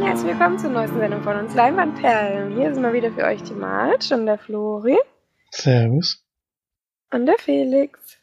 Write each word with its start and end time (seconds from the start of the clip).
Und 0.00 0.06
herzlich 0.06 0.30
willkommen 0.30 0.58
zur 0.58 0.70
neuesten 0.70 0.98
Sendung 0.98 1.22
von 1.22 1.36
uns 1.36 1.54
Leinwandperlen. 1.54 2.56
Hier 2.56 2.72
sind 2.72 2.82
mal 2.82 2.94
wieder 2.94 3.12
für 3.12 3.22
euch 3.22 3.42
die 3.42 3.52
Marge 3.52 4.14
und 4.14 4.24
der 4.24 4.38
Flori. 4.38 4.96
Servus. 5.50 6.24
Und 7.12 7.26
der 7.26 7.36
Felix. 7.36 8.16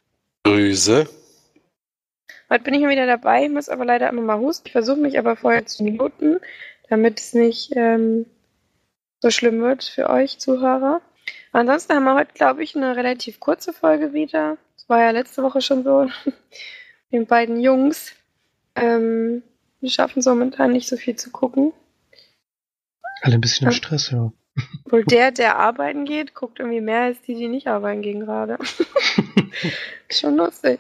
Grüße. 0.44 1.08
Heute 2.50 2.64
bin 2.64 2.74
ich 2.74 2.82
mal 2.82 2.90
wieder 2.90 3.06
dabei, 3.06 3.48
muss 3.48 3.70
aber 3.70 3.86
leider 3.86 4.10
immer 4.10 4.24
mal 4.24 4.40
husten. 4.40 4.66
Ich 4.66 4.72
versuche 4.72 4.98
mich 4.98 5.20
aber 5.20 5.36
vorher 5.36 5.68
zu 5.68 5.84
muten, 5.84 6.40
damit 6.90 7.20
es 7.20 7.36
nicht 7.36 7.72
ähm, 7.76 8.26
so 9.20 9.30
schlimm 9.30 9.62
wird 9.62 9.84
für 9.84 10.10
euch 10.10 10.40
Zuhörer. 10.40 11.00
Ansonsten 11.52 11.94
haben 11.94 12.06
wir 12.06 12.16
heute, 12.16 12.34
glaube 12.34 12.64
ich, 12.64 12.76
eine 12.76 12.96
relativ 12.96 13.40
kurze 13.40 13.72
Folge 13.72 14.14
wieder. 14.14 14.58
Das 14.78 14.90
war 14.90 15.02
ja 15.02 15.12
letzte 15.12 15.44
Woche 15.44 15.62
schon 15.62 15.84
so. 15.84 16.10
Den 17.12 17.28
beiden 17.28 17.62
Jungs. 17.62 18.16
Ähm, 18.74 19.44
wir 19.82 19.90
schaffen 19.90 20.20
es 20.20 20.26
momentan 20.26 20.72
nicht 20.72 20.88
so 20.88 20.98
viel 20.98 21.16
zu 21.16 21.30
gucken. 21.32 21.74
Alle 23.22 23.36
ein 23.36 23.42
bisschen 23.42 23.68
im 23.68 23.74
Stress, 23.74 24.12
ja. 24.12 24.32
Wohl 24.86 25.04
der, 25.04 25.32
der 25.32 25.58
arbeiten 25.58 26.06
geht, 26.06 26.34
guckt 26.34 26.60
irgendwie 26.60 26.82
mehr 26.82 27.02
als 27.02 27.22
die, 27.22 27.36
die 27.36 27.48
nicht 27.48 27.68
arbeiten 27.68 28.02
gehen 28.02 28.22
gerade. 28.22 28.58
Schon 30.10 30.36
lustig. 30.36 30.80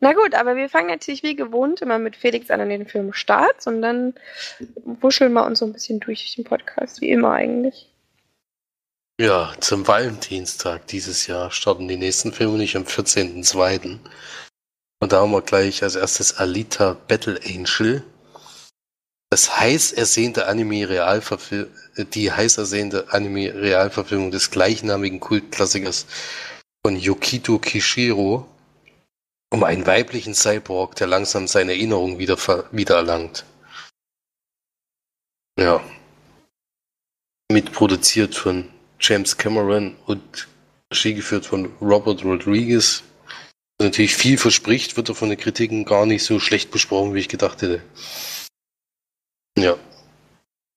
Na 0.00 0.12
gut, 0.12 0.34
aber 0.34 0.56
wir 0.56 0.68
fangen 0.68 0.88
natürlich 0.88 1.22
wie 1.22 1.36
gewohnt 1.36 1.80
immer 1.80 1.98
mit 1.98 2.16
Felix 2.16 2.50
an 2.50 2.60
an 2.60 2.68
den 2.68 2.86
Film 2.86 3.12
Start 3.12 3.66
und 3.66 3.80
dann 3.80 4.14
wuscheln 4.84 5.32
wir 5.32 5.46
uns 5.46 5.60
so 5.60 5.66
ein 5.66 5.72
bisschen 5.72 6.00
durch 6.00 6.34
den 6.34 6.44
Podcast, 6.44 7.00
wie 7.00 7.10
immer 7.10 7.32
eigentlich. 7.32 7.90
Ja, 9.20 9.54
zum 9.60 9.86
Valentinstag 9.86 10.88
dieses 10.88 11.28
Jahr 11.28 11.52
starten 11.52 11.86
die 11.86 11.96
nächsten 11.96 12.32
Filme 12.32 12.58
nicht 12.58 12.76
am 12.76 12.82
14.02. 12.82 14.00
Und 15.04 15.12
da 15.12 15.20
haben 15.20 15.32
wir 15.32 15.42
gleich 15.42 15.82
als 15.82 15.96
erstes 15.96 16.38
Alita 16.38 16.94
Battle 16.94 17.38
Angel. 17.44 18.02
Das 19.28 19.60
heiß 19.60 19.92
ersehnte 19.92 20.46
Anime 20.46 20.88
Realverfilmung, 20.88 21.70
die 22.14 22.32
heiß 22.32 22.56
ersehnte 22.56 23.12
Anime 23.12 23.52
Realverfilmung 23.52 24.30
des 24.30 24.50
gleichnamigen 24.50 25.20
Kultklassikers 25.20 26.06
von 26.82 26.96
Yukito 26.96 27.58
Kishiro 27.58 28.48
um 29.52 29.62
einen 29.62 29.84
weiblichen 29.84 30.34
Cyborg, 30.34 30.96
der 30.96 31.06
langsam 31.06 31.48
seine 31.48 31.72
Erinnerung 31.72 32.18
wieder 32.18 32.38
wiedererlangt. 32.72 33.44
Ja. 35.60 35.84
Mitproduziert 37.52 38.34
von 38.34 38.70
James 38.98 39.36
Cameron 39.36 39.96
und 40.06 40.48
Regie 40.90 41.12
geführt 41.12 41.44
von 41.44 41.74
Robert 41.82 42.24
Rodriguez 42.24 43.02
natürlich 43.80 44.16
viel 44.16 44.38
verspricht, 44.38 44.96
wird 44.96 45.08
er 45.08 45.14
von 45.14 45.28
den 45.28 45.38
Kritiken 45.38 45.84
gar 45.84 46.06
nicht 46.06 46.24
so 46.24 46.38
schlecht 46.38 46.70
besprochen, 46.70 47.14
wie 47.14 47.20
ich 47.20 47.28
gedacht 47.28 47.62
hätte. 47.62 47.82
Ja. 49.58 49.76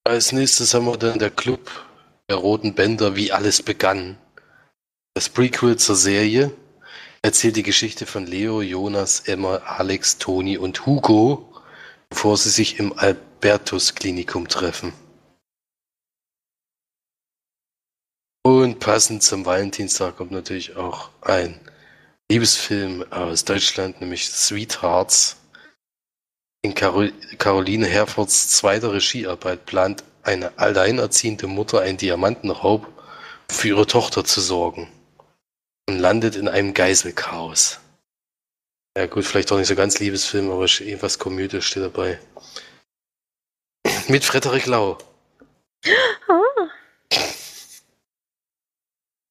Als 0.03 0.31
nächstes 0.31 0.73
haben 0.73 0.86
wir 0.86 0.98
dann 0.98 1.20
der 1.20 1.31
Club 1.31 1.70
der 2.30 2.38
Roten 2.38 2.73
Bänder, 2.73 3.16
wie 3.16 3.31
alles 3.31 3.62
begann. 3.62 4.18
Das 5.14 5.30
Prequel 5.30 5.78
zur 5.78 5.95
Serie 5.95 6.52
erzählt 7.22 7.56
die 7.56 7.64
Geschichte 7.64 8.06
von 8.06 8.25
Leo, 8.25 8.62
Jonas, 8.62 9.22
Emma, 9.22 9.58
Alex, 9.58 10.18
Toni 10.18 10.58
und 10.58 10.86
Hugo, 10.86 11.53
bevor 12.09 12.38
sie 12.38 12.50
sich 12.50 12.80
im 12.80 12.98
Albertus-Klinikum 12.98 14.47
treffen. 14.47 14.94
Und 18.44 18.79
passend 18.79 19.24
zum 19.24 19.46
Valentinstag 19.46 20.16
kommt 20.16 20.31
natürlich 20.31 20.78
auch 20.78 21.09
ein 21.22 21.59
Liebesfilm 22.30 23.06
aus 23.12 23.46
Deutschland, 23.46 24.02
nämlich 24.02 24.30
Sweethearts. 24.30 25.38
In 26.62 26.76
Carol 26.76 27.14
Caroline 27.38 27.86
Herfords 27.86 28.50
zweiter 28.50 28.92
Regiearbeit 28.92 29.66
plant 29.66 30.04
eine 30.24 30.58
alleinerziehende 30.58 31.48
Mutter 31.48 31.80
einen 31.80 31.98
Diamantenraub 31.98 32.86
für 33.50 33.70
ihre 33.70 33.88
Tochter 33.88 34.26
zu 34.26 34.42
sorgen 34.42 34.92
und 35.88 36.00
landet 36.00 36.36
in 36.36 36.50
einem 36.50 36.74
Geiselchaos. 36.74 37.80
Ja 38.98 39.06
gut, 39.06 39.24
vielleicht 39.24 39.52
auch 39.52 39.58
nicht 39.58 39.68
so 39.68 39.76
ganz 39.76 40.00
Liebesfilm, 40.00 40.52
aber 40.52 40.66
irgendwas 40.66 41.20
Komödie 41.20 41.62
steht 41.62 41.84
dabei. 41.84 42.20
Mit 44.09 44.26
Frederik 44.26 44.66
Lau. 44.66 44.98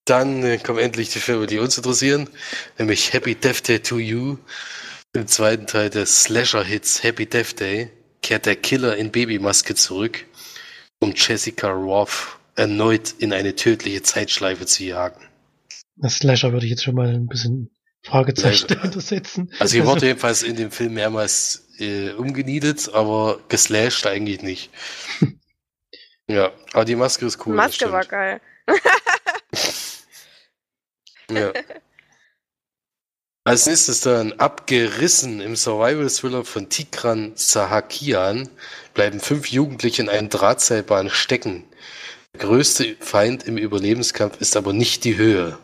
Dann 0.07 0.45
äh, 0.45 0.59
kommen 0.59 0.79
endlich 0.79 1.11
die 1.11 1.19
Filme, 1.19 1.47
die 1.49 1.59
uns 1.59 1.77
interessieren, 1.77 2.31
nämlich 2.79 3.13
Happy 3.13 3.35
Death 3.35 3.69
Day 3.69 3.81
to 3.81 3.99
You. 3.99 4.39
Im 5.13 5.27
zweiten 5.27 5.67
Teil 5.67 5.91
des 5.91 6.23
Slasher-Hits 6.23 7.03
Happy 7.03 7.27
Death 7.27 7.59
Day 7.59 7.91
kehrt 8.23 8.47
der 8.47 8.55
Killer 8.55 8.97
in 8.97 9.11
Babymaske 9.11 9.75
zurück, 9.75 10.25
um 11.01 11.13
Jessica 11.15 11.71
Roth 11.71 12.39
erneut 12.55 13.15
in 13.19 13.33
eine 13.33 13.57
tödliche 13.57 14.03
Zeitschleife 14.03 14.65
zu 14.65 14.85
jagen. 14.85 15.27
Das 15.97 16.17
Slasher 16.17 16.53
würde 16.53 16.67
ich 16.67 16.71
jetzt 16.71 16.85
schon 16.85 16.95
mal 16.95 17.09
ein 17.09 17.27
bisschen 17.27 17.71
Fragezeichen 18.05 18.69
dahinter 18.69 19.01
setzen. 19.01 19.51
Also 19.59 19.73
hier 19.73 19.83
also, 19.83 19.93
wurde 19.93 20.07
jedenfalls 20.07 20.45
in 20.45 20.55
dem 20.55 20.71
Film 20.71 20.95
mehrmals 20.95 21.67
äh, 21.79 22.11
umgenietet, 22.11 22.91
aber 22.93 23.41
geslasht 23.49 24.07
eigentlich 24.07 24.41
nicht. 24.43 24.71
ja, 26.29 26.53
aber 26.73 26.85
die 26.85 26.95
Maske 26.95 27.27
ist 27.27 27.45
cool. 27.45 27.55
Die 27.55 27.57
Maske 27.57 27.91
war 27.91 28.05
geil. 28.05 28.41
Ja. 31.31 31.53
Als 33.45 33.67
nächstes 33.67 34.01
dann 34.01 34.33
abgerissen 34.33 35.41
im 35.41 35.55
Survival-Thriller 35.55 36.45
von 36.45 36.69
Tigran 36.69 37.33
Sahakian 37.37 38.49
bleiben 38.93 39.21
fünf 39.21 39.47
Jugendliche 39.49 40.03
in 40.03 40.09
einer 40.09 40.29
Drahtseilbahn 40.29 41.11
stecken. 41.11 41.65
Der 42.35 42.41
größte 42.41 42.97
Feind 42.99 43.45
im 43.45 43.57
Überlebenskampf 43.57 44.41
ist 44.41 44.57
aber 44.57 44.73
nicht 44.73 45.05
die 45.05 45.17
Höhe. 45.17 45.59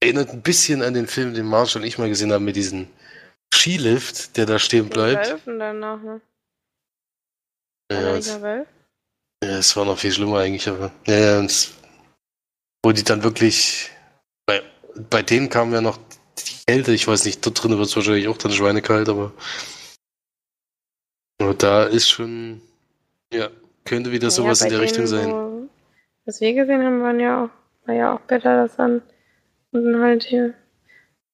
Erinnert 0.00 0.30
ein 0.30 0.42
bisschen 0.42 0.82
an 0.82 0.94
den 0.94 1.06
Film, 1.06 1.32
den 1.32 1.46
Marshall 1.46 1.82
und 1.82 1.88
ich 1.88 1.96
mal 1.96 2.08
gesehen 2.08 2.32
haben 2.32 2.44
mit 2.44 2.56
diesem 2.56 2.88
Skilift, 3.54 4.36
der 4.36 4.46
da 4.46 4.58
stehen 4.58 4.88
bleibt. 4.88 5.30
Wölfen 5.30 5.60
danach, 5.60 6.02
ne? 6.02 6.20
Ja, 7.92 8.16
das, 8.16 8.26
ja, 8.26 9.58
es 9.58 9.76
war 9.76 9.84
noch 9.84 9.98
viel 9.98 10.12
schlimmer 10.12 10.40
eigentlich, 10.40 10.68
aber 10.68 10.90
ja, 11.06 11.18
ja, 11.18 11.38
und, 11.38 11.70
wo 12.84 12.90
die 12.90 13.04
dann 13.04 13.22
wirklich 13.22 13.92
bei 15.10 15.22
denen 15.22 15.48
kam 15.48 15.72
ja 15.72 15.80
noch 15.80 15.98
die 16.38 16.64
Kälte. 16.66 16.92
Ich 16.92 17.06
weiß 17.06 17.24
nicht, 17.24 17.44
dort 17.44 17.62
drin 17.62 17.76
wird 17.76 17.88
es 17.88 17.96
wahrscheinlich 17.96 18.28
auch 18.28 18.38
dann 18.38 18.52
schweinekalt, 18.52 19.08
aber, 19.08 19.32
aber 21.38 21.54
da 21.54 21.84
ist 21.84 22.08
schon, 22.08 22.60
ja, 23.32 23.48
könnte 23.84 24.12
wieder 24.12 24.30
sowas 24.30 24.60
ja, 24.60 24.66
in 24.66 24.72
der 24.72 24.80
Richtung 24.80 25.06
sein. 25.06 25.30
Wo, 25.30 25.68
was 26.24 26.40
wir 26.40 26.54
gesehen 26.54 26.84
haben, 26.84 27.02
waren 27.02 27.20
ja 27.20 27.44
auch, 27.44 27.50
war 27.86 27.94
ja 27.94 28.14
auch 28.14 28.20
besser, 28.20 28.66
dass 28.66 28.76
dann 28.76 29.02
unten 29.72 30.00
halt 30.00 30.24
hier 30.24 30.54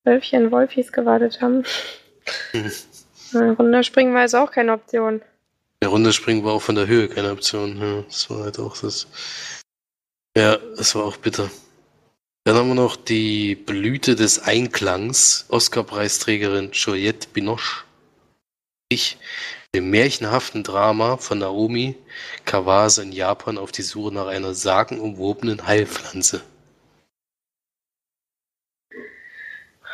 Wölfchen, 0.04 0.50
Wolfis 0.50 0.92
gewartet 0.92 1.40
haben. 1.40 1.64
Mhm. 2.52 2.72
Runterspringen 3.58 4.14
war 4.14 4.22
jetzt 4.22 4.34
auch 4.34 4.50
keine 4.50 4.72
Option. 4.72 5.22
Ja, 5.82 5.88
runterspringen 5.88 6.44
war 6.44 6.52
auch 6.52 6.62
von 6.62 6.74
der 6.74 6.86
Höhe 6.86 7.08
keine 7.08 7.32
Option. 7.32 7.78
Ja, 7.78 8.02
das 8.02 8.30
war 8.30 8.44
halt 8.44 8.58
auch 8.58 8.76
das. 8.76 9.06
Ja, 10.36 10.56
das 10.76 10.94
war 10.94 11.04
auch 11.04 11.16
bitter. 11.16 11.50
Dann 12.44 12.56
haben 12.56 12.68
wir 12.68 12.74
noch 12.74 12.96
die 12.96 13.54
Blüte 13.54 14.16
des 14.16 14.40
Einklangs, 14.40 15.46
Oscar-Preisträgerin 15.48 16.72
Juliette 16.72 17.28
Binoche. 17.28 17.84
Ich, 18.88 19.16
dem 19.72 19.90
märchenhaften 19.90 20.64
Drama 20.64 21.18
von 21.18 21.38
Naomi 21.38 21.94
Kawase 22.44 23.02
in 23.02 23.12
Japan 23.12 23.58
auf 23.58 23.70
die 23.70 23.82
Suche 23.82 24.12
nach 24.12 24.26
einer 24.26 24.54
sagenumwobenen 24.54 25.68
Heilpflanze. 25.68 26.42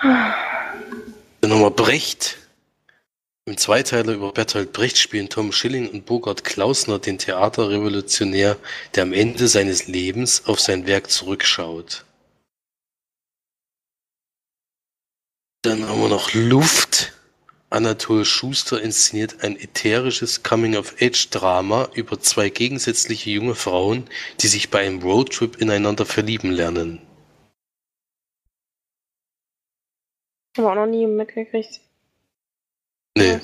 Dann 0.00 1.53
haben 1.53 1.61
wir 1.61 1.71
Brecht. 1.71 2.39
Im 3.45 3.59
Zweiteiler 3.59 4.15
über 4.15 4.33
Bertolt 4.33 4.73
Brecht 4.73 4.97
spielen 4.97 5.29
Tom 5.29 5.53
Schilling 5.53 5.91
und 5.91 6.06
Bogart 6.06 6.45
Klausner 6.45 6.99
den 6.99 7.19
Theaterrevolutionär, 7.19 8.56
der 8.95 9.03
am 9.03 9.12
Ende 9.12 9.49
seines 9.49 9.87
Lebens 9.87 10.47
auf 10.47 10.61
sein 10.61 10.87
Werk 10.87 11.11
zurückschaut. 11.11 12.06
Dann 15.63 15.89
haben 15.89 16.01
wir 16.01 16.09
noch 16.09 16.35
Luft. 16.35 17.15
Anatol 17.71 18.25
Schuster 18.25 18.81
inszeniert 18.81 19.43
ein 19.43 19.57
ätherisches 19.57 20.43
Coming-of-Age-Drama 20.43 21.91
über 21.95 22.19
zwei 22.19 22.49
gegensätzliche 22.49 23.31
junge 23.31 23.55
Frauen, 23.55 24.09
die 24.41 24.49
sich 24.49 24.71
bei 24.71 24.81
einem 24.81 25.03
Roadtrip 25.03 25.57
ineinander 25.57 26.07
verlieben 26.07 26.51
lernen. 26.51 27.03
Haben 30.57 30.65
wir 30.65 30.71
auch 30.71 30.75
noch 30.75 30.87
nie 30.87 31.07
mitgekriegt. 31.07 31.81
Nee. 33.17 33.41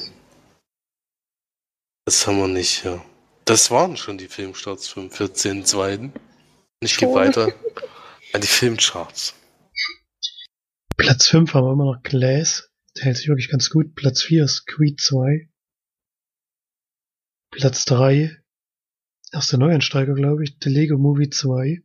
Das 2.06 2.26
haben 2.26 2.38
wir 2.38 2.48
nicht, 2.48 2.84
ja. 2.84 3.04
Das 3.44 3.70
waren 3.70 3.96
schon 3.96 4.16
die 4.16 4.28
Filmstarts 4.28 4.88
vom 4.88 5.08
14.2. 5.08 6.10
Ich 6.80 6.96
gehe 6.96 7.12
weiter 7.12 7.52
an 8.32 8.40
die 8.40 8.46
Filmcharts. 8.46 9.34
Platz 10.96 11.28
5 11.28 11.52
haben 11.54 11.66
wir 11.66 11.72
immer 11.72 11.92
noch 11.92 12.02
Glass. 12.02 12.70
Der 12.96 13.04
hält 13.04 13.16
sich 13.16 13.28
wirklich 13.28 13.50
ganz 13.50 13.70
gut. 13.70 13.94
Platz 13.94 14.22
4 14.22 14.44
ist 14.44 14.66
Creed 14.66 15.00
2. 15.00 15.50
Platz 17.50 17.84
3, 17.84 18.36
erster 19.32 19.58
Neueinsteiger, 19.58 20.14
glaube 20.14 20.44
ich, 20.44 20.56
The 20.62 20.70
Lego 20.70 20.98
Movie 20.98 21.30
2. 21.30 21.82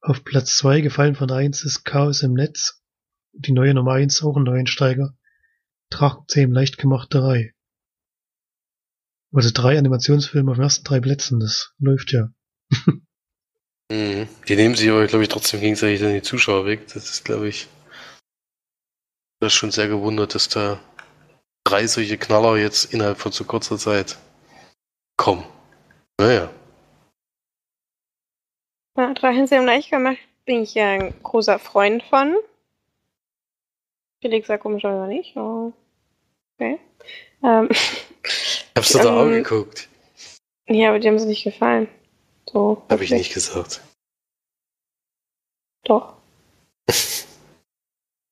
Auf 0.00 0.24
Platz 0.24 0.56
2 0.56 0.80
gefallen 0.80 1.14
von 1.14 1.30
1 1.30 1.64
ist 1.64 1.84
Chaos 1.84 2.22
im 2.22 2.34
Netz. 2.34 2.82
Die 3.32 3.52
neue 3.52 3.74
Nummer 3.74 3.92
1 3.94 4.22
auch 4.22 4.36
ein 4.36 4.44
Neueinsteiger. 4.44 5.16
Drachenzähm 5.90 6.52
leicht 6.52 6.78
gemacht 6.78 7.08
3. 7.12 7.54
Also 9.32 9.50
drei 9.52 9.76
Animationsfilme 9.78 10.52
auf 10.52 10.58
den 10.58 10.62
ersten 10.62 10.84
drei 10.84 11.00
Plätzen, 11.00 11.40
das 11.40 11.72
läuft 11.78 12.12
ja. 12.12 12.32
Mhm. 13.90 14.28
Die 14.48 14.56
nehmen 14.56 14.74
sich 14.74 14.90
aber, 14.90 15.06
glaube 15.06 15.22
ich, 15.24 15.28
trotzdem 15.28 15.60
gegenseitig 15.60 16.00
dann 16.00 16.14
die 16.14 16.22
Zuschauer 16.22 16.66
weg. 16.66 16.86
Das 16.88 17.10
ist, 17.10 17.24
glaube 17.24 17.48
ich, 17.48 17.68
das 19.40 19.52
ist 19.52 19.58
schon 19.58 19.70
sehr 19.70 19.88
gewundert, 19.88 20.34
dass 20.34 20.48
da 20.48 20.80
drei 21.64 21.86
solche 21.86 22.18
Knaller 22.18 22.56
jetzt 22.56 22.92
innerhalb 22.92 23.18
von 23.18 23.32
so 23.32 23.44
kurzer 23.44 23.78
Zeit 23.78 24.16
kommen. 25.16 25.44
Naja. 26.18 26.50
Ja, 28.96 29.12
Drachenzähm 29.12 29.64
leicht 29.66 29.90
gemacht 29.90 30.18
bin 30.44 30.62
ich 30.62 30.74
ja 30.74 30.90
ein 30.90 31.14
großer 31.22 31.58
Freund 31.58 32.02
von. 32.04 32.36
Felix 34.20 34.46
sagt 34.46 34.62
komischerweise 34.62 35.08
nicht. 35.08 35.36
Oh. 35.36 35.72
Okay. 36.56 36.78
Ähm, 37.42 37.68
Hab's 38.76 38.92
du 38.92 38.98
da 38.98 39.16
auch 39.16 39.26
Ähm, 39.26 39.42
geguckt? 39.42 39.88
ja, 40.68 40.90
aber 40.90 40.98
die 41.00 41.08
haben 41.08 41.18
sie 41.18 41.26
nicht 41.26 41.44
gefallen. 41.44 41.88
So. 42.50 42.82
Hab 42.88 43.00
ich 43.00 43.10
nicht 43.10 43.32
gesagt. 43.32 43.82
Doch. 45.84 46.14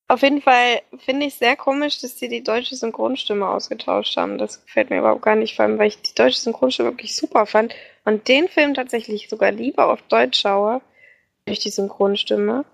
Auf 0.09 0.21
jeden 0.21 0.43
Fall 0.43 0.83
finde 0.99 1.25
ich 1.25 1.37
sehr 1.37 1.57
komisch, 1.57 2.01
dass 2.01 2.17
die 2.17 2.29
die 2.29 2.43
deutsche 2.43 2.77
Synchronstimme 2.77 3.49
ausgetauscht 3.49 4.17
haben. 4.19 4.37
Das 4.37 4.63
gefällt 4.63 4.91
mir 4.91 4.99
überhaupt 4.99 5.23
gar 5.23 5.37
nicht, 5.37 5.57
vor 5.57 5.65
allem, 5.65 5.79
weil 5.79 5.89
ich 5.89 6.03
die 6.03 6.15
deutsche 6.15 6.39
Synchronstimme 6.39 6.91
wirklich 6.91 7.17
super 7.17 7.47
fand 7.47 7.75
und 8.05 8.29
den 8.29 8.49
Film 8.49 8.75
tatsächlich 8.75 9.31
sogar 9.31 9.53
lieber 9.53 9.91
auf 9.91 10.03
Deutsch 10.03 10.41
schaue, 10.41 10.83
durch 11.47 11.61
die 11.61 11.71
Synchronstimme 11.71 12.67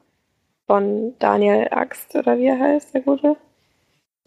von 0.66 1.16
Daniel 1.20 1.68
Axt 1.70 2.14
oder 2.16 2.38
wie 2.38 2.46
er 2.46 2.58
heißt, 2.58 2.92
der 2.92 3.02
Gute. 3.02 3.36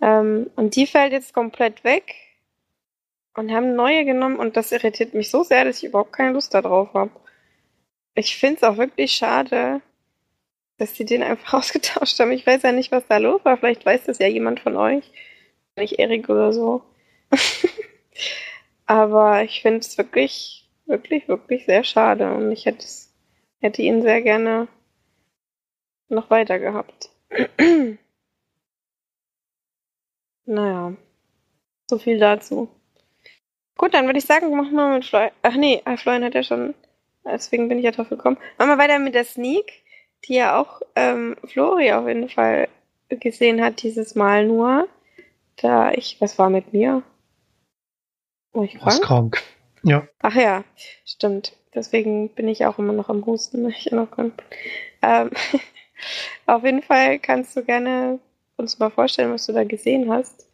Ähm, 0.02 0.50
und 0.56 0.75
die 0.75 0.88
fällt 0.88 1.12
jetzt 1.12 1.34
komplett 1.34 1.84
weg 1.84 2.16
und 3.36 3.51
haben 3.51 3.75
neue 3.75 4.06
genommen 4.06 4.38
und 4.38 4.57
das 4.57 4.72
irritiert 4.72 5.13
mich 5.13 5.30
so 5.30 5.44
sehr, 5.44 5.66
dass 5.66 5.78
ich 5.78 5.86
überhaupt 5.86 6.13
keine 6.13 6.33
Lust 6.33 6.54
darauf 6.54 6.94
habe. 6.94 7.12
Ich 8.16 8.38
finde 8.38 8.57
es 8.57 8.63
auch 8.63 8.78
wirklich 8.78 9.13
schade, 9.13 9.81
dass 10.78 10.94
die 10.94 11.06
den 11.06 11.24
einfach 11.24 11.54
ausgetauscht 11.60 12.19
haben. 12.19 12.31
Ich 12.31 12.45
weiß 12.45 12.63
ja 12.63 12.72
nicht, 12.72 12.92
was 12.92 13.07
da 13.07 13.18
los 13.18 13.44
war. 13.45 13.57
Vielleicht 13.57 13.86
weiß 13.86 14.06
das 14.06 14.19
ja 14.19 14.28
jemand 14.28 14.60
von 14.60 14.75
euch. 14.75 15.12
Nicht 15.78 16.00
Erik 16.00 16.30
oder 16.30 16.51
so. 16.54 16.83
Aber 18.86 19.44
ich 19.44 19.62
finde 19.62 19.80
es 19.80 19.98
wirklich, 19.98 20.69
wirklich, 20.86 21.27
wirklich 21.27 21.66
sehr 21.66 21.84
schade. 21.84 22.34
Und 22.34 22.51
ich 22.51 22.66
hätte 22.66 23.81
ihn 23.81 24.01
sehr 24.01 24.22
gerne 24.22 24.68
noch 26.10 26.30
weiter 26.30 26.60
gehabt. 26.60 27.10
naja. 30.45 30.94
So 31.89 31.98
viel 32.00 32.19
dazu. 32.19 32.69
Gut, 33.78 33.94
dann 33.94 34.06
würde 34.06 34.20
ich 34.20 34.26
sagen, 34.26 34.56
machen 34.56 34.74
wir 34.74 34.90
mit 34.90 35.06
Florian. 35.06 35.32
Ach 35.42 35.56
nee, 35.56 35.82
äh, 35.86 35.98
Florian 35.98 36.24
hat 36.24 36.36
ja 36.36 36.44
schon. 36.44 36.74
Deswegen 37.26 37.70
bin 37.70 37.78
ich 37.78 37.86
ja 37.86 37.92
drauf 37.92 38.10
gekommen. 38.10 38.38
Machen 38.58 38.70
wir 38.70 38.78
weiter 38.78 39.00
mit 39.00 39.16
der 39.16 39.26
Sneak 39.26 39.82
die 40.26 40.36
ja 40.36 40.60
auch 40.60 40.82
ähm, 40.96 41.36
Flori 41.44 41.92
auf 41.92 42.08
jeden 42.08 42.30
Fall 42.30 42.68
gesehen 43.10 43.62
hat 43.62 43.84
dieses 43.84 44.16
Mal 44.16 44.46
nur. 44.46 44.88
Da 45.58 45.92
ich, 45.92 46.20
was 46.20 46.40
war 46.40 46.50
mit 46.50 46.74
mir? 46.74 47.04
War 48.54 48.64
ich 48.64 48.78
Was 48.84 49.02
krank? 49.02 49.42
Ja, 49.84 50.08
Ach 50.22 50.36
ja, 50.36 50.64
stimmt. 51.06 51.54
Deswegen 51.74 52.30
bin 52.30 52.48
ich 52.48 52.66
auch 52.66 52.78
immer 52.78 52.94
noch 52.94 53.10
am 53.10 53.26
Husten, 53.26 53.68
ich 53.70 53.92
noch. 53.92 54.10
Ähm, 55.02 55.32
auf 56.46 56.64
jeden 56.64 56.84
Fall 56.84 57.20
kannst 57.20 57.56
du 57.56 57.64
gerne 57.64 58.20
uns 58.58 58.78
mal 58.80 58.92
vorstellen, 58.92 59.34
was 59.34 59.46
du 59.46 59.54
da 59.54 59.64
gesehen 59.64 60.12
hast. 60.12 60.48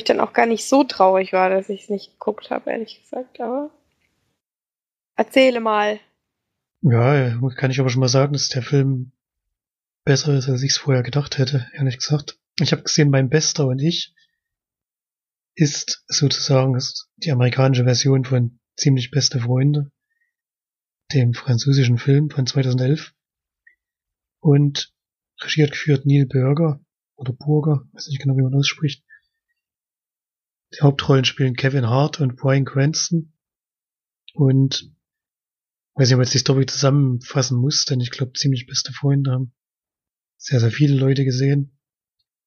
Ich 0.00 0.04
dann 0.04 0.20
auch 0.20 0.32
gar 0.32 0.46
nicht 0.46 0.66
so 0.66 0.82
traurig 0.82 1.34
war, 1.34 1.50
dass 1.50 1.68
ich 1.68 1.82
es 1.82 1.88
nicht 1.90 2.12
geguckt 2.12 2.50
habe, 2.50 2.70
ehrlich 2.70 3.02
gesagt. 3.02 3.38
Aber 3.38 3.70
erzähle 5.14 5.60
mal. 5.60 6.00
ja, 6.80 7.38
kann 7.54 7.70
ich 7.70 7.80
aber 7.80 7.90
schon 7.90 8.00
mal 8.00 8.08
sagen, 8.08 8.32
dass 8.32 8.48
der 8.48 8.62
Film 8.62 9.12
besser 10.06 10.32
ist, 10.32 10.48
als 10.48 10.62
ich 10.62 10.70
es 10.70 10.78
vorher 10.78 11.02
gedacht 11.02 11.36
hätte, 11.36 11.70
ehrlich 11.74 11.98
gesagt. 11.98 12.38
Ich 12.60 12.72
habe 12.72 12.82
gesehen, 12.82 13.10
mein 13.10 13.28
Bester 13.28 13.66
und 13.66 13.78
ich 13.78 14.14
ist 15.54 16.02
sozusagen 16.06 16.76
ist 16.76 17.10
die 17.18 17.30
amerikanische 17.30 17.84
Version 17.84 18.24
von 18.24 18.58
Ziemlich 18.76 19.10
beste 19.10 19.40
Freunde, 19.40 19.92
dem 21.12 21.34
französischen 21.34 21.98
Film 21.98 22.30
von 22.30 22.46
2011. 22.46 23.12
Und 24.38 24.94
regiert 25.42 25.72
geführt 25.72 26.06
Neil 26.06 26.24
Burger 26.24 26.80
oder 27.16 27.34
Burger, 27.34 27.86
weiß 27.92 28.06
nicht 28.06 28.22
genau, 28.22 28.38
wie 28.38 28.42
man 28.42 28.52
das 28.52 28.66
spricht. 28.66 29.04
Die 30.74 30.82
Hauptrollen 30.82 31.24
spielen 31.24 31.56
Kevin 31.56 31.88
Hart 31.88 32.20
und 32.20 32.36
Brian 32.36 32.64
Cranston. 32.64 33.32
Und 34.34 34.92
weiß 35.94 36.08
nicht, 36.08 36.14
ob 36.14 36.22
jetzt 36.22 36.34
die 36.34 36.38
Story 36.38 36.66
zusammenfassen 36.66 37.58
muss, 37.58 37.84
denn 37.84 38.00
ich 38.00 38.10
glaube, 38.10 38.32
ziemlich 38.32 38.66
beste 38.66 38.92
Freunde 38.92 39.32
haben 39.32 39.52
sehr, 40.40 40.60
sehr 40.60 40.70
viele 40.70 40.94
Leute 40.94 41.24
gesehen. 41.24 41.78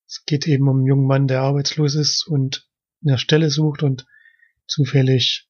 Es 0.08 0.26
geht 0.26 0.48
eben 0.48 0.68
um 0.68 0.78
einen 0.78 0.88
jungen 0.88 1.08
Mann, 1.08 1.28
der 1.28 1.42
arbeitslos 1.42 1.96
ist 1.96 2.26
und 2.28 2.68
eine 3.06 3.18
Stelle 3.18 3.50
sucht 3.50 3.84
und 3.84 4.06
zufällig 4.66 5.48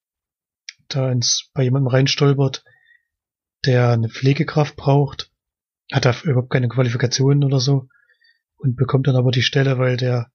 da 0.89 1.11
ins, 1.11 1.49
bei 1.53 1.63
jemandem 1.63 1.87
reinstolpert, 1.87 2.65
der 3.65 3.91
eine 3.91 4.09
Pflegekraft 4.09 4.75
braucht, 4.75 5.31
hat 5.91 6.05
dafür 6.05 6.31
überhaupt 6.31 6.51
keine 6.51 6.67
Qualifikationen 6.67 7.43
oder 7.43 7.59
so 7.59 7.87
und 8.57 8.75
bekommt 8.75 9.07
dann 9.07 9.15
aber 9.15 9.31
die 9.31 9.41
Stelle, 9.41 9.77
weil 9.77 9.95
der 9.95 10.32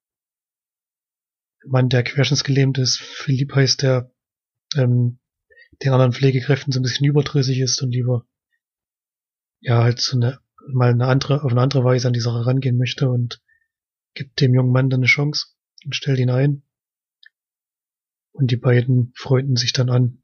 Mann, 1.70 1.88
der 1.88 2.02
querschnittsgelähmt 2.02 2.78
ist, 2.78 2.98
Philipp 2.98 3.54
heißt 3.54 3.82
der, 3.82 4.10
ähm, 4.76 5.18
den 5.82 5.92
anderen 5.92 6.12
Pflegekräften 6.12 6.72
so 6.72 6.80
ein 6.80 6.82
bisschen 6.82 7.06
überdrüssig 7.06 7.60
ist 7.60 7.82
und 7.82 7.90
lieber 7.90 8.26
ja 9.60 9.82
halt 9.82 10.00
so 10.00 10.16
eine 10.16 10.40
mal 10.72 10.90
eine 10.90 11.06
andere 11.06 11.42
auf 11.42 11.50
eine 11.50 11.62
andere 11.62 11.84
Weise 11.84 12.08
an 12.08 12.12
die 12.12 12.20
Sache 12.20 12.46
rangehen 12.46 12.76
möchte 12.76 13.08
und 13.08 13.40
gibt 14.14 14.40
dem 14.40 14.54
jungen 14.54 14.72
Mann 14.72 14.90
dann 14.90 15.00
eine 15.00 15.06
Chance 15.06 15.46
und 15.84 15.94
stellt 15.94 16.18
ihn 16.18 16.30
ein 16.30 16.62
und 18.32 18.50
die 18.50 18.56
beiden 18.56 19.12
freunden 19.16 19.56
sich 19.56 19.72
dann 19.72 19.90
an. 19.90 20.22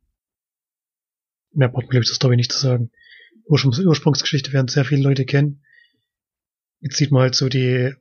Mehr 1.53 1.69
braucht 1.69 1.85
man 1.85 1.91
glaube 1.91 2.05
ich 2.05 2.11
das 2.11 2.17
Story 2.17 2.37
nicht 2.37 2.53
zu 2.53 2.59
sagen. 2.59 2.91
Ursprungs 3.47 3.79
Ursprungsgeschichte 3.79 4.53
werden 4.53 4.69
sehr 4.69 4.85
viele 4.85 5.03
Leute 5.03 5.25
kennen. 5.25 5.65
Jetzt 6.81 6.97
sieht 6.97 7.11
man 7.11 7.23
halt 7.23 7.35
so 7.35 7.49
die 7.49 7.95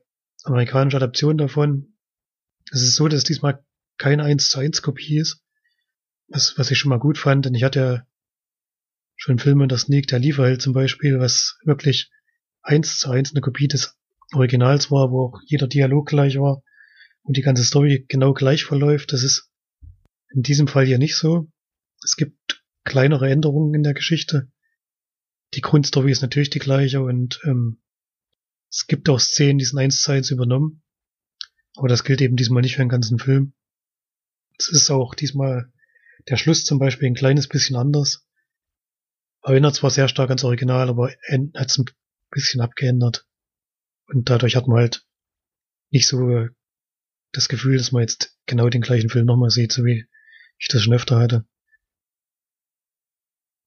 amerikanische 0.44 0.96
Adaption 0.96 1.38
davon. 1.38 1.93
Es 2.70 2.82
ist 2.82 2.96
so, 2.96 3.08
dass 3.08 3.24
diesmal 3.24 3.64
keine 3.98 4.24
1 4.24 4.48
zu 4.48 4.58
1 4.58 4.82
Kopie 4.82 5.18
ist. 5.18 5.42
Was, 6.28 6.58
was 6.58 6.70
ich 6.70 6.78
schon 6.78 6.88
mal 6.88 6.98
gut 6.98 7.18
fand, 7.18 7.44
denn 7.44 7.54
ich 7.54 7.64
hatte 7.64 7.80
ja 7.80 8.06
schon 9.16 9.38
Filme, 9.38 9.68
das 9.68 9.82
Sneak 9.82 10.06
der 10.08 10.18
Lieferheld 10.18 10.62
zum 10.62 10.72
Beispiel, 10.72 11.18
was 11.18 11.58
wirklich 11.64 12.10
eins 12.62 12.98
zu 12.98 13.10
eins 13.10 13.32
eine 13.32 13.40
Kopie 13.40 13.68
des 13.68 13.96
Originals 14.32 14.90
war, 14.90 15.10
wo 15.10 15.26
auch 15.26 15.40
jeder 15.46 15.66
Dialog 15.66 16.06
gleich 16.06 16.38
war 16.38 16.62
und 17.22 17.36
die 17.36 17.42
ganze 17.42 17.64
Story 17.64 18.04
genau 18.08 18.32
gleich 18.32 18.64
verläuft. 18.64 19.12
Das 19.12 19.22
ist 19.22 19.50
in 20.30 20.42
diesem 20.42 20.66
Fall 20.66 20.86
hier 20.86 20.98
nicht 20.98 21.16
so. 21.16 21.50
Es 22.02 22.16
gibt 22.16 22.64
kleinere 22.84 23.30
Änderungen 23.30 23.74
in 23.74 23.82
der 23.82 23.94
Geschichte. 23.94 24.50
Die 25.54 25.60
Grundstory 25.60 26.10
ist 26.10 26.22
natürlich 26.22 26.50
die 26.50 26.58
gleiche 26.58 27.02
und 27.02 27.40
ähm, 27.44 27.80
es 28.70 28.86
gibt 28.86 29.08
auch 29.08 29.20
Szenen, 29.20 29.58
die 29.58 29.64
sind 29.64 29.78
eins 29.78 30.02
zu 30.02 30.10
eins 30.10 30.30
übernommen. 30.30 30.83
Aber 31.76 31.88
das 31.88 32.04
gilt 32.04 32.20
eben 32.20 32.36
diesmal 32.36 32.62
nicht 32.62 32.76
für 32.76 32.82
den 32.82 32.88
ganzen 32.88 33.18
Film. 33.18 33.52
Es 34.58 34.68
ist 34.68 34.90
auch 34.90 35.14
diesmal 35.14 35.72
der 36.28 36.36
Schluss 36.36 36.64
zum 36.64 36.78
Beispiel 36.78 37.08
ein 37.08 37.14
kleines 37.14 37.48
bisschen 37.48 37.76
anders. 37.76 38.26
Erinnert 39.42 39.74
zwar 39.74 39.90
sehr 39.90 40.08
stark 40.08 40.30
ans 40.30 40.44
Original, 40.44 40.88
aber 40.88 41.08
hat 41.08 41.70
es 41.70 41.78
ein 41.78 41.84
bisschen 42.30 42.60
abgeändert. 42.60 43.26
Und 44.06 44.30
dadurch 44.30 44.56
hat 44.56 44.68
man 44.68 44.78
halt 44.78 45.06
nicht 45.90 46.06
so 46.06 46.48
das 47.32 47.48
Gefühl, 47.48 47.76
dass 47.76 47.92
man 47.92 48.02
jetzt 48.02 48.38
genau 48.46 48.68
den 48.68 48.80
gleichen 48.80 49.10
Film 49.10 49.26
nochmal 49.26 49.50
sieht, 49.50 49.72
so 49.72 49.84
wie 49.84 50.06
ich 50.58 50.68
das 50.68 50.82
schon 50.82 50.94
öfter 50.94 51.18
hatte. 51.18 51.46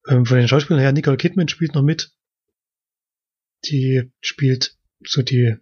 Ähm, 0.08 0.24
von 0.24 0.38
den 0.38 0.48
Schauspielern 0.48 0.80
her, 0.80 0.92
Nicole 0.92 1.16
Kidman 1.16 1.48
spielt 1.48 1.74
noch 1.74 1.82
mit. 1.82 2.12
Die 3.66 4.10
spielt 4.20 4.78
so 5.04 5.22
die 5.22 5.56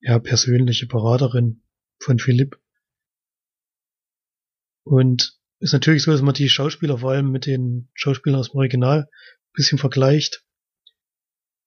ja, 0.00 0.18
persönliche 0.18 0.86
Beraterin 0.86 1.62
von 1.98 2.18
Philipp. 2.18 2.58
Und 4.82 5.38
ist 5.58 5.72
natürlich 5.72 6.02
so, 6.02 6.10
dass 6.10 6.22
man 6.22 6.34
die 6.34 6.48
Schauspieler 6.48 6.98
vor 6.98 7.12
allem 7.12 7.30
mit 7.30 7.46
den 7.46 7.90
Schauspielern 7.94 8.40
aus 8.40 8.50
dem 8.50 8.58
Original 8.58 9.00
ein 9.02 9.52
bisschen 9.52 9.78
vergleicht. 9.78 10.44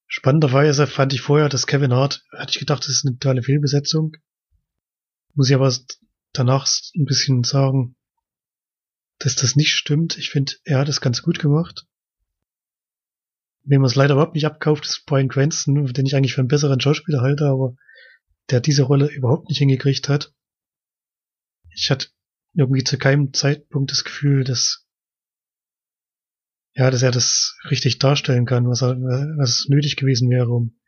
Spannenderweise 0.08 0.88
fand 0.88 1.13
ich 1.13 1.22
vorher, 1.22 1.48
dass 1.48 1.68
Kevin 1.68 1.94
Hart, 1.94 2.24
hatte 2.32 2.52
ich 2.52 2.60
gedacht, 2.60 2.84
das 2.84 2.90
ist 2.90 3.06
eine 3.06 3.18
totale 3.18 3.44
Fehlbesetzung. 3.44 4.13
Muss 5.36 5.50
ich 5.50 5.56
aber 5.56 5.72
danach 6.34 6.68
ein 6.96 7.06
bisschen 7.06 7.44
sagen, 7.44 7.96
dass 9.20 9.36
das 9.36 9.56
nicht 9.56 9.74
stimmt. 9.74 10.18
Ich 10.18 10.30
finde, 10.30 10.54
er 10.63 10.80
hat 10.80 10.90
es 10.90 11.02
ganz 11.02 11.22
gut 11.22 11.40
gemacht. 11.40 11.86
Wem 13.63 13.82
man 13.82 13.90
es 13.90 13.96
leider 13.96 14.16
überhaupt 14.16 14.36
nicht 14.36 14.46
abkauft, 14.46 14.86
ist 14.86 15.06
Brian 15.06 15.30
Cranston, 15.30 15.86
den 15.94 16.06
ich 16.06 16.16
eigentlich 16.16 16.34
für 16.34 16.42
einen 16.42 16.48
besseren 16.48 16.82
Schauspieler 16.82 17.22
halte, 17.22 17.46
aber 17.46 17.75
der 18.50 18.59
diese 18.59 18.83
Rolle 18.83 19.07
überhaupt 19.07 19.50
nicht 19.50 19.57
hingekriegt 19.59 20.09
hat. 20.09 20.33
Ich 21.75 21.89
hatte 21.89 22.07
irgendwie 22.53 22.83
zu 22.83 22.97
keinem 22.97 23.33
Zeitpunkt 23.33 23.91
das 23.91 24.03
Gefühl, 24.03 24.43
dass 24.43 24.83
ja, 26.75 26.89
dass 26.89 27.03
er 27.03 27.12
das 27.12 27.55
richtig 27.69 28.00
darstellen 28.00 28.45
kann, 28.45 28.67
was, 28.67 28.81
er, 28.81 28.97
was 28.97 29.67
nötig 29.67 29.95
gewesen 29.95 30.29
wäre, 30.29 30.50
um 30.50 30.79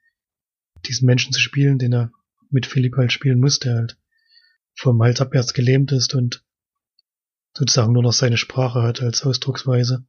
diesen 0.85 1.05
Menschen 1.05 1.31
zu 1.31 1.39
spielen, 1.39 1.77
den 1.77 1.93
er 1.93 2.11
mit 2.49 2.65
Philipp 2.65 2.95
halt 2.97 3.11
spielen 3.11 3.39
musste, 3.39 3.75
halt 3.75 3.97
vom 4.75 5.01
Hals 5.01 5.21
abwärts 5.21 5.53
gelähmt 5.53 5.91
ist 5.91 6.15
und 6.15 6.43
sozusagen 7.55 7.93
nur 7.93 8.03
noch 8.03 8.13
seine 8.13 8.37
Sprache 8.37 8.81
hat 8.81 9.01
als 9.01 9.23
Ausdrucksweise. 9.23 10.05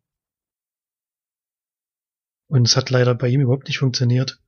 Und 2.48 2.66
es 2.66 2.76
hat 2.76 2.90
leider 2.90 3.14
bei 3.14 3.28
ihm 3.28 3.40
überhaupt 3.40 3.68
nicht 3.68 3.78
funktioniert. 3.78 4.40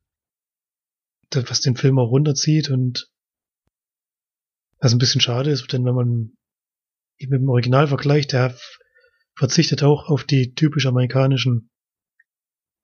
Was 1.32 1.61
den 1.61 1.76
Film 1.76 1.99
auch 1.99 2.11
runterzieht 2.11 2.70
und 2.70 3.11
was 4.80 4.92
ein 4.92 4.99
bisschen 4.99 5.20
schade 5.20 5.50
ist, 5.50 5.73
denn 5.73 5.85
wenn 5.85 5.94
man 5.94 6.37
ihn 7.18 7.30
mit 7.30 7.40
dem 7.40 7.49
Original 7.49 7.88
vergleicht, 7.88 8.32
der 8.32 8.56
verzichtet 9.37 9.82
auch 9.82 10.08
auf 10.08 10.25
die 10.25 10.54
typisch 10.54 10.87
amerikanischen 10.87 11.70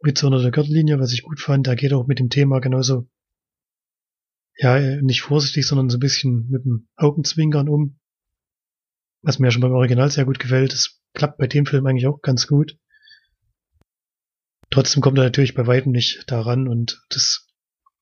Witze 0.01 0.27
unter 0.27 0.43
der 0.43 0.51
Gürtellinie, 0.51 0.99
was 0.99 1.13
ich 1.13 1.23
gut 1.23 1.41
fand. 1.41 1.67
Der 1.67 1.77
geht 1.77 1.93
auch 1.93 2.07
mit 2.07 2.19
dem 2.19 2.29
Thema 2.29 2.61
genauso, 2.61 3.09
ja, 4.57 5.01
nicht 5.01 5.23
vorsichtig, 5.23 5.67
sondern 5.67 5.89
so 5.89 5.97
ein 5.97 6.01
bisschen 6.01 6.49
mit 6.49 6.65
dem 6.65 6.89
Augenzwinkern 6.97 7.69
um. 7.69 7.99
Was 9.23 9.39
mir 9.39 9.47
ja 9.47 9.51
schon 9.51 9.63
beim 9.63 9.73
Original 9.73 10.11
sehr 10.11 10.27
gut 10.27 10.39
gefällt. 10.39 10.73
Das 10.73 11.01
klappt 11.15 11.39
bei 11.39 11.47
dem 11.47 11.67
Film 11.67 11.87
eigentlich 11.87 12.07
auch 12.07 12.21
ganz 12.21 12.47
gut. 12.47 12.77
Trotzdem 14.71 15.03
kommt 15.03 15.19
er 15.19 15.25
natürlich 15.25 15.55
bei 15.55 15.67
weitem 15.67 15.93
nicht 15.93 16.31
daran 16.31 16.69
und 16.69 17.03
das 17.09 17.44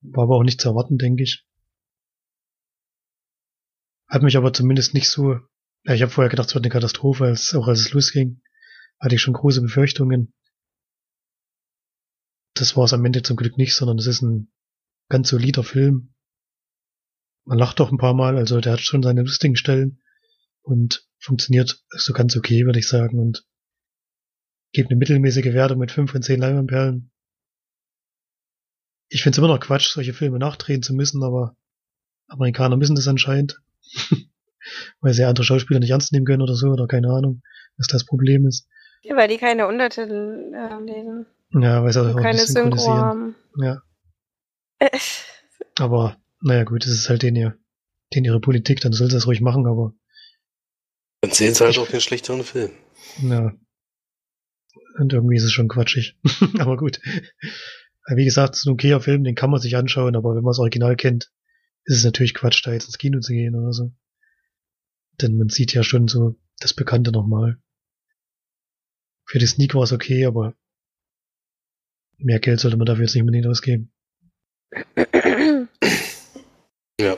war 0.03 0.25
aber 0.25 0.37
auch 0.37 0.43
nicht 0.43 0.61
zu 0.61 0.69
erwarten, 0.69 0.99
denke 0.99 1.23
ich. 1.23 1.47
Hat 4.09 4.23
mich 4.23 4.37
aber 4.37 4.53
zumindest 4.53 4.95
nicht 4.95 5.09
so, 5.09 5.39
ja, 5.85 5.95
ich 5.95 6.03
habe 6.03 6.13
vorher 6.13 6.31
gedacht, 6.31 6.49
es 6.49 6.55
wird 6.55 6.65
eine 6.65 6.73
Katastrophe, 6.73 7.25
als 7.25 7.55
auch 7.55 7.67
als 7.67 7.81
es 7.81 7.93
losging, 7.93 8.43
hatte 9.01 9.15
ich 9.15 9.23
schon 9.23 9.35
große 9.35 9.63
Befürchtungen. 9.63 10.35
Das 12.55 12.77
war 12.77 12.85
es 12.85 12.93
am 12.93 13.05
Ende 13.05 13.23
zum 13.23 13.37
Glück 13.37 13.57
nicht, 13.57 13.75
sondern 13.75 13.99
es 13.99 14.07
ist 14.07 14.23
ein 14.23 14.53
ganz 15.09 15.29
solider 15.29 15.65
Film. 15.65 16.15
Man 17.45 17.59
lacht 17.59 17.81
doch 17.81 17.91
ein 17.91 17.99
paar 17.99 18.15
Mal, 18.15 18.37
also 18.37 18.61
der 18.61 18.73
hat 18.73 18.81
schon 18.81 19.03
seine 19.03 19.23
lustigen 19.23 19.57
Stellen 19.57 20.03
und 20.61 21.09
funktioniert 21.19 21.83
so 21.91 22.13
ganz 22.13 22.37
okay, 22.37 22.65
würde 22.65 22.79
ich 22.79 22.89
sagen, 22.89 23.19
und 23.19 23.47
gibt 24.73 24.91
eine 24.91 24.99
mittelmäßige 24.99 25.53
Wertung 25.53 25.79
mit 25.79 25.91
5 25.91 26.11
von 26.11 26.23
10 26.23 26.41
Leinwandperlen. 26.41 27.12
Ich 29.15 29.23
finde 29.23 29.35
es 29.35 29.39
immer 29.39 29.49
noch 29.49 29.61
Quatsch, 29.61 29.89
solche 29.89 30.15
Filme 30.15 30.39
nachdrehen 30.39 30.83
zu 30.83 30.95
müssen, 30.95 31.23
aber 31.23 31.55
Amerikaner 32.29 32.77
müssen 32.77 32.97
das 32.97 33.09
anscheinend. 33.09 33.61
weil 35.01 35.13
sie 35.13 35.25
andere 35.25 35.45
Schauspieler 35.45 35.81
nicht 35.81 35.91
ernst 35.91 36.13
nehmen 36.13 36.25
können 36.25 36.43
oder 36.43 36.55
so, 36.55 36.69
oder 36.69 36.87
keine 36.87 37.09
Ahnung, 37.09 37.43
was 37.77 37.89
das 37.89 38.07
Problem 38.07 38.47
ist. 38.47 38.67
Ja, 39.03 39.17
weil 39.17 39.29
die 39.29 39.37
keine 39.37 39.67
Untertitel 39.67 40.53
äh, 40.55 40.81
lesen. 40.85 41.27
Ja, 41.51 41.83
weil 41.83 41.93
sie 41.93 42.01
auch 42.01 42.17
keine 42.17 42.39
Synchro 42.39 42.77
synchronisieren. 42.77 42.97
haben. 42.97 43.35
Ja, 43.61 43.83
aber 45.79 46.17
naja 46.41 46.65
gut, 46.65 46.85
das 46.85 46.93
ist 46.93 47.09
halt 47.09 47.23
den 47.23 47.37
ihr, 47.37 47.57
den 48.15 48.25
ihre 48.25 48.41
Politik, 48.41 48.81
dann 48.81 48.93
soll 48.93 49.09
sie 49.09 49.17
das 49.17 49.27
ruhig 49.27 49.41
machen, 49.41 49.67
aber 49.67 49.93
Dann 51.21 51.33
sehen 51.33 51.55
sie 51.55 51.65
halt 51.65 51.79
auch 51.79 51.89
den 51.89 52.01
schlechteren 52.01 52.45
Film. 52.45 52.71
ja. 53.23 53.53
Und 54.99 55.13
irgendwie 55.13 55.37
ist 55.37 55.45
es 55.45 55.53
schon 55.53 55.69
quatschig. 55.69 56.19
aber 56.59 56.77
gut. 56.77 57.01
Wie 58.09 58.25
gesagt, 58.25 58.55
es 58.55 58.61
ist 58.61 58.67
ein 58.67 58.73
okayer 58.73 59.01
Film, 59.01 59.25
den 59.25 59.35
kann 59.35 59.51
man 59.51 59.61
sich 59.61 59.77
anschauen, 59.77 60.17
aber 60.17 60.31
wenn 60.35 60.43
man 60.43 60.51
das 60.51 60.59
Original 60.59 60.97
kennt, 60.97 61.31
ist 61.85 61.99
es 61.99 62.05
natürlich 62.05 62.35
Quatsch, 62.35 62.67
da 62.67 62.73
jetzt 62.73 62.87
ins 62.87 62.99
Kino 62.99 63.21
zu 63.21 63.33
gehen 63.33 63.55
oder 63.55 63.73
so. 63.73 63.93
Denn 65.21 65.39
man 65.39 65.49
sieht 65.49 65.73
ja 65.73 65.83
schon 65.83 66.09
so 66.09 66.37
das 66.59 66.75
Bekannte 66.75 67.13
nochmal. 67.13 67.61
Für 69.27 69.39
die 69.39 69.47
Sneak 69.47 69.75
war 69.75 69.85
es 69.85 69.93
okay, 69.93 70.27
aber 70.27 70.55
mehr 72.19 72.41
Geld 72.41 72.61
sollte 72.61 72.77
man 72.77 72.87
dafür 72.87 73.05
jetzt 73.05 73.15
nicht 73.15 73.23
unbedingt 73.23 73.47
ausgeben. 73.47 73.93
Ja. 77.01 77.17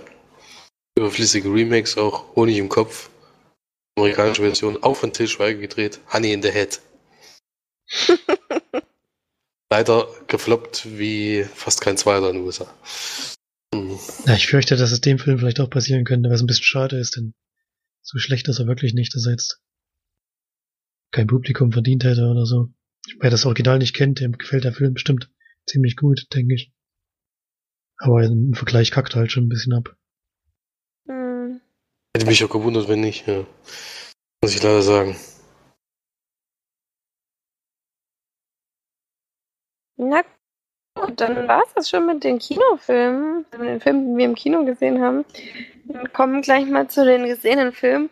Überflüssige 0.96 1.52
Remakes 1.52 1.96
auch, 1.96 2.36
Honig 2.36 2.58
im 2.58 2.68
Kopf. 2.68 3.10
Amerikanische 3.96 4.42
Version, 4.42 4.82
auch 4.82 4.96
von 4.96 5.12
Till 5.12 5.28
Schweiger 5.28 5.60
gedreht, 5.60 6.00
Honey 6.12 6.32
in 6.32 6.42
the 6.42 6.50
Head. 6.50 6.80
Leider 9.70 10.06
gefloppt 10.28 10.98
wie 10.98 11.44
fast 11.44 11.80
kein 11.80 11.96
zweiter 11.96 12.30
in 12.30 12.36
den 12.36 12.44
USA. 12.44 12.72
Hm. 13.74 13.98
Ja, 14.26 14.34
ich 14.34 14.46
fürchte, 14.46 14.76
dass 14.76 14.92
es 14.92 15.00
dem 15.00 15.18
Film 15.18 15.38
vielleicht 15.38 15.60
auch 15.60 15.70
passieren 15.70 16.04
könnte, 16.04 16.30
was 16.30 16.40
ein 16.40 16.46
bisschen 16.46 16.64
schade 16.64 16.98
ist, 16.98 17.16
denn 17.16 17.34
so 18.02 18.18
schlecht 18.18 18.48
ist 18.48 18.58
er 18.58 18.66
wirklich 18.66 18.94
nicht, 18.94 19.14
dass 19.14 19.26
er 19.26 19.32
jetzt 19.32 19.60
kein 21.10 21.26
Publikum 21.26 21.72
verdient 21.72 22.04
hätte 22.04 22.26
oder 22.26 22.44
so. 22.44 22.68
Wer 23.20 23.30
das 23.30 23.46
Original 23.46 23.78
nicht 23.78 23.94
kennt, 23.94 24.20
dem 24.20 24.32
gefällt 24.32 24.64
der 24.64 24.72
Film 24.72 24.94
bestimmt 24.94 25.30
ziemlich 25.66 25.96
gut, 25.96 26.26
denke 26.34 26.54
ich. 26.54 26.72
Aber 27.98 28.22
im 28.22 28.54
Vergleich 28.54 28.90
kackt 28.90 29.14
er 29.14 29.20
halt 29.20 29.32
schon 29.32 29.44
ein 29.44 29.48
bisschen 29.48 29.72
ab. 29.72 29.96
Hm. 31.08 31.60
Hätte 32.16 32.26
mich 32.26 32.44
auch 32.44 32.50
gewundert, 32.50 32.88
wenn 32.88 33.00
nicht, 33.00 33.26
ja. 33.26 33.46
Muss 34.42 34.54
ich 34.54 34.62
leider 34.62 34.82
sagen. 34.82 35.16
Na 40.08 40.22
gut, 40.94 41.20
dann 41.20 41.48
war 41.48 41.62
es 41.66 41.74
das 41.74 41.90
schon 41.90 42.06
mit 42.06 42.24
den 42.24 42.38
Kinofilmen, 42.38 43.44
mit 43.58 43.68
den 43.68 43.80
Filmen, 43.80 44.12
die 44.12 44.18
wir 44.18 44.24
im 44.24 44.34
Kino 44.34 44.64
gesehen 44.64 45.00
haben. 45.00 45.24
Wir 45.84 46.08
kommen 46.08 46.42
gleich 46.42 46.66
mal 46.66 46.88
zu 46.88 47.04
den 47.04 47.26
gesehenen 47.26 47.72
Filmen. 47.72 48.10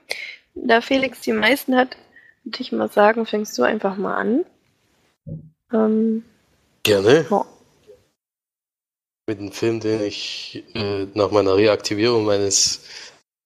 Da 0.54 0.80
Felix 0.80 1.20
die 1.20 1.32
meisten 1.32 1.76
hat, 1.76 1.96
würde 2.44 2.60
ich 2.60 2.72
mal 2.72 2.90
sagen, 2.90 3.24
fängst 3.26 3.56
du 3.56 3.62
einfach 3.62 3.96
mal 3.96 4.16
an. 4.16 4.44
Ähm, 5.72 6.24
Gerne. 6.82 7.26
ja. 7.30 7.46
Mit 9.28 9.38
einem 9.38 9.52
Film, 9.52 9.80
den 9.80 10.02
ich 10.02 10.64
äh, 10.74 11.06
nach 11.14 11.30
meiner 11.30 11.56
Reaktivierung 11.56 12.24
meines 12.24 12.82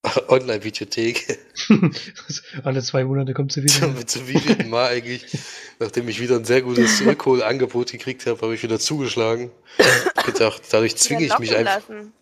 Online-Videothek 0.28 1.38
Alle 2.64 2.82
zwei 2.82 3.04
Monate 3.04 3.34
kommt 3.34 3.52
sie 3.52 3.62
wieder. 3.62 3.72
zum, 3.72 4.06
zum 4.06 4.28
wievielten 4.28 4.70
Mal 4.70 4.88
eigentlich, 4.88 5.26
nachdem 5.78 6.08
ich 6.08 6.20
wieder 6.20 6.36
ein 6.36 6.44
sehr 6.44 6.62
gutes 6.62 7.00
Rückholangebot 7.04 7.92
gekriegt 7.92 8.26
habe, 8.26 8.40
habe 8.40 8.54
ich 8.54 8.62
wieder 8.62 8.78
zugeschlagen. 8.78 9.50
gedacht, 10.24 10.62
dadurch 10.70 10.96
zwinge 10.96 11.24
ich 11.24 11.38
mich 11.38 11.54
einfach. 11.54 11.88
lassen. 11.88 12.12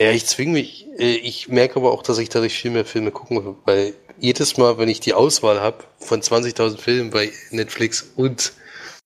Ja, 0.00 0.10
ich 0.12 0.26
zwinge 0.26 0.52
mich. 0.52 0.86
äh, 0.98 1.16
Ich 1.16 1.48
merke 1.48 1.76
aber 1.76 1.92
auch, 1.92 2.02
dass 2.02 2.18
ich 2.18 2.28
dadurch 2.30 2.54
viel 2.58 2.70
mehr 2.70 2.84
Filme 2.86 3.10
gucken 3.10 3.44
will, 3.44 3.54
weil 3.66 3.94
jedes 4.18 4.56
Mal, 4.56 4.78
wenn 4.78 4.88
ich 4.88 5.00
die 5.00 5.14
Auswahl 5.14 5.60
habe 5.60 5.84
von 5.98 6.20
20.000 6.22 6.78
Filmen 6.78 7.10
bei 7.10 7.32
Netflix 7.50 8.10
und 8.16 8.52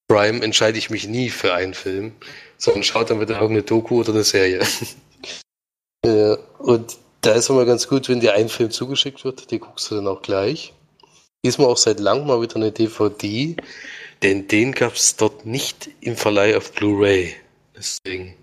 Prime, 0.09 0.43
entscheide 0.43 0.77
ich 0.79 0.91
mich 0.91 1.09
nie 1.09 1.31
für 1.31 1.55
einen 1.55 1.75
Film, 1.75 2.13
sondern 2.59 2.83
schaue 2.83 3.05
dann 3.07 3.21
wieder 3.21 3.35
irgendeine 3.35 3.63
Doku 3.63 4.01
oder 4.01 4.13
eine 4.13 4.25
Serie. 4.25 4.61
Ja, 6.07 6.37
und 6.59 6.99
da 7.23 7.33
ist 7.33 7.49
immer 7.49 7.65
ganz 7.65 7.89
gut, 7.89 8.11
wenn 8.11 8.21
dir 8.21 8.35
ein 8.35 8.51
Film 8.51 8.71
zugeschickt 8.71 9.25
wird, 9.25 9.51
die 9.51 9.59
guckst 9.59 9.91
du 9.91 9.95
dann 9.95 10.07
auch 10.07 10.21
gleich. 10.21 10.74
Diesmal 11.45 11.69
auch 11.69 11.77
seit 11.77 12.01
langem 12.01 12.27
mal 12.27 12.41
wieder 12.41 12.57
eine 12.57 12.73
DVD, 12.73 13.55
denn 14.23 14.49
den 14.49 14.73
gab 14.73 14.95
es 14.95 15.17
dort 15.17 15.45
nicht 15.45 15.91
im 16.01 16.17
Verleih 16.17 16.57
auf 16.57 16.73
Blu-ray. 16.73 17.35
Deswegen. 17.77 18.35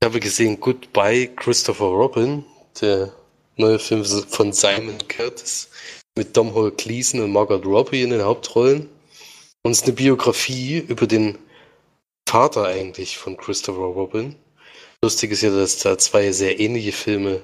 Ich 0.00 0.06
habe 0.06 0.18
gesehen 0.18 0.58
Goodbye 0.58 1.28
Christopher 1.36 1.84
Robin, 1.84 2.44
der 2.80 3.12
neue 3.56 3.78
Film 3.78 4.04
von 4.04 4.52
Simon 4.52 4.96
Curtis 5.08 5.68
mit 6.16 6.32
Tom 6.32 6.54
Hall 6.54 6.70
Gleason 6.70 7.20
und 7.20 7.32
Margot 7.32 7.66
Robbie 7.66 8.02
in 8.02 8.10
den 8.10 8.22
Hauptrollen. 8.22 8.88
Und 9.62 9.72
es 9.72 9.78
ist 9.78 9.84
eine 9.84 9.92
Biografie 9.92 10.78
über 10.78 11.06
den 11.06 11.36
Vater 12.26 12.66
eigentlich 12.66 13.18
von 13.18 13.36
Christopher 13.36 13.80
Robin. 13.80 14.34
Lustig 15.02 15.32
ist 15.32 15.42
ja, 15.42 15.50
dass 15.50 15.78
da 15.80 15.98
zwei 15.98 16.32
sehr 16.32 16.58
ähnliche 16.58 16.92
Filme 16.92 17.42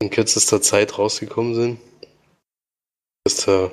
in 0.00 0.10
kürzester 0.10 0.62
Zeit 0.62 0.98
rausgekommen 0.98 1.54
sind. 1.54 1.78
Dass 3.24 3.36
da 3.44 3.70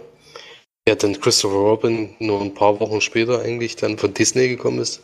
ja 0.88 0.96
dann 0.96 1.20
Christopher 1.20 1.56
Robin 1.56 2.16
nur 2.20 2.42
ein 2.42 2.54
paar 2.54 2.80
Wochen 2.80 3.02
später 3.02 3.42
eigentlich 3.42 3.76
dann 3.76 3.98
von 3.98 4.14
Disney 4.14 4.50
gekommen 4.50 4.80
ist. 4.80 5.02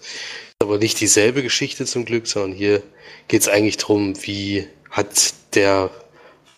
Aber 0.60 0.78
nicht 0.78 1.00
dieselbe 1.00 1.44
Geschichte 1.44 1.86
zum 1.86 2.06
Glück, 2.06 2.28
sondern 2.28 2.54
hier 2.54 2.82
geht 3.28 3.42
es 3.42 3.48
eigentlich 3.48 3.78
darum, 3.78 4.16
wie 4.26 4.68
hat 4.90 5.34
der 5.54 5.90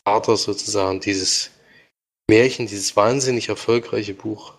Vater 0.06 0.38
sozusagen 0.38 1.00
dieses 1.00 1.52
Märchen, 2.30 2.68
dieses 2.68 2.96
wahnsinnig 2.96 3.50
erfolgreiche 3.50 4.14
Buch 4.14 4.54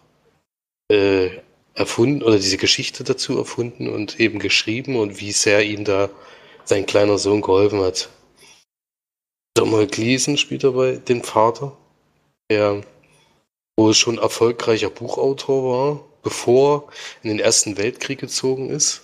äh, 0.91 1.31
erfunden 1.75 2.23
oder 2.23 2.37
diese 2.37 2.57
Geschichte 2.57 3.05
dazu 3.05 3.39
erfunden 3.39 3.89
und 3.89 4.19
eben 4.21 4.39
geschrieben 4.39 4.97
und 4.97 5.21
wie 5.21 5.33
sehr 5.33 5.65
ihm 5.65 5.85
da 5.85 6.11
sein 6.65 6.87
kleiner 6.87 7.19
Sohn 7.19 7.41
geholfen 7.41 7.81
hat. 7.81 8.11
Donald 9.55 9.93
Gleason 9.93 10.37
spielt 10.37 10.65
dabei 10.65 10.97
den 10.97 11.23
Vater, 11.23 11.77
der 12.51 12.83
wo 13.79 13.91
er 13.91 13.95
schon 13.95 14.19
erfolgreicher 14.19 14.91
Buchautor 14.91 15.73
war, 15.73 16.05
bevor 16.25 16.89
er 16.89 17.23
in 17.23 17.29
den 17.29 17.39
Ersten 17.39 17.79
Weltkrieg 17.79 18.19
gezogen 18.19 18.71
ist. 18.71 19.03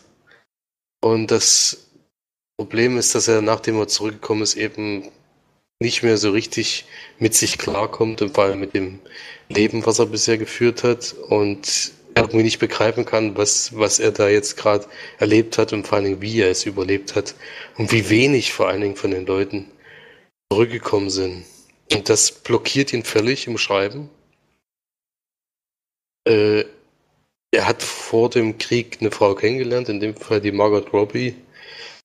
Und 1.00 1.30
das 1.30 1.86
Problem 2.56 2.98
ist, 2.98 3.14
dass 3.14 3.28
er, 3.28 3.40
nachdem 3.40 3.78
er 3.78 3.86
zurückgekommen 3.86 4.42
ist, 4.42 4.56
eben 4.56 5.12
nicht 5.78 6.02
mehr 6.02 6.18
so 6.18 6.30
richtig 6.32 6.86
mit 7.20 7.34
sich 7.34 7.56
klarkommt 7.56 8.20
und 8.20 8.34
vor 8.34 8.44
allem 8.44 8.58
mit 8.58 8.74
dem 8.74 8.98
Leben, 9.48 9.86
was 9.86 10.00
er 10.00 10.06
bisher 10.06 10.38
geführt 10.38 10.82
hat 10.82 11.14
und 11.28 11.92
irgendwie 12.16 12.42
nicht 12.42 12.58
begreifen 12.58 13.04
kann, 13.04 13.36
was, 13.36 13.78
was 13.78 14.00
er 14.00 14.10
da 14.10 14.28
jetzt 14.28 14.56
gerade 14.56 14.86
erlebt 15.20 15.56
hat 15.56 15.72
und 15.72 15.86
vor 15.86 15.98
allen 15.98 16.06
Dingen, 16.06 16.20
wie 16.20 16.40
er 16.40 16.50
es 16.50 16.66
überlebt 16.66 17.14
hat 17.14 17.36
und 17.78 17.92
wie 17.92 18.10
wenig 18.10 18.52
vor 18.52 18.66
allen 18.66 18.80
Dingen 18.80 18.96
von 18.96 19.12
den 19.12 19.24
Leuten 19.24 19.70
zurückgekommen 20.50 21.10
sind. 21.10 21.44
Und 21.92 22.08
das 22.08 22.32
blockiert 22.32 22.92
ihn 22.92 23.04
völlig 23.04 23.46
im 23.46 23.56
Schreiben. 23.56 24.10
Äh, 26.24 26.64
er 27.50 27.68
hat 27.68 27.82
vor 27.82 28.30
dem 28.30 28.58
Krieg 28.58 28.98
eine 29.00 29.10
Frau 29.10 29.34
kennengelernt, 29.34 29.88
in 29.88 30.00
dem 30.00 30.16
Fall 30.16 30.40
die 30.40 30.52
Margaret 30.52 30.92
Robbie, 30.92 31.36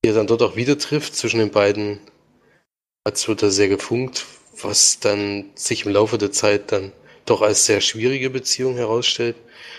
die 0.03 0.09
er 0.09 0.13
dann 0.13 0.27
dort 0.27 0.41
auch 0.43 0.55
wieder 0.55 0.77
trifft. 0.77 1.15
Zwischen 1.15 1.39
den 1.39 1.51
beiden 1.51 1.99
hat 3.05 3.15
es 3.15 3.25
da 3.25 3.49
sehr 3.49 3.69
gefunkt, 3.69 4.25
was 4.61 4.99
dann 4.99 5.49
sich 5.55 5.85
im 5.85 5.91
Laufe 5.91 6.17
der 6.17 6.31
Zeit 6.31 6.71
dann 6.71 6.91
doch 7.25 7.41
als 7.41 7.65
sehr 7.65 7.81
schwierige 7.81 8.29
Beziehung 8.29 8.75
herausstellt. 8.75 9.35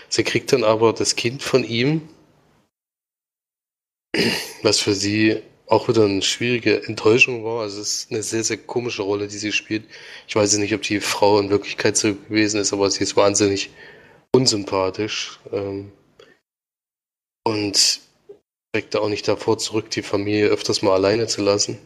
Sie 0.09 0.23
kriegt 0.23 0.51
dann 0.51 0.63
aber 0.63 0.93
das 0.93 1.15
Kind 1.15 1.41
von 1.43 1.63
ihm, 1.63 2.09
was 4.61 4.79
für 4.79 4.93
sie 4.93 5.41
auch 5.67 5.87
wieder 5.87 6.03
eine 6.03 6.21
schwierige 6.21 6.83
Enttäuschung 6.83 7.45
war. 7.45 7.61
Also 7.61 7.79
es 7.81 7.93
ist 7.93 8.11
eine 8.11 8.23
sehr, 8.23 8.43
sehr 8.43 8.57
komische 8.57 9.03
Rolle, 9.03 9.27
die 9.27 9.37
sie 9.37 9.53
spielt. 9.53 9.85
Ich 10.27 10.35
weiß 10.35 10.57
nicht, 10.57 10.73
ob 10.73 10.81
die 10.81 10.99
Frau 10.99 11.39
in 11.39 11.49
Wirklichkeit 11.49 11.95
so 11.95 12.13
gewesen 12.13 12.59
ist, 12.59 12.73
aber 12.73 12.91
sie 12.91 13.03
ist 13.03 13.15
wahnsinnig 13.15 13.69
unsympathisch. 14.33 15.39
Ähm, 15.51 15.91
und 17.43 17.99
da 18.89 18.99
auch 18.99 19.09
nicht 19.09 19.27
davor 19.27 19.57
zurück, 19.57 19.89
die 19.89 20.01
Familie 20.01 20.47
öfters 20.47 20.81
mal 20.81 20.93
alleine 20.93 21.27
zu 21.27 21.41
lassen. 21.41 21.77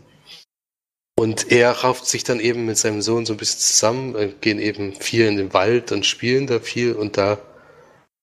Und 1.18 1.52
er 1.52 1.72
rafft 1.72 2.06
sich 2.06 2.24
dann 2.24 2.40
eben 2.40 2.66
mit 2.66 2.78
seinem 2.78 3.02
Sohn 3.02 3.26
so 3.26 3.34
ein 3.34 3.38
bisschen 3.38 3.62
zusammen, 3.62 4.36
gehen 4.42 4.60
eben 4.60 4.94
viel 4.94 5.26
in 5.26 5.38
den 5.38 5.54
Wald 5.54 5.92
und 5.92 6.06
spielen 6.06 6.46
da 6.46 6.60
viel 6.60 6.94
und 6.94 7.18
da 7.18 7.40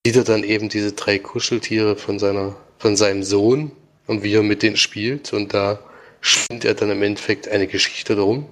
sieht 0.07 0.17
er 0.17 0.25
dann 0.25 0.45
eben 0.45 0.69
diese 0.69 0.93
drei 0.93 1.19
Kuscheltiere 1.19 1.97
von 1.97 2.19
seiner, 2.19 2.55
von 2.79 2.97
seinem 2.97 3.23
Sohn 3.23 3.73
und 4.07 4.23
wie 4.23 4.35
er 4.35 4.43
mit 4.43 4.62
denen 4.62 4.76
spielt 4.76 5.33
und 5.33 5.55
da 5.55 5.79
spinnt 6.21 6.64
er 6.64 6.75
dann 6.75 6.91
im 6.91 7.02
Endeffekt 7.02 7.49
eine 7.49 7.67
Geschichte 7.67 8.14
darum. 8.14 8.47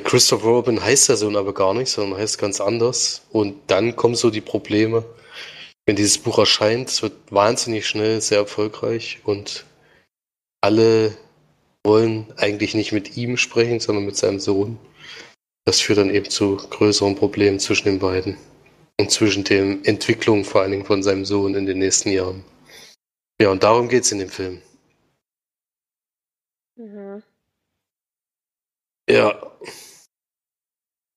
Christopher 0.00 0.48
Robin 0.48 0.82
heißt 0.82 1.08
der 1.08 1.16
Sohn 1.16 1.36
aber 1.36 1.52
gar 1.52 1.74
nicht, 1.74 1.90
sondern 1.90 2.18
heißt 2.18 2.38
ganz 2.38 2.60
anders 2.60 3.22
und 3.30 3.56
dann 3.66 3.96
kommen 3.96 4.14
so 4.14 4.30
die 4.30 4.40
Probleme, 4.40 5.04
wenn 5.86 5.96
dieses 5.96 6.18
Buch 6.18 6.38
erscheint, 6.38 6.88
es 6.88 7.02
wird 7.02 7.12
wahnsinnig 7.30 7.86
schnell 7.86 8.20
sehr 8.20 8.38
erfolgreich 8.38 9.20
und 9.24 9.64
alle 10.60 11.16
wollen 11.84 12.32
eigentlich 12.36 12.74
nicht 12.74 12.92
mit 12.92 13.16
ihm 13.16 13.36
sprechen, 13.36 13.80
sondern 13.80 14.04
mit 14.04 14.16
seinem 14.16 14.38
Sohn. 14.38 14.78
Das 15.64 15.80
führt 15.80 15.98
dann 15.98 16.14
eben 16.14 16.30
zu 16.30 16.56
größeren 16.56 17.16
Problemen 17.16 17.58
zwischen 17.58 17.86
den 17.86 17.98
beiden 17.98 18.36
und 19.00 19.10
zwischen 19.10 19.44
der 19.44 19.62
Entwicklung 19.84 20.44
vor 20.44 20.62
allen 20.62 20.70
Dingen 20.72 20.86
von 20.86 21.02
seinem 21.02 21.24
Sohn 21.24 21.54
in 21.54 21.66
den 21.66 21.78
nächsten 21.78 22.10
Jahren. 22.10 22.44
Ja, 23.40 23.50
und 23.50 23.64
darum 23.64 23.88
geht 23.88 24.04
es 24.04 24.12
in 24.12 24.18
dem 24.20 24.30
Film. 24.30 24.62
Mhm. 26.76 27.22
Ja. 29.08 29.52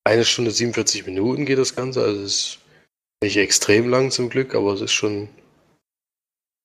Eine 0.06 0.24
Stunde 0.24 0.52
47 0.52 1.04
Minuten 1.04 1.46
geht 1.46 1.58
das 1.58 1.74
Ganze, 1.74 2.00
also 2.00 2.22
es 2.22 2.32
ist 2.32 2.58
nicht 3.24 3.36
extrem 3.38 3.88
lang 3.88 4.12
zum 4.12 4.28
Glück, 4.28 4.54
aber 4.54 4.72
es 4.72 4.80
ist 4.80 4.92
schon 4.92 5.28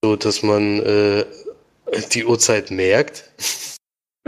so, 0.03 0.15
dass 0.15 0.43
man 0.43 0.79
äh, 0.83 1.25
die 2.11 2.23
Uhrzeit 2.23 2.69
merkt. 2.69 3.31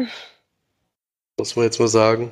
Muss 1.37 1.55
man 1.55 1.65
jetzt 1.65 1.79
mal 1.79 1.87
sagen. 1.87 2.31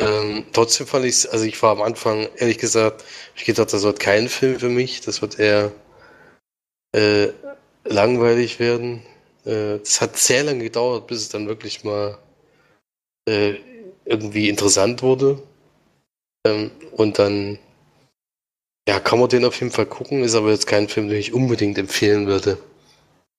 Ähm, 0.00 0.44
trotzdem 0.52 0.88
fand 0.88 1.04
ich 1.04 1.12
es, 1.12 1.26
also 1.26 1.44
ich 1.44 1.62
war 1.62 1.70
am 1.70 1.82
Anfang, 1.82 2.28
ehrlich 2.34 2.58
gesagt, 2.58 3.04
ich 3.36 3.44
gedacht, 3.44 3.72
das 3.72 3.84
wird 3.84 4.00
kein 4.00 4.28
Film 4.28 4.58
für 4.58 4.70
mich. 4.70 5.00
Das 5.02 5.22
wird 5.22 5.38
eher 5.38 5.70
äh, 6.96 7.28
langweilig 7.84 8.58
werden. 8.58 9.06
Äh, 9.44 9.78
das 9.78 10.00
hat 10.00 10.16
sehr 10.16 10.42
lange 10.42 10.64
gedauert, 10.64 11.06
bis 11.06 11.20
es 11.20 11.28
dann 11.28 11.46
wirklich 11.46 11.84
mal 11.84 12.18
äh, 13.28 13.54
irgendwie 14.04 14.48
interessant 14.48 15.00
wurde. 15.02 15.40
Ähm, 16.46 16.70
und 16.92 17.18
dann, 17.18 17.58
ja, 18.88 19.00
kann 19.00 19.18
man 19.18 19.28
den 19.28 19.44
auf 19.44 19.58
jeden 19.60 19.72
Fall 19.72 19.86
gucken, 19.86 20.22
ist 20.22 20.34
aber 20.34 20.50
jetzt 20.50 20.66
kein 20.66 20.88
Film, 20.88 21.08
den 21.08 21.18
ich 21.18 21.32
unbedingt 21.32 21.78
empfehlen 21.78 22.26
würde. 22.26 22.58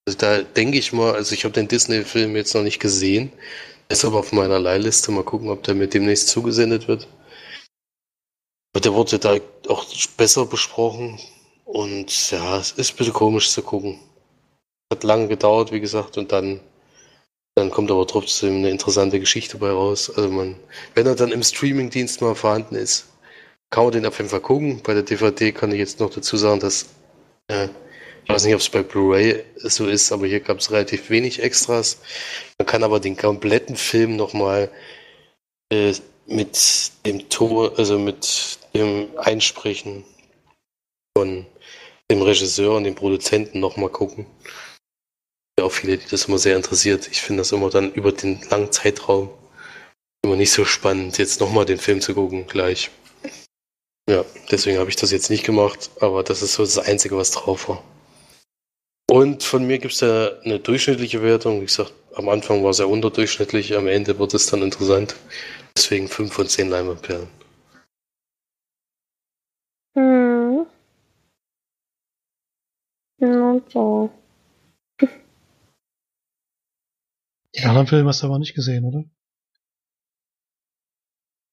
Also 0.07 0.17
da 0.17 0.41
denke 0.41 0.77
ich 0.77 0.93
mal, 0.93 1.13
also 1.13 1.33
ich 1.33 1.43
habe 1.43 1.53
den 1.53 1.67
Disney-Film 1.67 2.35
jetzt 2.35 2.55
noch 2.55 2.63
nicht 2.63 2.79
gesehen, 2.79 3.31
ist 3.89 4.05
aber 4.05 4.19
auf 4.19 4.31
meiner 4.31 4.59
Leihliste. 4.59 5.11
Mal 5.11 5.23
gucken, 5.23 5.49
ob 5.49 5.63
der 5.63 5.75
mir 5.75 5.87
demnächst 5.87 6.29
zugesendet 6.29 6.87
wird. 6.87 7.07
Aber 8.73 8.81
der 8.81 8.93
wurde 8.93 9.19
da 9.19 9.37
auch 9.67 9.85
besser 10.17 10.45
besprochen. 10.45 11.19
Und 11.65 12.31
ja, 12.31 12.57
es 12.57 12.71
ist 12.71 12.93
ein 12.93 12.97
bisschen 12.97 13.13
komisch 13.13 13.51
zu 13.51 13.61
gucken. 13.61 13.99
Hat 14.91 15.03
lange 15.03 15.27
gedauert, 15.27 15.71
wie 15.71 15.79
gesagt, 15.79 16.17
und 16.17 16.31
dann, 16.31 16.59
dann 17.55 17.71
kommt 17.71 17.91
aber 17.91 18.07
trotzdem 18.07 18.57
eine 18.57 18.69
interessante 18.69 19.19
Geschichte 19.19 19.57
bei 19.57 19.69
raus. 19.69 20.09
Also 20.09 20.29
man, 20.29 20.55
wenn 20.95 21.05
er 21.05 21.15
dann 21.15 21.31
im 21.31 21.43
Streaming-Dienst 21.43 22.21
mal 22.21 22.35
vorhanden 22.35 22.75
ist, 22.75 23.07
kann 23.69 23.83
man 23.83 23.93
den 23.93 24.05
auf 24.05 24.17
jeden 24.17 24.29
Fall 24.29 24.41
gucken. 24.41 24.81
Bei 24.83 24.93
der 24.93 25.03
DVD 25.03 25.51
kann 25.51 25.71
ich 25.71 25.79
jetzt 25.79 25.99
noch 25.99 26.09
dazu 26.09 26.37
sagen, 26.37 26.59
dass 26.59 26.87
äh, 27.47 27.67
ich 28.29 28.35
weiß 28.35 28.45
nicht, 28.45 28.53
ob 28.53 28.61
es 28.61 28.69
bei 28.69 28.83
Blu-ray 28.83 29.43
so 29.55 29.87
ist, 29.87 30.11
aber 30.11 30.27
hier 30.27 30.39
gab 30.39 30.59
es 30.59 30.71
relativ 30.71 31.09
wenig 31.09 31.41
Extras. 31.41 31.99
Man 32.59 32.67
kann 32.67 32.83
aber 32.83 32.99
den 32.99 33.17
kompletten 33.17 33.75
Film 33.75 34.15
nochmal 34.17 34.69
äh, 35.71 35.93
mit 36.27 36.91
dem 37.07 37.27
Tor, 37.29 37.77
also 37.79 37.97
mit 37.97 38.59
dem 38.75 39.07
Einsprechen 39.17 40.03
von 41.17 41.47
dem 42.11 42.21
Regisseur 42.21 42.75
und 42.75 42.83
dem 42.83 42.95
Produzenten 42.95 43.59
nochmal 43.59 43.89
gucken. 43.89 44.27
Auch 45.61 45.71
viele, 45.71 45.97
die 45.97 46.07
das 46.09 46.25
immer 46.25 46.37
sehr 46.37 46.55
interessiert. 46.55 47.07
Ich 47.11 47.21
finde 47.21 47.41
das 47.41 47.51
immer 47.51 47.69
dann 47.69 47.91
über 47.93 48.11
den 48.11 48.41
langen 48.49 48.71
Zeitraum 48.71 49.29
immer 50.21 50.35
nicht 50.35 50.51
so 50.51 50.65
spannend, 50.65 51.17
jetzt 51.17 51.39
nochmal 51.39 51.65
den 51.65 51.77
Film 51.77 52.01
zu 52.01 52.13
gucken 52.13 52.47
gleich. 52.47 52.91
Ja, 54.09 54.25
deswegen 54.51 54.79
habe 54.79 54.89
ich 54.89 54.95
das 54.95 55.11
jetzt 55.11 55.29
nicht 55.29 55.45
gemacht, 55.45 55.91
aber 55.99 56.23
das 56.23 56.41
ist 56.41 56.53
so 56.53 56.63
das 56.63 56.79
Einzige, 56.79 57.15
was 57.15 57.31
drauf 57.31 57.69
war. 57.69 57.83
Und 59.09 59.43
von 59.43 59.65
mir 59.65 59.79
gibt 59.79 59.93
es 59.93 59.99
da 59.99 60.31
eine 60.43 60.59
durchschnittliche 60.59 61.21
Wertung. 61.23 61.61
Wie 61.61 61.65
gesagt, 61.65 61.93
am 62.15 62.29
Anfang 62.29 62.63
war 62.63 62.71
es 62.71 62.79
ja 62.79 62.85
unterdurchschnittlich, 62.85 63.75
am 63.75 63.87
Ende 63.87 64.17
wird 64.19 64.33
es 64.33 64.47
dann 64.47 64.61
interessant. 64.61 65.15
Deswegen 65.75 66.07
5 66.07 66.33
von 66.33 66.47
10 66.47 66.69
Leimerperlen. 66.69 67.27
Hm. 69.95 70.65
Okay. 73.21 74.09
Die 77.59 77.65
anderen 77.65 77.87
Filme 77.87 78.09
hast 78.09 78.23
du 78.23 78.27
aber 78.27 78.39
nicht 78.39 78.55
gesehen, 78.55 78.85
oder? 78.85 79.03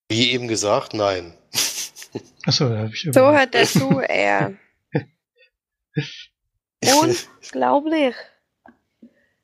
Wie 0.08 0.30
eben 0.32 0.46
gesagt, 0.46 0.94
nein. 0.94 1.34
Achso, 2.44 2.68
da 2.68 2.78
habe 2.78 2.90
ich 2.92 3.08
So 3.12 3.32
hört 3.32 3.54
der 3.54 3.66
zu 3.66 4.00
eher. 4.00 4.54
Unglaublich. 6.82 8.14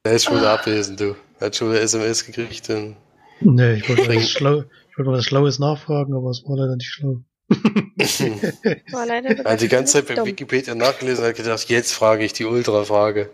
Er 0.05 0.13
ist 0.13 0.25
schon 0.25 0.37
wieder 0.37 0.53
abwesend, 0.53 1.01
du. 1.01 1.17
Er 1.41 1.47
hat 1.47 1.57
schon 1.57 1.71
wieder 1.71 1.81
SMS 1.81 2.25
gekriegt. 2.25 2.71
Und 2.71 2.97
nee, 3.41 3.75
ich 3.75 3.89
wollte 3.89 4.09
was, 4.15 4.31
Schlau 4.31 4.65
wollt 4.97 5.09
was 5.09 5.25
Schlaues 5.25 5.59
nachfragen, 5.59 6.15
aber 6.15 6.31
es 6.31 6.45
war 6.47 6.57
leider 6.57 6.77
nicht 6.77 6.91
schlau. 6.91 7.25
war 8.93 9.07
leider 9.07 9.45
er 9.45 9.53
hat 9.53 9.61
die 9.61 9.69
ganze 9.69 10.05
Zeit 10.05 10.17
bei. 10.17 10.25
Wikipedia 10.25 10.75
nachgelesen 10.75 11.25
und 11.25 11.31
hat 11.31 11.37
gedacht, 11.37 11.69
jetzt 11.69 11.93
frage 11.93 12.25
ich 12.25 12.33
die 12.33 12.45
Ultra-Frage. 12.45 13.31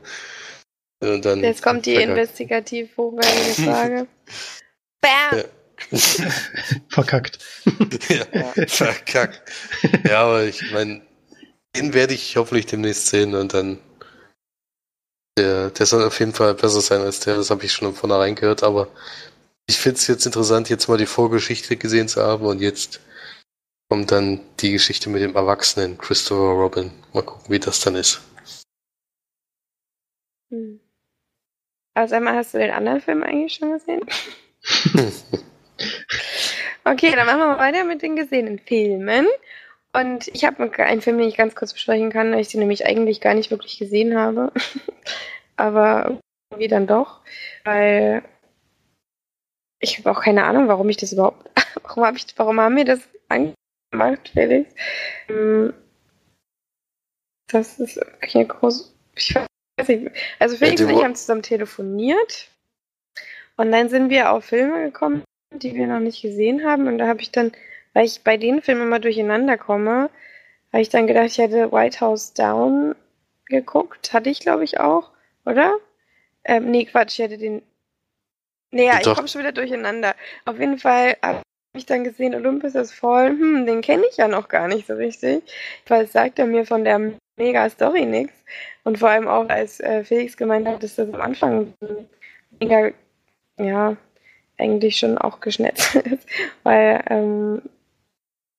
Jetzt 1.01 1.63
kommt 1.63 1.87
die 1.87 1.95
investigativ 1.95 2.97
hochwertige 2.97 3.63
Frage. 3.63 4.07
Bam! 5.01 5.39
Ja. 5.39 5.45
verkackt. 6.89 7.39
ja, 8.09 8.27
ja, 8.33 8.67
verkackt. 8.67 9.43
Ja, 10.05 10.23
aber 10.23 10.45
ich 10.45 10.73
meine, 10.73 11.03
den 11.77 11.95
werde 11.95 12.15
ich 12.15 12.37
hoffentlich 12.37 12.67
demnächst 12.67 13.07
sehen 13.07 13.35
und 13.37 13.55
dann 13.55 13.79
der, 15.39 15.71
der 15.71 15.87
soll 15.87 16.05
auf 16.05 16.19
jeden 16.19 16.35
Fall 16.35 16.55
besser 16.55 16.81
sein 16.81 17.01
als 17.01 17.21
der, 17.21 17.37
das 17.37 17.51
habe 17.51 17.65
ich 17.65 17.73
schon 17.73 17.95
von 17.95 18.11
vornherein 18.11 18.35
gehört, 18.35 18.65
aber 18.65 18.89
ich 19.69 19.79
finde 19.79 19.99
es 19.99 20.07
jetzt 20.09 20.27
interessant, 20.27 20.69
jetzt 20.69 20.89
mal 20.89 20.99
die 20.99 21.07
Vorgeschichte 21.07 21.77
gesehen 21.77 22.09
zu 22.09 22.23
haben 22.23 22.45
und 22.45 22.61
jetzt 22.61 23.01
kommt 23.89 24.11
dann 24.11 24.41
die 24.61 24.73
Geschichte 24.73 25.11
mit 25.11 25.23
dem 25.23 25.37
Erwachsenen 25.37 25.97
Christopher 25.97 26.61
Robin. 26.61 26.91
Mal 27.13 27.23
gucken, 27.23 27.53
wie 27.53 27.59
das 27.59 27.81
dann 27.81 27.95
ist. 27.95 28.21
Hm. 30.51 30.81
Aber 31.99 32.07
sag 32.07 32.23
mal, 32.23 32.37
hast 32.37 32.55
du 32.55 32.59
den 32.59 32.71
anderen 32.71 33.01
Film 33.01 33.25
eigentlich 33.25 33.55
schon 33.55 33.73
gesehen? 33.73 34.03
okay, 36.85 37.11
dann 37.17 37.27
machen 37.27 37.41
wir 37.41 37.47
mal 37.49 37.59
weiter 37.59 37.83
mit 37.83 38.03
den 38.03 38.15
gesehenen 38.15 38.61
Filmen. 38.61 39.27
Und 39.93 40.29
ich 40.29 40.45
habe 40.45 40.71
einen 40.79 41.01
Film, 41.01 41.19
den 41.19 41.27
ich 41.27 41.37
ganz 41.37 41.57
kurz 41.57 41.73
besprechen 41.73 42.13
kann, 42.13 42.31
weil 42.31 42.39
ich 42.39 42.51
den 42.51 42.61
nämlich 42.61 42.87
eigentlich 42.87 43.21
gar 43.21 43.35
nicht 43.35 43.51
wirklich 43.51 43.81
gesehen 43.81 44.17
habe. 44.17 44.53
Aber 45.57 46.21
irgendwie 46.53 46.69
dann 46.69 46.87
doch, 46.87 47.21
weil 47.65 48.23
ich 49.81 49.99
habe 49.99 50.13
auch 50.13 50.23
keine 50.23 50.45
Ahnung, 50.45 50.69
warum 50.69 50.89
ich 50.91 50.99
das 50.99 51.13
überhaupt, 51.13 51.51
warum 51.83 52.05
habe 52.05 52.17
ich, 52.17 52.27
warum 52.37 52.61
haben 52.61 52.77
wir 52.77 52.85
das 52.85 53.01
angemacht, 53.29 54.29
Felix? 54.33 54.73
Ähm, 55.29 55.75
das 57.49 57.81
ist 57.81 58.01
eine 58.21 58.47
große, 58.47 58.85
ich 59.17 59.35
weiß 59.35 59.48
also 60.39 60.57
Felix 60.57 60.81
ja, 60.81 60.87
und 60.87 60.97
ich 60.97 61.05
haben 61.05 61.15
zusammen 61.15 61.43
telefoniert 61.43 62.49
und 63.57 63.73
dann 63.73 63.89
sind 63.89 64.11
wir 64.11 64.33
auf 64.33 64.45
Filme 64.45 64.85
gekommen, 64.85 65.23
die 65.53 65.75
wir 65.75 65.87
noch 65.87 66.01
nicht 66.01 66.23
gesehen 66.23 66.65
haben 66.65 66.87
und 66.87 66.99
da 66.99 67.07
habe 67.07 67.21
ich 67.21 67.31
dann, 67.31 67.53
weil 67.95 68.07
ich 68.07 68.23
bei 68.23 68.37
den 68.37 68.63
Filmen 68.63 68.83
immer 68.83 69.01
durcheinander 69.01 69.57
komme, 69.59 70.11
habe 70.73 70.83
ich 70.83 70.89
dann 70.89 71.07
gedacht, 71.07 71.27
ich 71.27 71.39
hätte 71.39 71.73
White 71.73 72.01
House 72.01 72.35
Down 72.35 72.95
geguckt, 73.47 74.13
hatte 74.13 74.31
ich 74.31 74.41
glaube 74.41 74.65
ich 74.65 74.81
auch, 74.81 75.11
oder? 75.45 75.77
Ähm, 76.45 76.71
nee, 76.71 76.85
Quatsch, 76.85 77.19
ich 77.19 77.25
hätte 77.25 77.39
den 77.39 77.63
naja, 78.71 78.99
ich 79.01 79.15
komme 79.15 79.29
schon 79.29 79.41
wieder 79.41 79.53
durcheinander. 79.53 80.15
Auf 80.45 80.59
jeden 80.59 80.79
Fall 80.79 81.17
habe 81.23 81.43
ich 81.75 81.87
dann 81.87 82.05
gesehen, 82.05 82.35
Olympus 82.35 82.75
ist 82.75 82.93
voll. 82.93 83.31
Hm, 83.31 83.67
den 83.67 83.81
kenne 83.81 84.05
ich 84.11 84.17
ja 84.19 84.29
noch 84.29 84.49
gar 84.49 84.69
nicht 84.69 84.87
so 84.87 84.95
richtig. 84.95 85.43
Weil 85.87 86.05
es 86.05 86.13
sagt 86.13 86.39
er 86.39 86.47
mir 86.47 86.67
von 86.67 86.85
der 86.85 87.13
mega 87.39 87.69
Story 87.71 88.05
nichts. 88.05 88.35
Und 88.85 88.99
vor 88.99 89.11
allem 89.11 89.29
auch, 89.29 89.49
als 89.49 89.81
äh, 89.81 90.05
Felix 90.05 90.37
gemeint 90.37 90.67
hat, 90.67 90.83
dass 90.83 90.97
das 90.97 91.13
am 91.13 91.21
Anfang 91.21 91.75
mega, 92.61 92.91
ja, 93.59 93.97
eigentlich 94.59 94.99
schon 94.99 95.19
auch 95.19 95.41
geschnetzelt 95.41 96.07
ist. 96.13 96.29
Weil 96.63 97.03
ähm, 97.09 97.63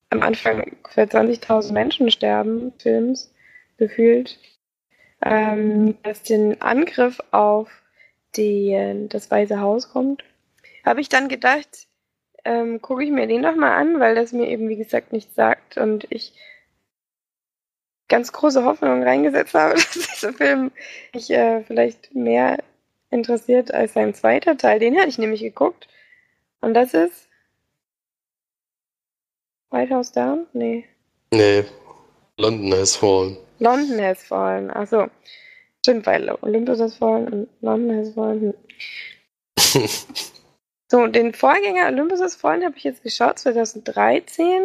am 0.10 0.22
Anfang 0.22 0.76
für 0.90 1.02
20.000 1.02 1.74
Menschen 1.74 2.10
sterben, 2.12 2.74
Films, 2.80 3.34
gefühlt. 3.78 4.38
Ähm, 5.22 5.98
dass 6.04 6.24
den 6.24 6.62
Angriff 6.62 7.20
auf 7.32 7.70
die, 8.36 9.06
das 9.10 9.30
Weiße 9.30 9.60
Haus 9.60 9.92
kommt, 9.92 10.24
habe 10.86 11.02
ich 11.02 11.10
dann 11.10 11.28
gedacht, 11.28 11.88
ähm, 12.46 12.82
gucke 12.82 13.04
ich 13.04 13.12
mir 13.12 13.28
den 13.28 13.44
doch 13.44 13.56
mal 13.56 13.76
an, 13.76 14.00
weil 14.00 14.16
das 14.16 14.32
mir 14.32 14.48
eben, 14.48 14.70
wie 14.70 14.78
gesagt, 14.78 15.12
nichts 15.12 15.36
sagt 15.36 15.78
und 15.78 16.08
ich 16.10 16.34
ganz 18.10 18.32
große 18.34 18.64
Hoffnung 18.66 19.04
reingesetzt 19.04 19.54
habe, 19.54 19.76
dass 19.76 19.92
dieser 19.92 20.34
Film 20.34 20.72
mich 21.14 21.30
äh, 21.30 21.64
vielleicht 21.64 22.14
mehr 22.14 22.58
interessiert 23.12 23.74
als 23.74 23.94
sein 23.94 24.14
zweiter 24.14 24.58
Teil. 24.58 24.80
Den 24.80 24.98
hatte 24.98 25.10
ich 25.10 25.18
nämlich 25.18 25.42
geguckt. 25.42 25.88
Und 26.62 26.74
das 26.74 26.94
ist 26.94 27.30
White 29.72 29.94
House 29.94 30.12
Down? 30.12 30.48
Nee. 30.54 30.86
Nee. 31.32 31.64
London 32.38 32.74
has 32.74 32.96
fallen. 32.96 33.38
London 33.60 34.02
has 34.02 34.24
fallen. 34.24 34.72
Achso. 34.72 35.08
Stimmt, 35.80 36.06
weil 36.06 36.30
Olympus 36.42 36.80
ist 36.80 36.98
voll 36.98 37.24
und 37.26 37.50
London 37.62 38.00
ist 38.00 38.14
voll. 38.14 38.54
so, 40.88 41.08
den 41.08 41.34
Vorgänger 41.34 41.88
Olympus 41.88 42.20
ist 42.20 42.36
voll 42.36 42.64
habe 42.64 42.76
ich 42.78 42.84
jetzt 42.84 43.04
geschaut, 43.04 43.40
2013, 43.40 44.62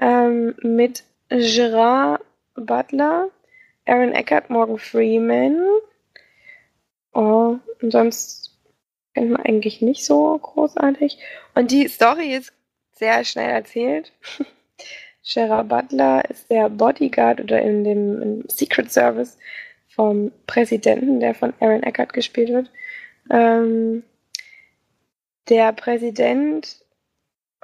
ähm, 0.00 0.54
mit 0.62 1.04
Gerard 1.28 2.20
Butler, 2.54 3.30
Aaron 3.86 4.12
Eckert, 4.12 4.50
Morgan 4.50 4.78
Freeman. 4.78 5.60
Oh, 7.12 7.58
und 7.80 7.90
sonst 7.90 8.56
kennt 9.14 9.30
man 9.30 9.42
eigentlich 9.42 9.80
nicht 9.80 10.04
so 10.04 10.38
großartig. 10.38 11.18
Und 11.54 11.70
die 11.70 11.88
Story 11.88 12.34
ist 12.34 12.52
sehr 12.92 13.24
schnell 13.24 13.50
erzählt. 13.50 14.12
Gerard 15.26 15.68
Butler 15.68 16.28
ist 16.28 16.50
der 16.50 16.68
Bodyguard 16.68 17.40
oder 17.40 17.60
in 17.62 17.84
dem 17.84 18.22
im 18.22 18.44
Secret 18.48 18.92
Service 18.92 19.38
vom 19.88 20.32
Präsidenten, 20.46 21.20
der 21.20 21.34
von 21.34 21.54
Aaron 21.60 21.82
Eckhart 21.82 22.12
gespielt 22.12 22.50
wird. 22.50 22.70
Ähm, 23.30 24.02
der 25.48 25.72
Präsident 25.72 26.83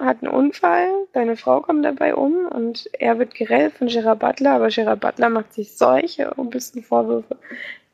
hat 0.00 0.22
einen 0.22 0.32
Unfall, 0.32 0.90
seine 1.12 1.36
Frau 1.36 1.60
kommt 1.60 1.84
dabei 1.84 2.14
um 2.14 2.46
und 2.46 2.88
er 2.98 3.18
wird 3.18 3.34
gerettet 3.34 3.78
von 3.78 3.88
Gerard 3.88 4.18
Butler, 4.18 4.52
aber 4.52 4.68
Gerard 4.68 5.00
Butler 5.00 5.28
macht 5.28 5.52
sich 5.52 5.76
solche 5.76 6.32
bisschen 6.50 6.82
Vorwürfe, 6.82 7.36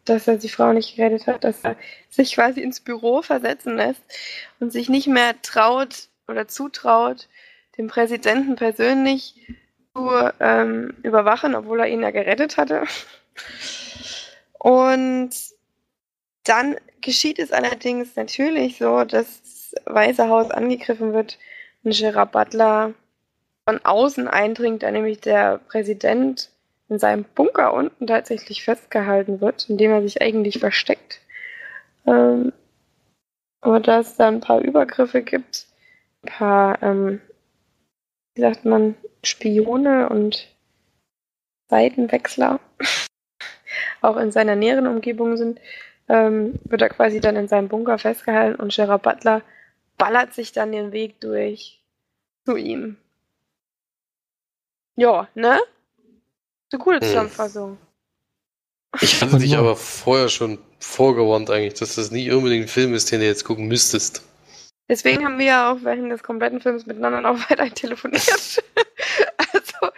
dass 0.04 0.28
er 0.28 0.36
die 0.36 0.48
Frau 0.48 0.72
nicht 0.72 0.96
gerettet 0.96 1.26
hat, 1.26 1.44
dass 1.44 1.64
er 1.64 1.76
sich 2.08 2.34
quasi 2.34 2.60
ins 2.60 2.80
Büro 2.80 3.22
versetzen 3.22 3.76
lässt 3.76 4.02
und 4.60 4.72
sich 4.72 4.88
nicht 4.88 5.08
mehr 5.08 5.40
traut 5.42 6.08
oder 6.28 6.48
zutraut, 6.48 7.28
den 7.76 7.88
Präsidenten 7.88 8.56
persönlich 8.56 9.34
zu 9.94 10.10
ähm, 10.40 10.94
überwachen, 11.02 11.54
obwohl 11.54 11.80
er 11.80 11.88
ihn 11.88 12.02
ja 12.02 12.10
gerettet 12.10 12.56
hatte. 12.56 12.84
Und 14.58 15.30
dann 16.44 16.76
geschieht 17.00 17.38
es 17.38 17.52
allerdings 17.52 18.16
natürlich 18.16 18.78
so, 18.78 19.04
dass 19.04 19.42
das 19.42 19.74
Weiße 19.84 20.28
Haus 20.28 20.50
angegriffen 20.50 21.12
wird 21.12 21.38
und 21.86 21.96
Gerard 21.96 22.32
Butler 22.32 22.94
von 23.64 23.80
außen 23.84 24.26
eindringt, 24.26 24.82
da 24.82 24.90
nämlich 24.90 25.20
der 25.20 25.58
Präsident 25.58 26.50
in 26.88 26.98
seinem 26.98 27.24
Bunker 27.24 27.72
unten 27.74 28.08
tatsächlich 28.08 28.64
festgehalten 28.64 29.40
wird, 29.40 29.70
indem 29.70 29.92
er 29.92 30.02
sich 30.02 30.20
eigentlich 30.20 30.58
versteckt. 30.58 31.20
Ähm, 32.04 32.52
aber 33.60 33.78
da 33.78 34.00
es 34.00 34.16
da 34.16 34.26
ein 34.26 34.40
paar 34.40 34.60
Übergriffe 34.60 35.22
gibt, 35.22 35.66
ein 36.22 36.28
paar, 36.28 36.82
ähm, 36.82 37.20
wie 38.34 38.40
sagt 38.40 38.64
man, 38.64 38.96
Spione 39.24 40.08
und 40.08 40.48
Seitenwechsler, 41.68 42.58
auch 44.00 44.16
in 44.16 44.32
seiner 44.32 44.56
näheren 44.56 44.88
Umgebung 44.88 45.36
sind, 45.36 45.60
ähm, 46.08 46.58
wird 46.64 46.82
er 46.82 46.88
quasi 46.88 47.20
dann 47.20 47.36
in 47.36 47.46
seinem 47.46 47.68
Bunker 47.68 47.98
festgehalten 47.98 48.60
und 48.60 48.74
Gerard 48.74 49.02
Butler 49.02 49.42
ballert 49.96 50.34
sich 50.34 50.52
dann 50.52 50.72
den 50.72 50.92
Weg 50.92 51.20
durch 51.20 51.82
zu 52.44 52.56
ihm. 52.56 52.96
Ja, 54.96 55.28
ne? 55.34 55.60
So 56.70 56.78
coole 56.78 57.00
hm. 57.00 57.06
Zusammenfassung. 57.06 57.78
Ich 59.00 59.20
hatte 59.20 59.38
dich 59.38 59.56
aber 59.58 59.76
vorher 59.76 60.28
schon 60.28 60.58
vorgewarnt 60.78 61.50
eigentlich, 61.50 61.74
dass 61.74 61.96
das 61.96 62.10
nicht 62.10 62.30
unbedingt 62.30 62.64
ein 62.66 62.68
Film 62.68 62.94
ist, 62.94 63.10
den 63.12 63.20
du 63.20 63.26
jetzt 63.26 63.44
gucken 63.44 63.66
müsstest. 63.66 64.22
Deswegen 64.88 65.24
haben 65.24 65.38
wir 65.38 65.46
ja 65.46 65.72
auch 65.72 65.78
während 65.82 66.12
des 66.12 66.22
kompletten 66.22 66.60
Films 66.60 66.86
miteinander 66.86 67.20
noch 67.20 67.38
weiter 67.50 67.68
telefoniert. 67.70 68.62
also. 69.36 69.92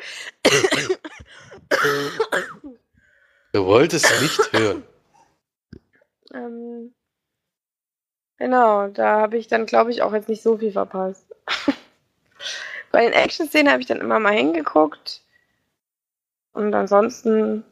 Du 3.52 3.66
wolltest 3.66 4.06
nicht 4.22 4.52
hören. 4.52 4.82
ähm, 6.32 6.94
genau, 8.38 8.88
da 8.88 9.20
habe 9.20 9.36
ich 9.36 9.48
dann, 9.48 9.66
glaube 9.66 9.90
ich, 9.90 10.02
auch 10.02 10.12
jetzt 10.12 10.28
nicht 10.28 10.42
so 10.42 10.56
viel 10.58 10.72
verpasst. 10.72 11.26
Bei 12.92 13.02
den 13.02 13.12
Action-Szenen 13.12 13.70
habe 13.70 13.82
ich 13.82 13.86
dann 13.88 14.00
immer 14.00 14.18
mal 14.18 14.32
hingeguckt. 14.32 15.22
Und 16.52 16.74
ansonsten 16.74 17.64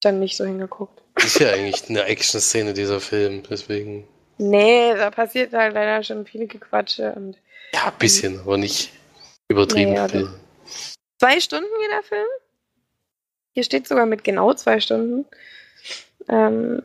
dann 0.00 0.18
nicht 0.18 0.36
so 0.36 0.44
hingeguckt. 0.44 1.02
Ist 1.16 1.38
ja 1.38 1.50
eigentlich 1.50 1.88
eine 1.88 2.04
Action-Szene, 2.04 2.72
dieser 2.72 3.00
Film, 3.00 3.42
deswegen. 3.48 4.06
Nee, 4.38 4.94
da 4.94 5.10
passiert 5.10 5.52
halt 5.52 5.74
leider 5.74 6.02
schon 6.02 6.26
viele 6.26 6.46
Gequatsche 6.46 7.12
und. 7.12 7.36
Ja, 7.74 7.86
ein 7.86 7.98
bisschen, 7.98 8.40
aber 8.40 8.56
nicht 8.56 8.92
übertrieben 9.48 9.92
nee, 9.92 10.08
viel. 10.08 10.28
Zwei 11.18 11.40
Stunden 11.40 11.68
geht 11.80 11.90
der 11.90 12.02
Film? 12.02 12.28
Hier 13.52 13.64
steht 13.64 13.86
sogar 13.86 14.06
mit 14.06 14.24
genau 14.24 14.54
zwei 14.54 14.80
Stunden. 14.80 15.26
Ähm, 16.28 16.82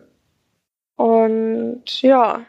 und 0.97 2.01
ja. 2.01 2.45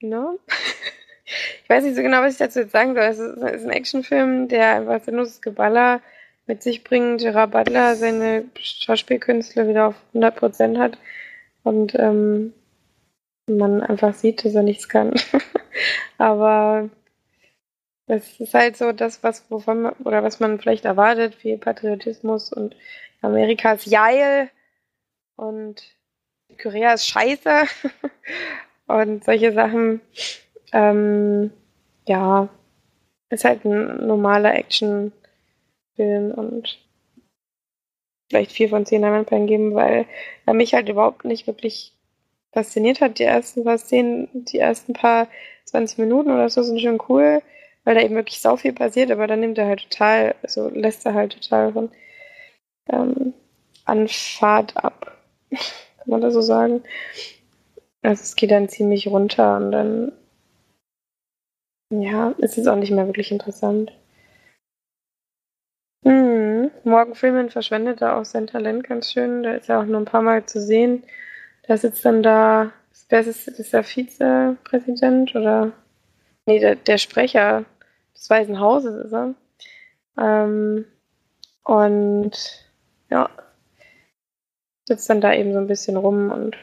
Ne? 0.00 0.38
ich 1.62 1.68
weiß 1.68 1.84
nicht 1.84 1.96
so 1.96 2.02
genau, 2.02 2.22
was 2.22 2.34
ich 2.34 2.38
dazu 2.38 2.60
jetzt 2.60 2.72
sagen 2.72 2.94
soll. 2.94 3.04
Es 3.04 3.18
ist, 3.18 3.42
ein 3.42 3.70
Actionfilm, 3.70 4.48
der 4.48 4.76
einfach 4.76 5.02
sinnloses 5.02 5.42
Geballer 5.42 6.00
mit 6.46 6.62
sich 6.62 6.84
bringt. 6.84 7.20
Gerard 7.20 7.50
Butler 7.50 7.96
seine 7.96 8.44
Schauspielkünstler 8.58 9.68
wieder 9.68 9.88
auf 9.88 9.96
100% 10.14 10.78
hat 10.78 10.98
und 11.64 11.94
ähm, 11.96 12.54
man 13.48 13.82
einfach 13.82 14.14
sieht, 14.14 14.44
dass 14.44 14.54
er 14.54 14.62
nichts 14.62 14.88
kann. 14.88 15.14
Aber 16.18 16.88
das 18.06 18.38
ist 18.38 18.54
halt 18.54 18.76
so 18.76 18.92
das, 18.92 19.24
was, 19.24 19.50
wovon 19.50 19.82
man, 19.82 19.92
oder 20.04 20.22
was 20.22 20.38
man 20.38 20.60
vielleicht 20.60 20.84
erwartet, 20.84 21.34
viel 21.34 21.58
Patriotismus 21.58 22.52
und 22.52 22.76
Amerika 23.20 23.72
ist 23.72 23.90
geil 23.90 24.48
und 25.34 25.95
Korea 26.60 26.94
ist 26.94 27.06
scheiße 27.08 27.64
und 28.86 29.24
solche 29.24 29.52
Sachen. 29.52 30.00
Ähm, 30.72 31.52
ja, 32.06 32.48
ist 33.30 33.44
halt 33.44 33.64
ein 33.64 34.06
normaler 34.06 34.54
Actionfilm 34.54 35.12
und 36.34 36.78
vielleicht 38.28 38.52
vier 38.52 38.68
von 38.68 38.86
zehn 38.86 39.02
Diamond 39.02 39.28
geben, 39.28 39.74
weil 39.74 40.06
er 40.46 40.54
mich 40.54 40.74
halt 40.74 40.88
überhaupt 40.88 41.24
nicht 41.24 41.46
wirklich 41.46 41.92
fasziniert 42.52 43.00
hat. 43.00 43.18
Die 43.18 43.24
ersten 43.24 43.64
paar 43.64 43.78
Szenen, 43.78 44.28
die 44.32 44.58
ersten 44.58 44.92
paar 44.92 45.28
20 45.66 45.98
Minuten 45.98 46.30
oder 46.30 46.48
so 46.48 46.62
sind 46.62 46.80
schon 46.80 47.00
cool. 47.08 47.42
weil 47.84 47.94
da 47.94 48.00
eben 48.02 48.16
wirklich 48.16 48.40
sau 48.40 48.56
viel 48.56 48.72
passiert, 48.72 49.10
aber 49.12 49.26
dann 49.28 49.40
nimmt 49.40 49.58
er 49.58 49.66
halt 49.68 49.82
total, 49.90 50.34
also 50.42 50.68
lässt 50.70 51.06
er 51.06 51.14
halt 51.14 51.34
total 51.40 51.72
von 51.72 51.90
ähm, 52.90 53.34
an 53.84 54.08
Fahrt 54.08 54.76
ab. 54.76 55.16
Kann 56.06 56.12
man 56.12 56.20
das 56.20 56.34
so 56.34 56.40
sagen? 56.40 56.84
Also 58.02 58.22
es 58.22 58.36
geht 58.36 58.52
dann 58.52 58.68
ziemlich 58.68 59.08
runter 59.08 59.56
und 59.56 59.72
dann 59.72 60.12
ja, 61.90 62.30
ist 62.38 62.56
es 62.58 62.68
auch 62.68 62.76
nicht 62.76 62.92
mehr 62.92 63.06
wirklich 63.06 63.32
interessant. 63.32 63.92
Hm, 66.04 66.70
Morgan 66.84 67.16
Freeman 67.16 67.50
verschwendet 67.50 68.00
da 68.02 68.16
auch 68.16 68.24
sein 68.24 68.46
Talent 68.46 68.84
ganz 68.84 69.10
schön. 69.10 69.42
Da 69.42 69.54
ist 69.54 69.68
ja 69.68 69.80
auch 69.80 69.84
nur 69.84 69.98
ein 69.98 70.04
paar 70.04 70.22
Mal 70.22 70.46
zu 70.46 70.60
sehen. 70.60 71.02
Da 71.66 71.76
sitzt 71.76 72.04
dann 72.04 72.22
da, 72.22 72.70
wer 73.08 73.20
ist, 73.26 73.48
ist 73.48 73.72
der 73.72 73.82
Vizepräsident 73.82 75.34
oder? 75.34 75.72
Nee, 76.46 76.60
der, 76.60 76.76
der 76.76 76.98
Sprecher 76.98 77.64
des 78.14 78.30
Weißen 78.30 78.60
Hauses 78.60 79.06
ist 79.06 79.12
er. 79.12 79.34
Ähm, 80.18 80.84
und 81.64 82.32
ja, 83.10 83.28
sitzt 84.86 85.10
dann 85.10 85.20
da 85.20 85.34
eben 85.34 85.52
so 85.52 85.58
ein 85.58 85.66
bisschen 85.66 85.96
rum 85.96 86.30
und 86.30 86.56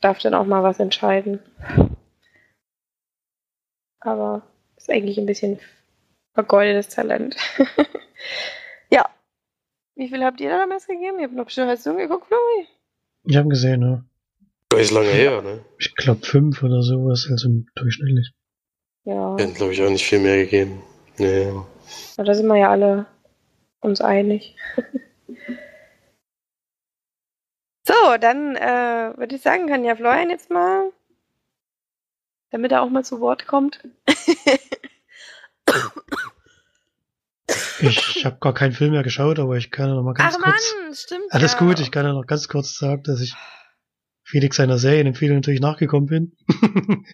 darf 0.00 0.18
dann 0.18 0.34
auch 0.34 0.46
mal 0.46 0.62
was 0.62 0.80
entscheiden. 0.80 1.40
Aber 4.00 4.42
ist 4.76 4.90
eigentlich 4.90 5.18
ein 5.18 5.26
bisschen 5.26 5.58
vergeudetes 6.34 6.88
Talent. 6.88 7.36
ja. 8.90 9.08
Wie 9.94 10.08
viel 10.08 10.24
habt 10.24 10.40
ihr 10.40 10.50
da 10.50 10.58
damals 10.58 10.86
gegeben? 10.86 11.18
Ihr 11.18 11.26
habt 11.26 11.34
noch 11.34 11.44
bestimmt 11.44 11.68
hast 11.68 11.86
du 11.86 11.96
geguckt, 11.96 12.26
Flori? 12.26 12.68
Ich 13.24 13.36
habe 13.36 13.48
gesehen, 13.48 13.82
ja. 13.82 14.04
Ist 14.78 14.90
lange 14.90 15.08
her, 15.08 15.42
ne? 15.42 15.64
Ich 15.78 15.94
glaube 15.94 16.24
fünf 16.24 16.62
oder 16.62 16.82
sowas, 16.82 17.28
also 17.30 17.48
durchschnittlich. 17.74 18.32
Ja. 19.04 19.36
Wir 19.36 19.44
hätten, 19.44 19.54
glaube 19.54 19.72
ich, 19.72 19.82
auch 19.82 19.90
nicht 19.90 20.04
viel 20.04 20.18
mehr 20.18 20.38
gegeben. 20.38 20.82
Nee. 21.18 21.52
Aber 22.16 22.24
da 22.24 22.34
sind 22.34 22.46
wir 22.46 22.56
ja 22.56 22.70
alle 22.70 23.06
uns 23.80 24.00
einig. 24.00 24.56
so, 27.92 28.16
dann 28.18 28.56
äh, 28.56 29.12
würde 29.16 29.36
ich 29.36 29.42
sagen, 29.42 29.68
kann 29.68 29.84
ja 29.84 29.94
Florian 29.94 30.30
jetzt 30.30 30.50
mal, 30.50 30.90
damit 32.50 32.72
er 32.72 32.82
auch 32.82 32.90
mal 32.90 33.04
zu 33.04 33.20
Wort 33.20 33.46
kommt. 33.46 33.80
Ich 37.80 38.24
habe 38.24 38.38
gar 38.40 38.54
keinen 38.54 38.72
Film 38.72 38.92
mehr 38.92 39.02
geschaut, 39.02 39.38
aber 39.38 39.56
ich 39.56 39.70
kann 39.70 39.88
ja 39.88 39.94
noch 39.94 40.04
mal 40.04 40.14
ganz 40.14 40.36
Ach 40.36 40.42
kurz. 40.42 40.74
Mann, 40.84 40.94
stimmt. 40.94 41.24
Alles 41.30 41.52
ja. 41.52 41.58
gut, 41.58 41.80
ich 41.80 41.90
kann 41.90 42.06
ja 42.06 42.12
noch 42.12 42.26
ganz 42.26 42.48
kurz 42.48 42.78
sagen, 42.78 43.02
dass 43.02 43.20
ich 43.20 43.34
Felix 44.22 44.56
seiner 44.56 44.78
Serienempfehlung 44.78 45.38
natürlich 45.38 45.60
nachgekommen 45.60 46.06
bin. 46.06 46.36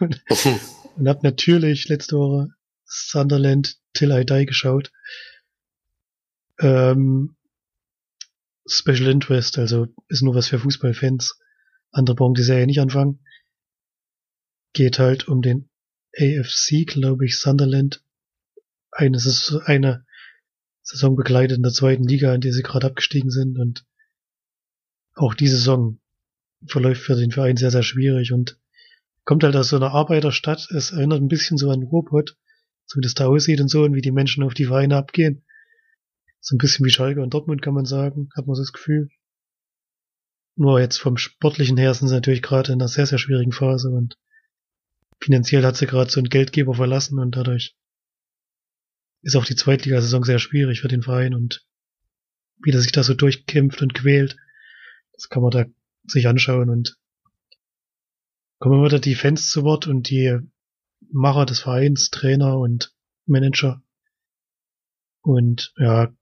und 0.00 0.22
und 0.98 1.08
habe 1.08 1.20
natürlich 1.22 1.88
letzte 1.88 2.16
Woche 2.16 2.48
Sunderland 2.84 3.76
Till 3.92 4.10
I 4.10 4.24
Die 4.24 4.46
geschaut. 4.46 4.90
Ähm, 6.60 7.36
Special 8.68 9.08
Interest, 9.08 9.58
also 9.58 9.88
ist 10.08 10.22
nur 10.22 10.34
was 10.34 10.48
für 10.48 10.58
Fußballfans. 10.58 11.38
Andere 11.90 12.16
brauchen 12.16 12.34
die 12.34 12.42
Serie 12.42 12.66
nicht 12.66 12.80
anfangen. 12.80 13.20
Geht 14.72 14.98
halt 14.98 15.28
um 15.28 15.42
den 15.42 15.68
AFC, 16.16 16.86
glaube 16.86 17.24
ich, 17.24 17.38
Sunderland. 17.38 18.04
Eine, 18.90 19.18
eine 19.64 20.06
Saison 20.82 21.16
begleitet 21.16 21.56
in 21.56 21.62
der 21.62 21.72
zweiten 21.72 22.04
Liga, 22.04 22.34
in 22.34 22.40
der 22.40 22.52
sie 22.52 22.62
gerade 22.62 22.86
abgestiegen 22.86 23.30
sind 23.30 23.58
und 23.58 23.84
auch 25.14 25.34
die 25.34 25.48
Saison 25.48 26.00
verläuft 26.66 27.02
für 27.02 27.14
den 27.14 27.30
Verein 27.30 27.56
sehr, 27.56 27.70
sehr 27.70 27.82
schwierig 27.82 28.32
und 28.32 28.58
kommt 29.24 29.44
halt 29.44 29.56
aus 29.56 29.68
so 29.68 29.76
einer 29.76 29.92
Arbeiterstadt. 29.92 30.70
Es 30.70 30.92
erinnert 30.92 31.20
ein 31.20 31.28
bisschen 31.28 31.58
so 31.58 31.70
an 31.70 31.82
Ruhrpott, 31.82 32.36
so 32.86 32.98
wie 32.98 33.02
das 33.02 33.14
da 33.14 33.26
aussieht 33.26 33.60
und 33.60 33.68
so 33.68 33.82
und 33.84 33.94
wie 33.94 34.00
die 34.00 34.12
Menschen 34.12 34.42
auf 34.42 34.54
die 34.54 34.66
Vereine 34.66 34.96
abgehen. 34.96 35.44
So 36.40 36.54
ein 36.54 36.58
bisschen 36.58 36.86
wie 36.86 36.90
Schalke 36.90 37.22
und 37.22 37.34
Dortmund 37.34 37.62
kann 37.62 37.74
man 37.74 37.84
sagen, 37.84 38.28
hat 38.36 38.46
man 38.46 38.54
so 38.54 38.62
das 38.62 38.72
Gefühl. 38.72 39.08
Nur 40.56 40.80
jetzt 40.80 40.98
vom 40.98 41.16
Sportlichen 41.16 41.76
her 41.76 41.94
sind 41.94 42.08
sie 42.08 42.14
natürlich 42.14 42.42
gerade 42.42 42.72
in 42.72 42.80
einer 42.80 42.88
sehr, 42.88 43.06
sehr 43.06 43.18
schwierigen 43.18 43.52
Phase 43.52 43.90
und 43.90 44.16
finanziell 45.20 45.64
hat 45.64 45.76
sie 45.76 45.86
gerade 45.86 46.10
so 46.10 46.20
einen 46.20 46.28
Geldgeber 46.28 46.74
verlassen 46.74 47.18
und 47.18 47.36
dadurch 47.36 47.76
ist 49.22 49.36
auch 49.36 49.44
die 49.44 49.56
Zweitligasaison 49.56 50.22
sehr 50.22 50.38
schwierig 50.38 50.80
für 50.80 50.88
den 50.88 51.02
Verein 51.02 51.34
und 51.34 51.66
wie 52.62 52.70
der 52.70 52.80
sich 52.80 52.92
da 52.92 53.02
so 53.02 53.14
durchkämpft 53.14 53.82
und 53.82 53.94
quält, 53.94 54.36
das 55.12 55.28
kann 55.28 55.42
man 55.42 55.50
da 55.50 55.64
sich 56.04 56.26
anschauen 56.26 56.70
und 56.70 56.96
kommen 58.58 58.84
wieder 58.84 58.98
die 58.98 59.14
Fans 59.14 59.50
zu 59.50 59.62
Wort 59.62 59.86
und 59.86 60.08
die 60.08 60.38
Macher 61.10 61.46
des 61.46 61.60
Vereins, 61.60 62.10
Trainer 62.10 62.58
und 62.58 62.92
Manager. 63.26 63.82
Und 65.20 65.72
ja, 65.76 66.12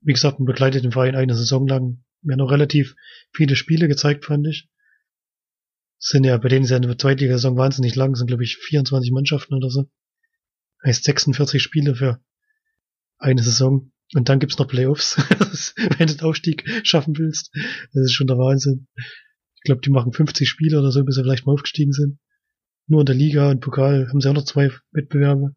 wie 0.00 0.12
gesagt, 0.12 0.38
man 0.38 0.46
begleitet 0.46 0.84
den 0.84 0.92
Verein 0.92 1.14
eine 1.14 1.34
Saison 1.34 1.66
lang. 1.66 2.04
Wir 2.22 2.32
haben 2.32 2.38
noch 2.38 2.50
relativ 2.50 2.94
viele 3.32 3.56
Spiele 3.56 3.88
gezeigt, 3.88 4.24
fand 4.24 4.46
ich. 4.46 4.68
Sind 5.98 6.24
ja, 6.24 6.36
bei 6.38 6.48
denen 6.48 6.64
ist 6.64 6.70
ja 6.70 6.76
eine 6.76 6.96
Zweitligasaison 6.96 7.56
wahnsinnig 7.56 7.94
lang, 7.94 8.14
sind 8.14 8.26
glaube 8.26 8.44
ich 8.44 8.56
24 8.56 9.12
Mannschaften 9.12 9.54
oder 9.54 9.70
so. 9.70 9.90
Heißt 10.84 11.04
46 11.04 11.62
Spiele 11.62 11.94
für 11.94 12.22
eine 13.18 13.42
Saison. 13.42 13.92
Und 14.14 14.28
dann 14.28 14.40
gibt's 14.40 14.58
noch 14.58 14.66
Playoffs, 14.66 15.16
wenn 15.76 16.08
du 16.08 16.14
den 16.14 16.26
Aufstieg 16.26 16.64
schaffen 16.84 17.16
willst. 17.16 17.50
Das 17.92 18.04
ist 18.04 18.12
schon 18.12 18.26
der 18.26 18.38
Wahnsinn. 18.38 18.88
Ich 19.56 19.62
glaube, 19.62 19.82
die 19.82 19.90
machen 19.90 20.12
50 20.12 20.48
Spiele 20.48 20.78
oder 20.78 20.90
so, 20.90 21.04
bis 21.04 21.14
sie 21.14 21.22
vielleicht 21.22 21.46
mal 21.46 21.52
aufgestiegen 21.52 21.92
sind. 21.92 22.18
Nur 22.86 23.00
in 23.00 23.06
der 23.06 23.14
Liga 23.14 23.50
und 23.50 23.60
Pokal 23.60 24.08
haben 24.08 24.20
sie 24.20 24.28
auch 24.28 24.34
noch 24.34 24.44
zwei 24.44 24.72
Wettbewerbe. 24.90 25.54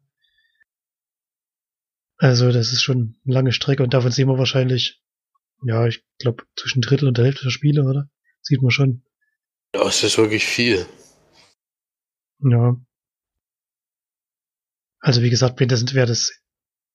Also 2.24 2.50
das 2.50 2.72
ist 2.72 2.82
schon 2.82 3.18
eine 3.26 3.34
lange 3.34 3.52
Strecke 3.52 3.82
und 3.82 3.92
davon 3.92 4.10
sehen 4.10 4.28
wir 4.28 4.38
wahrscheinlich, 4.38 5.02
ja, 5.62 5.86
ich 5.86 6.06
glaube, 6.18 6.44
zwischen 6.56 6.80
Drittel 6.80 7.06
und 7.06 7.18
der 7.18 7.26
Hälfte 7.26 7.42
der 7.42 7.50
Spiele, 7.50 7.84
oder? 7.84 8.08
Sieht 8.40 8.62
man 8.62 8.70
schon. 8.70 9.04
Ja, 9.74 9.86
es 9.86 10.02
ist 10.02 10.16
wirklich 10.16 10.46
viel. 10.46 10.86
Ja. 12.38 12.80
Also 15.00 15.20
wie 15.20 15.28
gesagt, 15.28 15.60
wenn 15.60 15.68
das, 15.68 15.84
wer 15.92 16.06
das, 16.06 16.32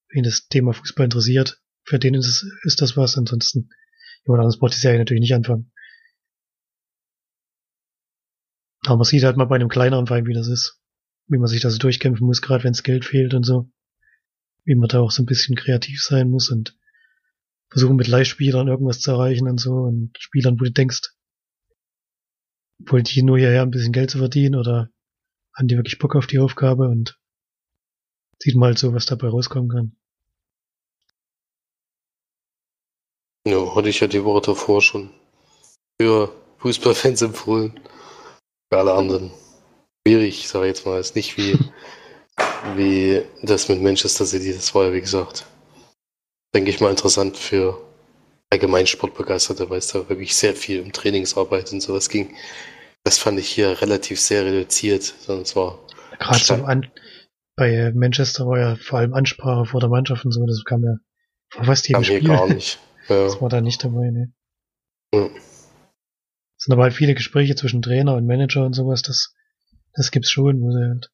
wen 0.09 0.23
das 0.23 0.47
Thema 0.47 0.73
Fußball 0.73 1.03
interessiert, 1.03 1.61
für 1.83 1.99
den 1.99 2.15
ist, 2.15 2.25
es, 2.25 2.45
ist 2.63 2.81
das 2.81 2.97
was. 2.97 3.15
Ansonsten, 3.15 3.69
jemand 4.25 4.39
anderes 4.39 4.57
braucht 4.57 4.73
die 4.73 4.79
Serie 4.79 4.97
natürlich 4.97 5.21
nicht 5.21 5.35
anfangen. 5.35 5.71
Aber 8.87 8.97
man 8.97 9.05
sieht 9.05 9.23
halt 9.23 9.37
mal 9.37 9.45
bei 9.45 9.57
einem 9.57 9.69
kleineren 9.69 10.07
Verein, 10.07 10.25
wie 10.25 10.33
das 10.33 10.47
ist. 10.47 10.81
Wie 11.27 11.37
man 11.37 11.45
sich 11.45 11.61
da 11.61 11.69
so 11.69 11.77
durchkämpfen 11.77 12.25
muss, 12.25 12.41
gerade 12.41 12.63
wenn 12.63 12.71
es 12.71 12.81
Geld 12.81 13.05
fehlt 13.05 13.35
und 13.35 13.43
so. 13.43 13.71
Wie 14.69 14.75
man 14.75 14.88
da 14.88 14.99
auch 14.99 15.10
so 15.10 15.23
ein 15.23 15.25
bisschen 15.25 15.55
kreativ 15.55 15.99
sein 15.99 16.29
muss 16.29 16.51
und 16.51 16.77
versuchen 17.71 17.95
mit 17.95 18.08
Leihspielern 18.08 18.67
irgendwas 18.67 18.99
zu 18.99 19.10
erreichen 19.10 19.49
und 19.49 19.60
so 19.60 19.71
und 19.71 20.15
Spielern, 20.19 20.60
wo 20.60 20.65
du 20.65 20.71
denkst, 20.71 21.10
wollen 22.77 23.03
die 23.03 23.23
nur 23.23 23.39
hierher 23.39 23.63
ein 23.63 23.71
bisschen 23.71 23.91
Geld 23.91 24.12
zu 24.12 24.19
verdienen 24.19 24.53
oder 24.53 24.91
haben 25.58 25.67
die 25.67 25.75
wirklich 25.75 25.97
Bock 25.97 26.15
auf 26.15 26.27
die 26.27 26.38
Aufgabe 26.38 26.88
und 26.88 27.19
sieht 28.38 28.55
mal 28.55 28.77
so, 28.77 28.93
was 28.93 29.08
dabei 29.08 29.29
rauskommen 29.29 29.69
kann. 29.69 29.95
Ja, 33.47 33.73
hatte 33.73 33.89
ich 33.89 34.01
ja 34.01 34.08
die 34.08 34.23
Woche 34.23 34.51
davor 34.51 34.84
schon 34.84 35.10
für 35.99 36.32
Fußballfans 36.60 37.23
empfohlen. 37.23 37.79
Für 38.71 38.77
alle 38.77 38.93
anderen. 38.93 39.32
Schwierig, 40.05 40.47
sage 40.47 40.67
ich 40.67 40.75
jetzt 40.75 40.86
mal. 40.86 40.99
Ist 40.99 41.15
nicht 41.15 41.38
wie, 41.38 41.58
wie 42.75 43.23
das 43.41 43.69
mit 43.69 43.81
Manchester 43.81 44.25
City. 44.25 44.53
Das 44.53 44.73
war 44.75 44.85
ja, 44.85 44.93
wie 44.93 45.01
gesagt, 45.01 45.45
denke 46.53 46.69
ich 46.69 46.79
mal 46.79 46.89
interessant 46.89 47.37
für 47.37 47.79
allgemein 48.49 48.87
Sportbegeisterte, 48.87 49.69
weil 49.69 49.79
es 49.79 49.87
da 49.87 50.07
wirklich 50.09 50.35
sehr 50.35 50.55
viel 50.55 50.81
um 50.81 50.91
Trainingsarbeit 50.91 51.71
und 51.71 51.81
sowas 51.81 52.09
ging. 52.09 52.35
Das 53.03 53.17
fand 53.17 53.39
ich 53.39 53.47
hier 53.47 53.81
relativ 53.81 54.19
sehr 54.19 54.45
reduziert. 54.45 55.03
Sondern 55.03 55.43
es 55.43 55.55
war 55.55 55.79
Gerade 56.17 56.39
so 56.39 56.53
an, 56.55 56.91
bei 57.55 57.91
Manchester 57.93 58.47
war 58.47 58.59
ja 58.59 58.75
vor 58.75 58.99
allem 58.99 59.13
Ansprache 59.13 59.65
vor 59.65 59.79
der 59.79 59.89
Mannschaft 59.89 60.25
und 60.25 60.31
so, 60.31 60.45
das 60.45 60.63
kam 60.65 60.83
ja 60.83 60.95
vor 61.49 61.65
fast 61.65 61.87
jedem 61.87 62.03
Spiel. 62.03 62.23
gar 62.23 62.47
nicht. 62.47 62.79
Ja. 63.07 63.23
Das 63.23 63.41
war 63.41 63.49
da 63.49 63.59
nicht 63.59 63.83
dabei, 63.83 64.11
ne. 64.11 64.31
Ja. 65.15 65.25
Es 65.25 66.65
sind 66.65 66.73
aber 66.73 66.83
halt 66.83 66.93
viele 66.93 67.15
Gespräche 67.15 67.55
zwischen 67.55 67.81
Trainer 67.81 68.13
und 68.13 68.27
Manager 68.27 68.63
und 68.63 68.73
sowas, 68.73 69.01
das, 69.01 69.33
das 69.93 70.11
gibt's 70.11 70.29
schon, 70.29 70.61
wo 70.61 70.71
halt 70.71 71.09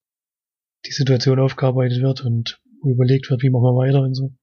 die 0.85 0.91
Situation 0.91 1.39
aufgearbeitet 1.39 2.01
wird 2.01 2.21
und 2.21 2.61
überlegt 2.83 3.29
wird, 3.29 3.41
wie 3.41 3.49
machen 3.49 3.63
wir 3.63 3.75
weiter 3.75 4.01
und 4.01 4.13
so. 4.13 4.33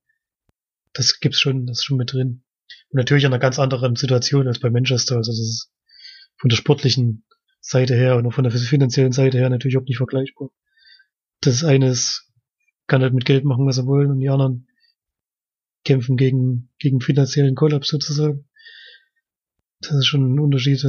Das 0.92 1.20
gibt's 1.20 1.40
schon, 1.40 1.66
das 1.66 1.78
ist 1.78 1.84
schon 1.84 1.96
mit 1.96 2.12
drin. 2.12 2.44
Und 2.90 2.98
natürlich 2.98 3.24
in 3.24 3.32
einer 3.32 3.38
ganz 3.38 3.58
anderen 3.58 3.96
Situation 3.96 4.46
als 4.46 4.60
bei 4.60 4.70
Manchester, 4.70 5.16
also 5.16 5.30
das 5.30 5.38
ist 5.38 5.70
von 6.36 6.48
der 6.48 6.56
sportlichen 6.56 7.24
Seite 7.60 7.94
her 7.94 8.16
und 8.16 8.26
auch 8.26 8.34
von 8.34 8.44
der 8.44 8.52
finanziellen 8.52 9.12
Seite 9.12 9.38
her 9.38 9.48
natürlich 9.48 9.76
auch 9.78 9.84
nicht 9.84 9.96
vergleichbar. 9.96 10.50
Das 11.40 11.64
eine 11.64 11.88
ist, 11.88 12.30
kann 12.86 13.02
halt 13.02 13.14
mit 13.14 13.24
Geld 13.24 13.44
machen, 13.44 13.66
was 13.66 13.76
sie 13.76 13.86
wollen, 13.86 14.10
und 14.10 14.20
die 14.20 14.28
anderen 14.28 14.66
kämpfen 15.84 16.16
gegen, 16.16 16.70
gegen 16.78 17.00
finanziellen 17.00 17.54
Kollaps 17.54 17.88
sozusagen. 17.88 18.48
Das 19.80 19.94
ist 19.94 20.06
schon 20.06 20.34
ein 20.34 20.38
Unterschied. 20.38 20.84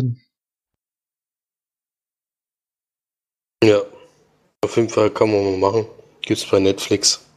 Ja. 3.63 3.81
Auf 4.63 4.77
jeden 4.77 4.87
Fall 4.87 5.09
kann 5.09 5.29
man 5.29 5.43
mal 5.43 5.57
machen. 5.57 5.85
Gibt's 6.21 6.49
bei 6.49 6.57
Netflix. 6.57 7.29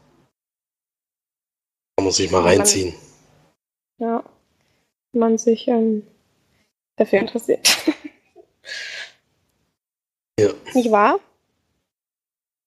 Kann 1.96 2.04
man 2.04 2.12
sich 2.12 2.30
mal 2.30 2.42
reinziehen. 2.42 2.94
Ja. 3.98 4.22
Wenn 5.12 5.20
man 5.20 5.38
sich 5.38 5.66
ähm, 5.66 6.06
dafür 6.96 7.20
interessiert. 7.20 7.68
Ja, 10.38 10.52
Nicht 10.74 10.90
wahr? 10.90 11.18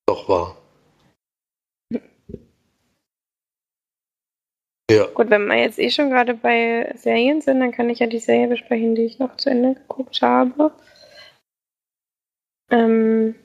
doch 0.07 0.27
wahr. 0.27 0.57
Ja, 4.89 5.05
Gut, 5.13 5.29
wenn 5.29 5.45
wir 5.45 5.57
jetzt 5.57 5.77
eh 5.77 5.91
schon 5.91 6.09
gerade 6.09 6.33
bei 6.33 6.91
Serien 6.97 7.41
sind, 7.41 7.59
dann 7.59 7.71
kann 7.71 7.91
ich 7.91 7.99
ja 7.99 8.07
die 8.07 8.17
Serie 8.17 8.47
besprechen, 8.47 8.95
die 8.95 9.03
ich 9.03 9.19
noch 9.19 9.37
zu 9.37 9.51
Ende 9.51 9.75
geguckt 9.75 10.19
habe. 10.23 10.73
Ähm, 12.71 13.35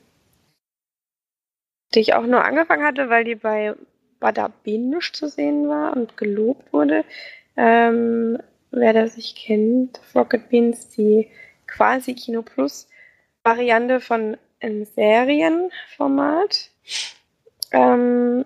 die 1.95 2.01
ich 2.01 2.13
auch 2.13 2.25
nur 2.25 2.43
angefangen 2.43 2.85
hatte, 2.85 3.09
weil 3.09 3.23
die 3.23 3.35
bei 3.35 3.73
Bada 4.19 4.51
Binge 4.63 4.99
zu 4.99 5.27
sehen 5.27 5.67
war 5.67 5.95
und 5.95 6.17
gelobt 6.17 6.71
wurde. 6.73 7.03
Ähm, 7.57 8.37
wer 8.71 8.93
das 8.93 9.17
nicht 9.17 9.37
kennt, 9.37 9.99
Rocket 10.13 10.49
Beans, 10.49 10.89
die 10.89 11.29
quasi 11.67 12.13
Kino 12.13 12.41
Plus 12.41 12.87
Variante 13.43 13.99
von 13.99 14.37
einem 14.59 14.85
Serienformat. 14.85 16.71
Ähm, 17.71 18.45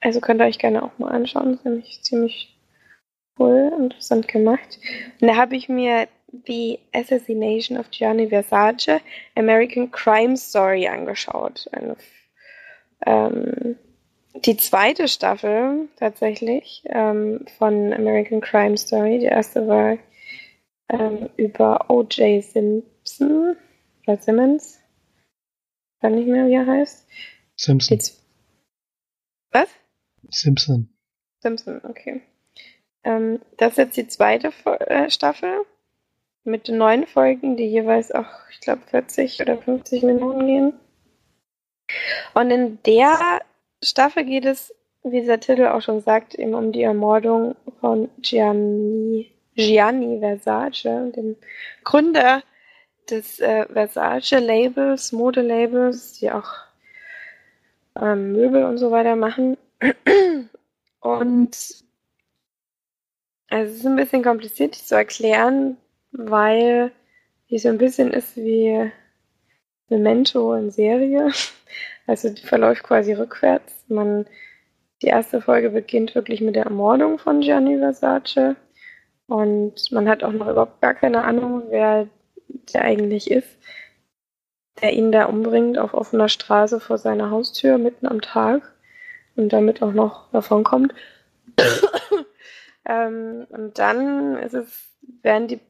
also 0.00 0.20
könnt 0.20 0.40
ihr 0.40 0.46
euch 0.46 0.58
gerne 0.58 0.82
auch 0.82 0.98
mal 0.98 1.12
anschauen. 1.12 1.52
Das 1.52 1.60
ist 1.60 1.64
nämlich 1.64 2.02
ziemlich 2.02 2.58
cool, 3.38 3.72
interessant 3.78 4.28
gemacht. 4.28 4.78
Und 5.20 5.28
da 5.28 5.36
habe 5.36 5.56
ich 5.56 5.68
mir 5.68 6.08
die 6.30 6.80
Assassination 6.92 7.78
of 7.78 7.90
Gianni 7.90 8.28
Versace 8.28 9.00
American 9.36 9.90
Crime 9.90 10.36
Story 10.36 10.88
angeschaut. 10.88 11.68
Eine, 11.72 11.96
ähm, 13.06 13.76
die 14.34 14.56
zweite 14.56 15.08
Staffel 15.08 15.88
tatsächlich 15.96 16.82
ähm, 16.86 17.46
von 17.58 17.92
American 17.92 18.40
Crime 18.40 18.76
Story. 18.76 19.18
Die 19.20 19.26
erste 19.26 19.66
war 19.66 19.98
ähm, 20.88 21.30
über 21.36 21.88
O.J. 21.88 22.42
Simpson 22.42 23.56
oder 24.06 24.16
Simmons. 24.18 24.80
Ich 25.96 26.02
weiß 26.02 26.14
nicht 26.14 26.28
mehr, 26.28 26.46
wie 26.46 26.54
er 26.54 26.66
heißt. 26.66 27.06
Simpson. 27.56 27.98
Die 27.98 28.12
Was? 29.52 29.68
Simpson. 30.30 30.88
Simpson, 31.40 31.80
okay. 31.84 32.22
Ähm, 33.04 33.40
das 33.58 33.72
ist 33.72 33.78
jetzt 33.78 33.96
die 33.96 34.08
zweite 34.08 34.52
äh, 34.88 35.10
Staffel 35.10 35.64
mit 36.42 36.68
neun 36.68 37.06
Folgen, 37.06 37.56
die 37.56 37.66
jeweils 37.66 38.12
auch, 38.12 38.28
ich 38.50 38.60
glaube, 38.60 38.82
40 38.88 39.40
oder 39.40 39.56
50 39.58 40.02
Minuten 40.02 40.46
gehen. 40.46 40.72
Und 42.34 42.50
in 42.50 42.78
der 42.84 43.40
Staffel 43.82 44.24
geht 44.24 44.44
es, 44.44 44.74
wie 45.02 45.24
der 45.24 45.40
Titel 45.40 45.66
auch 45.66 45.82
schon 45.82 46.00
sagt, 46.00 46.34
eben 46.34 46.54
um 46.54 46.72
die 46.72 46.82
Ermordung 46.82 47.56
von 47.80 48.08
Gianni, 48.18 49.30
Gianni 49.54 50.20
Versace, 50.20 51.12
dem 51.14 51.36
Gründer 51.84 52.42
des 53.10 53.38
äh, 53.40 53.66
Versace-Labels, 53.66 55.12
Modelabels, 55.12 56.14
die 56.14 56.30
auch 56.30 56.50
ähm, 58.00 58.32
Möbel 58.32 58.64
und 58.64 58.78
so 58.78 58.90
weiter 58.90 59.16
machen. 59.16 59.56
Und 61.00 61.84
also 63.50 63.72
es 63.72 63.78
ist 63.80 63.86
ein 63.86 63.96
bisschen 63.96 64.22
kompliziert, 64.22 64.74
zu 64.74 64.94
erklären, 64.94 65.76
weil 66.12 66.92
die 67.50 67.58
so 67.58 67.68
ein 67.68 67.78
bisschen 67.78 68.10
ist 68.10 68.36
wie 68.36 68.90
Memento 69.88 70.54
in 70.54 70.70
Serie. 70.70 71.30
Also 72.06 72.28
die 72.28 72.42
verläuft 72.42 72.82
quasi 72.82 73.12
rückwärts. 73.12 73.84
Man, 73.88 74.26
die 75.02 75.06
erste 75.06 75.40
Folge 75.40 75.70
beginnt 75.70 76.14
wirklich 76.14 76.40
mit 76.40 76.56
der 76.56 76.64
Ermordung 76.64 77.18
von 77.18 77.40
Gianni 77.40 77.78
Versace. 77.78 78.56
Und 79.26 79.90
man 79.90 80.08
hat 80.08 80.22
auch 80.22 80.32
noch 80.32 80.48
überhaupt 80.48 80.80
gar 80.82 80.94
keine 80.94 81.24
Ahnung, 81.24 81.64
wer 81.70 82.08
der 82.72 82.82
eigentlich 82.82 83.30
ist, 83.30 83.48
der 84.82 84.92
ihn 84.92 85.12
da 85.12 85.24
umbringt 85.24 85.78
auf 85.78 85.94
offener 85.94 86.28
Straße 86.28 86.80
vor 86.80 86.98
seiner 86.98 87.30
Haustür 87.30 87.78
mitten 87.78 88.06
am 88.06 88.20
Tag 88.20 88.74
und 89.36 89.52
damit 89.52 89.82
auch 89.82 89.92
noch 89.92 90.30
davon 90.30 90.62
kommt. 90.62 90.94
ähm, 92.84 93.46
und 93.48 93.78
dann 93.78 94.36
ist 94.38 94.54
es, 94.54 94.90
werden 95.22 95.48
die 95.48 95.60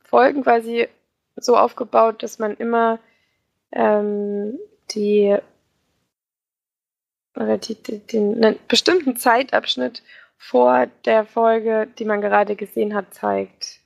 Folgen 0.00 0.42
quasi 0.42 0.88
so 1.36 1.56
aufgebaut, 1.56 2.22
dass 2.22 2.38
man 2.38 2.56
immer 2.56 2.98
ähm, 3.72 4.58
die 4.90 5.36
oder 7.36 7.58
die, 7.58 7.74
die, 7.74 7.98
den 7.98 8.44
einen 8.44 8.58
bestimmten 8.68 9.16
Zeitabschnitt 9.16 10.02
vor 10.36 10.86
der 11.04 11.24
Folge, 11.24 11.88
die 11.98 12.04
man 12.04 12.20
gerade 12.20 12.56
gesehen 12.56 12.94
hat, 12.94 13.14
zeigt. 13.14 13.78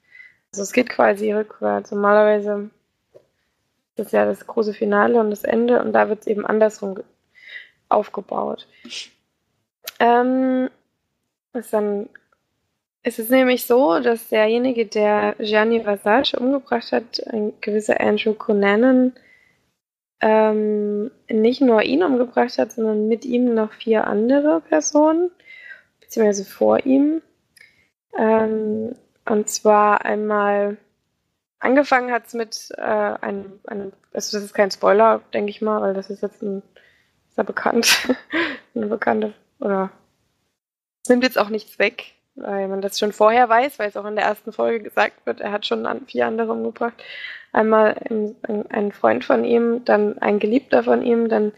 Also 0.53 0.63
es 0.63 0.73
geht 0.73 0.89
quasi 0.89 1.33
rückwärts. 1.33 1.91
Normalerweise 1.91 2.71
ist 3.15 4.07
das 4.07 4.13
ja 4.13 4.25
das 4.25 4.47
große 4.47 4.75
Finale 4.75 5.21
und 5.21 5.31
das 5.31 5.45
Ende 5.45 5.81
und 5.83 5.93
da 5.93 6.09
wird 6.09 6.21
es 6.21 6.27
eben 6.27 6.47
andersrum 6.47 6.95
ge- 6.95 7.05
aufgebaut. 7.89 8.67
Ähm, 10.01 10.69
ist 11.53 11.73
dann 11.73 12.09
ist 13.03 13.21
es 13.21 13.29
nämlich 13.31 13.67
so, 13.67 14.01
dass 14.01 14.31
derjenige, 14.31 14.85
der 14.85 15.37
Gianni 15.39 15.81
Versace 15.81 16.35
umgebracht 16.35 16.91
hat, 16.91 17.25
ein 17.29 17.53
gewisser 17.61 18.01
Andrew 18.01 18.35
Cunanan, 18.35 19.13
ähm, 20.27 21.13
nicht 21.31 21.61
nur 21.61 21.83
ihn 21.83 22.03
umgebracht 22.03 22.59
hat, 22.59 22.73
sondern 22.73 23.07
mit 23.07 23.25
ihm 23.25 23.55
noch 23.55 23.73
vier 23.73 24.09
andere 24.09 24.61
Personen, 24.61 25.31
beziehungsweise 26.01 26.45
vor 26.45 26.85
ihm. 26.85 27.23
Ähm, 28.19 28.97
und 29.25 29.49
zwar 29.49 30.05
einmal 30.05 30.79
angefangen 31.61 32.11
hat 32.11 32.27
es 32.27 32.35
mit 32.35 32.73
äh, 32.77 32.81
einem, 32.81 33.61
einem, 33.69 33.93
also 34.13 34.37
das 34.37 34.45
ist 34.45 34.55
kein 34.55 34.73
Spoiler, 34.73 35.23
denke 35.33 35.51
ich 35.51 35.63
mal, 35.63 35.81
weil 35.81 35.95
das 35.95 36.11
ist 36.11 36.23
jetzt 36.23 36.43
ein, 36.43 36.63
ja 37.37 37.45
bekannt, 37.45 38.09
eine 38.75 38.87
bekannte, 38.87 39.33
oder 39.61 39.91
nimmt 41.09 41.23
jetzt 41.23 41.39
auch 41.39 41.51
nichts 41.51 41.79
weg, 41.79 42.15
weil 42.37 42.69
man 42.69 42.81
das 42.81 42.99
schon 42.99 43.13
vorher 43.13 43.49
weiß, 43.49 43.79
weil 43.79 43.89
es 43.89 43.97
auch 43.97 44.05
in 44.05 44.17
der 44.17 44.27
ersten 44.27 44.53
Folge 44.53 44.83
gesagt 44.83 45.25
wird, 45.27 45.41
er 45.41 45.53
hat 45.53 45.67
schon 45.67 45.87
vier 46.07 46.27
andere 46.27 46.53
umgebracht. 46.53 46.95
Einmal 47.53 47.97
ein, 48.09 48.37
ein, 48.43 48.71
ein 48.71 48.93
Freund 48.93 49.25
von 49.25 49.45
ihm, 49.45 49.85
dann 49.85 50.19
ein 50.19 50.39
Geliebter 50.39 50.83
von 50.83 51.03
ihm, 51.03 51.29
dann 51.29 51.53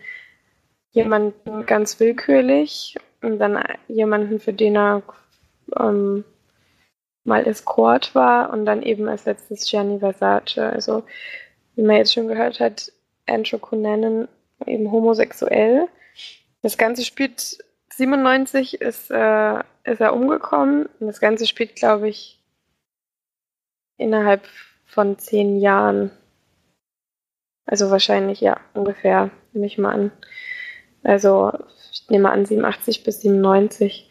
jemanden 0.92 1.66
ganz 1.66 1.98
willkürlich 2.00 2.96
und 3.22 3.38
dann 3.38 3.62
jemanden, 3.88 4.40
für 4.40 4.52
den 4.52 4.76
er 4.76 5.02
ähm, 5.78 6.24
mal 7.24 7.46
Escort 7.46 8.14
war 8.14 8.50
und 8.50 8.64
dann 8.64 8.82
eben 8.82 9.08
als 9.08 9.24
letztes 9.24 9.68
Gianni 9.68 9.98
Versace. 9.98 10.58
Also, 10.58 11.04
wie 11.74 11.82
man 11.82 11.96
jetzt 11.96 12.14
schon 12.14 12.28
gehört 12.28 12.60
hat, 12.60 12.92
Andrew 13.26 13.58
Cunanan 13.58 14.28
eben 14.66 14.90
homosexuell. 14.90 15.88
Das 16.62 16.78
Ganze 16.78 17.04
spielt 17.04 17.58
97 17.98 18.80
ist, 18.80 19.10
äh, 19.10 19.58
ist 19.84 20.00
er 20.00 20.14
umgekommen 20.14 20.86
und 20.98 21.06
das 21.08 21.20
Ganze 21.20 21.46
spielt, 21.46 21.74
glaube 21.76 22.08
ich, 22.08 22.40
innerhalb 23.96 24.46
von 24.86 25.18
zehn 25.18 25.58
Jahren. 25.58 26.10
Also 27.66 27.90
wahrscheinlich, 27.90 28.40
ja, 28.40 28.60
ungefähr, 28.72 29.30
nehme 29.52 29.66
ich 29.66 29.78
mal 29.78 29.92
an. 29.92 30.12
Also, 31.02 31.52
ich 31.92 32.08
nehme 32.08 32.30
an 32.30 32.46
87 32.46 33.04
bis 33.04 33.20
97. 33.20 34.10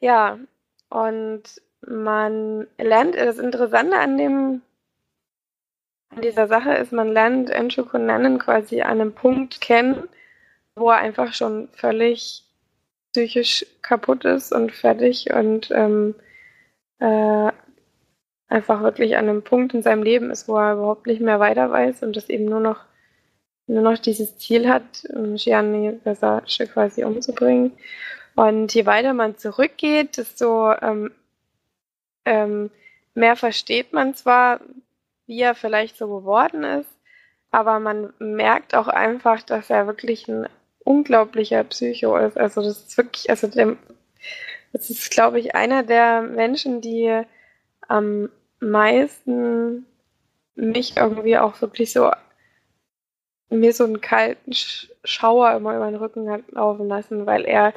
Ja, 0.00 0.38
und 0.88 1.42
man 1.86 2.66
lernt, 2.78 3.14
das 3.14 3.38
Interessante 3.38 3.98
an 3.98 4.18
dem 4.18 4.62
an 6.10 6.22
dieser 6.22 6.48
Sache 6.48 6.72
ist, 6.72 6.92
man 6.92 7.12
lernt 7.12 7.52
Andrew 7.52 7.84
Cunanan 7.84 8.40
quasi 8.40 8.82
an 8.82 9.00
einem 9.00 9.12
Punkt 9.12 9.60
kennen, 9.60 10.08
wo 10.74 10.90
er 10.90 10.98
einfach 10.98 11.32
schon 11.34 11.68
völlig 11.72 12.49
psychisch 13.12 13.66
kaputt 13.82 14.24
ist 14.24 14.52
und 14.52 14.72
fertig 14.72 15.32
und 15.32 15.70
ähm, 15.72 16.14
äh, 16.98 17.52
einfach 18.48 18.82
wirklich 18.82 19.16
an 19.16 19.28
einem 19.28 19.42
Punkt 19.42 19.74
in 19.74 19.82
seinem 19.82 20.02
Leben 20.02 20.30
ist, 20.30 20.48
wo 20.48 20.56
er 20.56 20.74
überhaupt 20.74 21.06
nicht 21.06 21.20
mehr 21.20 21.40
weiter 21.40 21.70
weiß 21.70 22.02
und 22.02 22.16
das 22.16 22.28
eben 22.28 22.46
nur 22.46 22.60
noch 22.60 22.84
nur 23.70 23.82
noch 23.82 23.98
dieses 23.98 24.36
Ziel 24.36 24.68
hat, 24.68 25.04
um 25.14 25.36
Gianni 25.36 25.98
Versace 26.02 26.66
quasi 26.72 27.04
umzubringen. 27.04 27.72
Und 28.34 28.74
je 28.74 28.84
weiter 28.84 29.14
man 29.14 29.38
zurückgeht, 29.38 30.16
desto 30.16 30.72
ähm, 30.72 31.12
ähm, 32.24 32.70
mehr 33.14 33.36
versteht 33.36 33.92
man 33.92 34.14
zwar, 34.14 34.60
wie 35.26 35.40
er 35.40 35.54
vielleicht 35.54 35.96
so 35.96 36.08
geworden 36.08 36.64
ist, 36.64 36.90
aber 37.52 37.80
man 37.80 38.12
merkt 38.18 38.74
auch 38.74 38.88
einfach, 38.88 39.42
dass 39.42 39.70
er 39.70 39.86
wirklich 39.86 40.28
ein 40.28 40.48
unglaublicher 40.84 41.64
Psycho 41.64 42.16
ist. 42.16 42.38
Also 42.38 42.62
das 42.62 42.78
ist 42.78 42.96
wirklich, 42.96 43.30
also 43.30 43.46
der, 43.46 43.76
das 44.72 44.90
ist, 44.90 45.10
glaube 45.10 45.40
ich, 45.40 45.54
einer 45.54 45.82
der 45.82 46.22
Menschen, 46.22 46.80
die 46.80 47.22
am 47.88 48.30
meisten 48.60 49.86
mich 50.54 50.96
irgendwie 50.96 51.38
auch 51.38 51.60
wirklich 51.60 51.92
so 51.92 52.10
mir 53.50 53.72
so 53.72 53.84
einen 53.84 54.00
kalten 54.00 54.52
Sch 54.52 54.88
Schauer 55.02 55.52
immer 55.56 55.74
über 55.76 55.86
den 55.86 55.96
Rücken 55.96 56.30
hat 56.30 56.42
laufen 56.52 56.86
lassen, 56.86 57.26
weil 57.26 57.44
er 57.46 57.72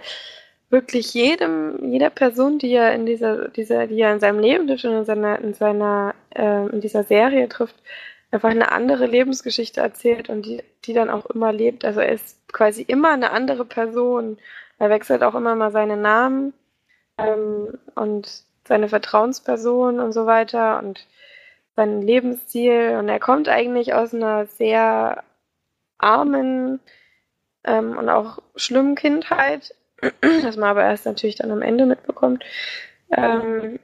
wirklich 0.69 1.13
jedem, 1.13 1.91
jeder 1.91 2.09
Person, 2.09 2.59
die 2.59 2.73
er 2.73 2.93
in 2.93 3.05
dieser, 3.05 3.47
dieser, 3.47 3.87
die 3.87 4.01
er 4.01 4.13
in 4.13 4.19
seinem 4.19 4.39
Leben 4.39 4.67
trifft 4.67 4.85
und 4.85 4.97
in 4.97 5.05
seiner, 5.05 5.39
in 5.39 5.53
seiner, 5.53 6.15
äh, 6.35 6.67
in 6.67 6.81
dieser 6.81 7.03
Serie 7.03 7.47
trifft, 7.47 7.75
einfach 8.33 8.49
eine 8.49 8.71
andere 8.71 9.05
Lebensgeschichte 9.05 9.79
erzählt 9.79 10.29
und 10.29 10.45
die, 10.45 10.63
die 10.85 10.93
dann 10.93 11.09
auch 11.09 11.27
immer 11.27 11.53
lebt. 11.53 11.85
Also 11.85 11.99
er 11.99 12.11
ist 12.11 12.37
quasi 12.51 12.81
immer 12.81 13.11
eine 13.11 13.31
andere 13.31 13.63
Person. 13.63 14.37
Er 14.79 14.89
wechselt 14.89 15.23
auch 15.23 15.35
immer 15.35 15.55
mal 15.55 15.71
seinen 15.71 16.01
Namen 16.01 16.53
ähm, 17.19 17.77
und 17.95 18.43
seine 18.67 18.89
Vertrauensperson 18.89 19.99
und 19.99 20.13
so 20.13 20.25
weiter 20.25 20.79
und 20.79 21.05
sein 21.75 22.01
Lebensstil. 22.01 22.95
Und 22.97 23.07
er 23.07 23.19
kommt 23.19 23.49
eigentlich 23.49 23.93
aus 23.93 24.15
einer 24.15 24.47
sehr 24.47 25.23
armen 25.99 26.79
ähm, 27.63 27.97
und 27.97 28.09
auch 28.09 28.39
schlimmen 28.55 28.95
Kindheit, 28.95 29.75
das 30.21 30.57
man 30.57 30.69
aber 30.69 30.83
erst 30.83 31.05
natürlich 31.05 31.35
dann 31.35 31.51
am 31.51 31.61
Ende 31.61 31.85
mitbekommt. 31.85 32.43
Ähm, 33.11 33.79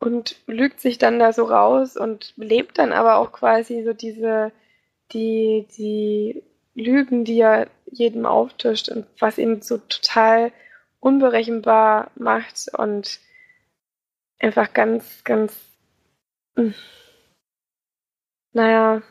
und 0.00 0.36
lügt 0.46 0.80
sich 0.80 0.98
dann 0.98 1.18
da 1.18 1.32
so 1.32 1.44
raus 1.44 1.96
und 1.96 2.32
lebt 2.36 2.78
dann 2.78 2.92
aber 2.92 3.16
auch 3.16 3.32
quasi 3.32 3.84
so 3.84 3.92
diese, 3.92 4.50
die, 5.12 5.66
die 5.76 6.42
Lügen, 6.74 7.24
die 7.24 7.40
er 7.40 7.68
jedem 7.86 8.26
auftischt 8.26 8.88
und 8.88 9.06
was 9.18 9.38
ihn 9.38 9.62
so 9.62 9.78
total 9.78 10.52
unberechenbar 11.00 12.10
macht 12.16 12.70
und 12.76 13.20
einfach 14.38 14.72
ganz, 14.72 15.22
ganz, 15.24 15.54
hm, 16.56 16.74
naja, 18.52 19.02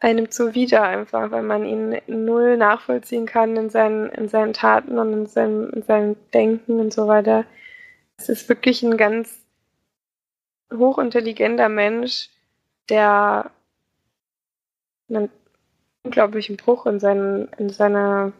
einem 0.00 0.30
zuwider 0.30 0.82
einfach, 0.82 1.30
weil 1.30 1.42
man 1.42 1.64
ihn 1.64 2.00
null 2.06 2.56
nachvollziehen 2.56 3.26
kann 3.26 3.56
in 3.56 3.70
seinen, 3.70 4.10
in 4.10 4.28
seinen 4.28 4.52
Taten 4.52 4.98
und 4.98 5.12
in 5.12 5.26
seinem, 5.26 5.70
in 5.70 5.82
seinem 5.82 6.16
Denken 6.32 6.80
und 6.80 6.92
so 6.92 7.06
weiter. 7.06 7.44
Es 8.16 8.28
ist 8.28 8.48
wirklich 8.48 8.82
ein 8.82 8.96
ganz 8.96 9.44
hochintelligenter 10.72 11.68
Mensch, 11.68 12.30
der 12.88 13.50
einen 15.08 15.30
unglaublichen 16.02 16.56
Bruch 16.56 16.86
in, 16.86 17.00
seinen, 17.00 17.48
in, 17.58 17.70
seiner, 17.70 18.32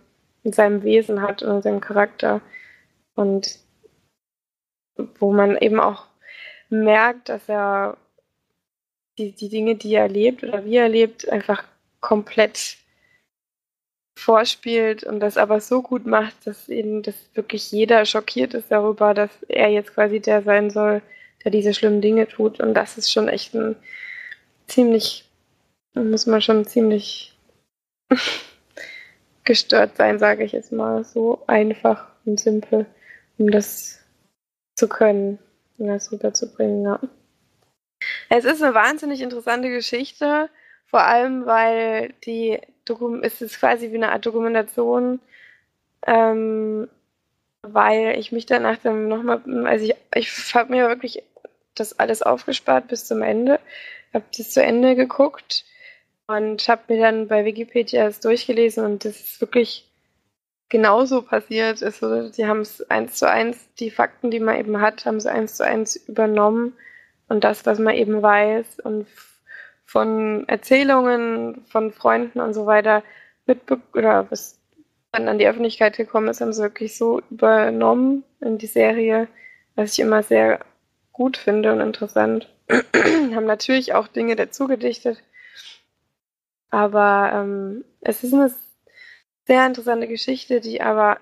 in 0.43 0.53
seinem 0.53 0.83
Wesen 0.83 1.23
hat 1.23 1.43
und 1.43 1.57
in 1.57 1.63
seinem 1.63 1.81
Charakter. 1.81 2.41
Und 3.15 3.59
wo 4.97 5.33
man 5.33 5.57
eben 5.59 5.81
auch 5.81 6.07
merkt, 6.69 7.29
dass 7.29 7.49
er 7.49 7.97
die, 9.19 9.33
die 9.33 9.49
Dinge, 9.49 9.77
die 9.77 9.95
er 9.95 10.09
lebt 10.09 10.43
oder 10.43 10.65
wie 10.65 10.77
er 10.77 10.89
lebt, 10.89 11.29
einfach 11.29 11.65
komplett 12.01 12.79
vorspielt 14.17 15.05
und 15.05 15.21
das 15.21 15.37
aber 15.37 15.61
so 15.61 15.83
gut 15.83 16.07
macht, 16.07 16.47
dass 16.47 16.69
eben 16.69 17.03
das 17.03 17.15
wirklich 17.35 17.71
jeder 17.73 18.05
schockiert 18.07 18.55
ist 18.55 18.71
darüber, 18.71 19.13
dass 19.13 19.31
er 19.49 19.69
jetzt 19.69 19.95
quasi 19.95 20.21
der 20.21 20.43
sein 20.43 20.71
soll, 20.71 21.03
der 21.43 21.51
diese 21.51 21.75
schlimmen 21.75 22.01
Dinge 22.01 22.27
tut. 22.29 22.61
Und 22.61 22.75
das 22.75 22.97
ist 22.97 23.13
schon 23.13 23.29
echt 23.29 23.55
ein 23.55 23.77
ziemlich, 24.67 25.29
muss 25.95 26.27
man 26.27 26.41
schon 26.41 26.65
ziemlich 26.65 27.37
gestört 29.45 29.97
sein, 29.97 30.19
sage 30.19 30.45
ich 30.45 30.53
jetzt 30.53 30.73
mal. 30.73 31.05
So 31.05 31.43
einfach 31.47 32.07
und 32.25 32.41
simpel, 32.41 32.87
um 33.39 33.51
das 33.51 34.01
zu 34.77 34.89
können 34.89 35.39
und 35.79 35.89
das 35.89 36.11
rüberzubringen, 36.11 36.85
ja. 36.85 37.01
Es 38.29 38.45
ist 38.45 38.63
eine 38.63 38.75
wahnsinnig 38.75 39.21
interessante 39.23 39.71
Geschichte, 39.71 40.51
vor 40.87 41.03
allem 41.03 41.47
weil 41.47 42.13
die 42.25 42.61
Dokum 42.85 43.23
es 43.23 43.41
ist 43.41 43.59
quasi 43.59 43.91
wie 43.91 43.97
eine 43.97 44.13
Art 44.13 44.27
Dokumentation, 44.27 45.21
ähm, 46.07 46.89
weil 47.63 48.19
ich 48.19 48.33
mich 48.33 48.47
danach 48.47 48.79
dann 48.79 49.09
nochmal, 49.09 49.43
also 49.67 49.87
ich, 49.87 49.95
ich 50.15 50.55
habe 50.55 50.73
mir 50.73 50.89
wirklich 50.89 51.23
das 51.75 51.99
alles 51.99 52.23
aufgespart 52.23 52.89
bis 52.89 53.07
zum 53.07 53.23
Ende, 53.23 53.59
habe 54.13 54.25
das 54.37 54.51
zu 54.51 54.63
Ende 54.63 54.95
geguckt 54.95 55.65
und 56.27 56.67
habe 56.69 56.95
mir 56.95 57.01
dann 57.01 57.29
bei 57.29 57.45
Wikipedia 57.45 58.07
es 58.07 58.21
durchgelesen 58.21 58.85
und 58.85 59.05
das 59.05 59.21
ist 59.21 59.41
wirklich 59.41 59.89
genauso 60.69 61.23
passiert. 61.23 61.83
Also, 61.83 62.31
die 62.31 62.47
haben 62.47 62.61
es 62.61 62.83
eins 62.91 63.15
zu 63.15 63.29
eins, 63.29 63.69
die 63.79 63.91
Fakten, 63.91 64.31
die 64.31 64.41
man 64.41 64.59
eben 64.59 64.81
hat, 64.81 65.07
haben 65.07 65.21
sie 65.21 65.31
eins 65.31 65.57
zu 65.57 65.65
eins 65.65 65.97
übernommen 65.97 66.75
und 67.29 67.45
das, 67.45 67.67
was 67.67 67.79
man 67.79 67.95
eben 67.95 68.23
weiß 68.23 68.81
und 68.81 69.07
von 69.85 70.49
Erzählungen 70.49 71.65
von 71.67 71.93
Freunden 71.93 72.41
und 72.41 72.55
so 72.55 72.67
weiter 72.67 73.03
mitbe 73.47 73.81
oder 73.95 74.31
was 74.31 74.59
dann 75.13 75.29
an 75.29 75.39
die 75.39 75.47
Öffentlichkeit 75.47 75.97
gekommen 75.97 76.29
ist, 76.29 76.41
haben 76.41 76.53
sie 76.53 76.63
wirklich 76.63 76.97
so 76.97 77.21
übernommen 77.31 78.25
in 78.41 78.59
die 78.59 78.67
Serie, 78.67 79.29
was 79.77 79.93
ich 79.93 80.01
immer 80.01 80.23
sehr 80.23 80.61
gut 81.13 81.37
finde 81.37 81.73
und 81.73 81.81
interessant. 81.81 82.49
haben 82.71 83.47
natürlich 83.47 83.95
auch 83.95 84.09
Dinge 84.09 84.37
dazu 84.37 84.67
gedichtet, 84.67 85.23
aber 86.71 87.31
ähm, 87.33 87.85
es 88.01 88.25
ist 88.25 88.35
eine 88.35 88.53
sehr 89.47 89.67
interessante 89.67 90.09
Geschichte, 90.09 90.61
die 90.61 90.81
aber 90.81 91.19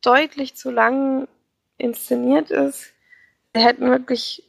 deutlich 0.00 0.54
zu 0.54 0.70
lang 0.70 1.28
inszeniert 1.78 2.50
ist. 2.50 2.92
Sie 3.54 3.60
hätten 3.60 3.90
wirklich 3.90 4.44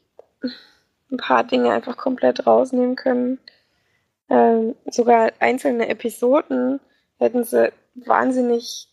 ein 1.12 1.18
paar 1.18 1.43
Dinge 1.43 1.72
einfach 1.72 1.97
komplett 1.97 2.45
rausnehmen 2.45 2.95
können. 2.95 3.39
Ähm, 4.30 4.76
sogar 4.86 5.32
einzelne 5.39 5.88
Episoden 5.89 6.80
hätten 7.18 7.43
sie 7.43 7.72
wahnsinnig 7.95 8.89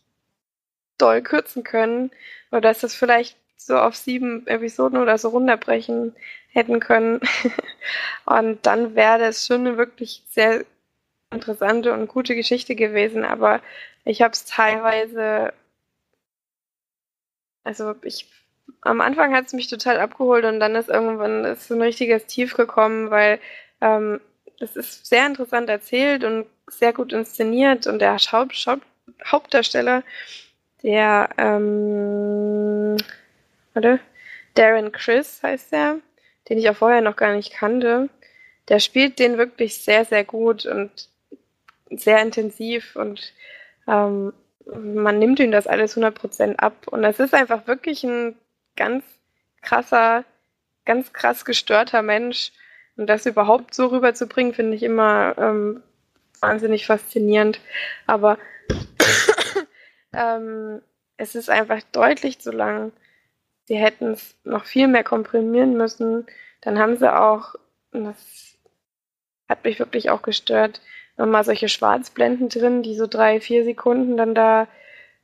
doll 0.97 1.21
kürzen 1.21 1.63
können. 1.63 2.11
Oder 2.51 2.61
dass 2.61 2.79
das 2.81 2.95
vielleicht 2.95 3.37
so 3.57 3.77
auf 3.77 3.95
sieben 3.95 4.45
Episoden 4.47 4.99
oder 4.99 5.17
so 5.17 5.29
runterbrechen 5.29 6.15
hätten 6.49 6.79
können. 6.79 7.21
und 8.25 8.65
dann 8.65 8.95
wäre 8.95 9.19
das 9.19 9.45
schon 9.45 9.67
eine 9.67 9.77
wirklich 9.77 10.23
sehr 10.29 10.65
interessante 11.31 11.93
und 11.93 12.07
gute 12.07 12.35
Geschichte 12.35 12.75
gewesen. 12.75 13.25
Aber 13.25 13.61
ich 14.05 14.21
habe 14.21 14.33
es 14.33 14.45
teilweise, 14.45 15.53
also 17.63 17.95
ich 18.03 18.27
am 18.81 19.01
Anfang 19.01 19.33
hat 19.33 19.47
es 19.47 19.53
mich 19.53 19.67
total 19.67 19.99
abgeholt 19.99 20.45
und 20.45 20.59
dann 20.59 20.75
ist 20.75 20.89
irgendwann 20.89 21.43
ist 21.45 21.67
so 21.67 21.73
ein 21.73 21.81
richtiges 21.81 22.25
Tief 22.27 22.55
gekommen, 22.55 23.09
weil 23.09 23.39
ähm, 23.81 24.21
es 24.59 24.75
ist 24.75 25.05
sehr 25.05 25.25
interessant 25.25 25.69
erzählt 25.69 26.23
und 26.23 26.45
sehr 26.67 26.93
gut 26.93 27.13
inszeniert 27.13 27.87
und 27.87 27.99
der 27.99 28.17
Haupt, 28.17 28.55
Haupt, 28.65 28.85
Hauptdarsteller, 29.25 30.03
der 30.83 31.29
ähm, 31.37 32.97
warte, 33.73 33.99
Darren 34.53 34.91
Chris 34.91 35.41
heißt 35.43 35.71
der, 35.71 35.97
den 36.49 36.57
ich 36.57 36.69
auch 36.69 36.75
vorher 36.75 37.01
noch 37.01 37.15
gar 37.15 37.35
nicht 37.35 37.53
kannte, 37.53 38.09
der 38.69 38.79
spielt 38.79 39.19
den 39.19 39.37
wirklich 39.37 39.81
sehr, 39.81 40.05
sehr 40.05 40.23
gut 40.23 40.65
und 40.65 40.91
sehr 41.89 42.21
intensiv 42.21 42.95
und 42.95 43.33
ähm, 43.87 44.33
man 44.65 45.19
nimmt 45.19 45.39
ihm 45.39 45.51
das 45.51 45.67
alles 45.67 45.95
100% 45.95 46.55
ab 46.55 46.87
und 46.87 47.03
es 47.03 47.19
ist 47.19 47.33
einfach 47.33 47.67
wirklich 47.67 48.03
ein 48.03 48.35
ganz 48.75 49.03
krasser, 49.61 50.23
ganz 50.85 51.13
krass 51.13 51.45
gestörter 51.45 52.01
Mensch. 52.01 52.51
Und 52.97 53.07
das 53.07 53.25
überhaupt 53.25 53.73
so 53.73 53.87
rüberzubringen, 53.87 54.53
finde 54.53 54.75
ich 54.75 54.83
immer 54.83 55.35
ähm, 55.37 55.83
wahnsinnig 56.39 56.85
faszinierend. 56.85 57.59
Aber 58.07 58.37
ähm, 60.13 60.81
es 61.17 61.35
ist 61.35 61.49
einfach 61.49 61.81
deutlich 61.91 62.39
zu 62.39 62.51
lang. 62.51 62.91
Sie 63.65 63.75
hätten 63.75 64.11
es 64.11 64.35
noch 64.43 64.65
viel 64.65 64.87
mehr 64.87 65.03
komprimieren 65.03 65.75
müssen. 65.75 66.25
Dann 66.61 66.79
haben 66.79 66.97
sie 66.97 67.13
auch, 67.13 67.55
das 67.91 68.57
hat 69.49 69.63
mich 69.63 69.79
wirklich 69.79 70.09
auch 70.09 70.21
gestört, 70.21 70.81
nochmal 71.17 71.43
solche 71.43 71.69
Schwarzblenden 71.69 72.49
drin, 72.49 72.83
die 72.83 72.95
so 72.95 73.07
drei, 73.07 73.39
vier 73.39 73.63
Sekunden 73.63 74.17
dann 74.17 74.35
da, 74.35 74.67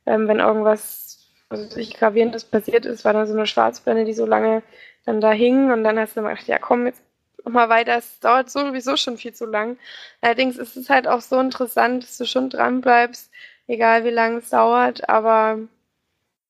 ähm, 0.06 0.28
wenn 0.28 0.40
irgendwas 0.40 1.21
also 1.52 1.68
sich 1.68 1.94
gravierendes 1.94 2.44
passiert 2.44 2.86
ist, 2.86 3.04
war 3.04 3.12
dann 3.12 3.26
so 3.26 3.34
eine 3.34 3.46
Schwarzblende, 3.46 4.04
die 4.04 4.14
so 4.14 4.26
lange 4.26 4.62
dann 5.04 5.20
da 5.20 5.30
hing. 5.30 5.70
Und 5.70 5.84
dann 5.84 5.98
hast 5.98 6.16
du 6.16 6.22
gedacht, 6.22 6.46
ja 6.48 6.58
komm, 6.58 6.86
jetzt 6.86 7.02
mach 7.44 7.52
mal 7.52 7.68
weiter, 7.68 7.96
es 7.96 8.18
dauert 8.20 8.50
sowieso 8.50 8.96
schon 8.96 9.18
viel 9.18 9.34
zu 9.34 9.46
lang. 9.46 9.76
Allerdings 10.20 10.56
ist 10.58 10.76
es 10.76 10.90
halt 10.90 11.06
auch 11.08 11.20
so 11.20 11.38
interessant, 11.40 12.04
dass 12.04 12.18
du 12.18 12.24
schon 12.24 12.50
dran 12.50 12.80
bleibst, 12.80 13.30
egal 13.66 14.04
wie 14.04 14.10
lange 14.10 14.38
es 14.38 14.50
dauert, 14.50 15.08
aber 15.08 15.58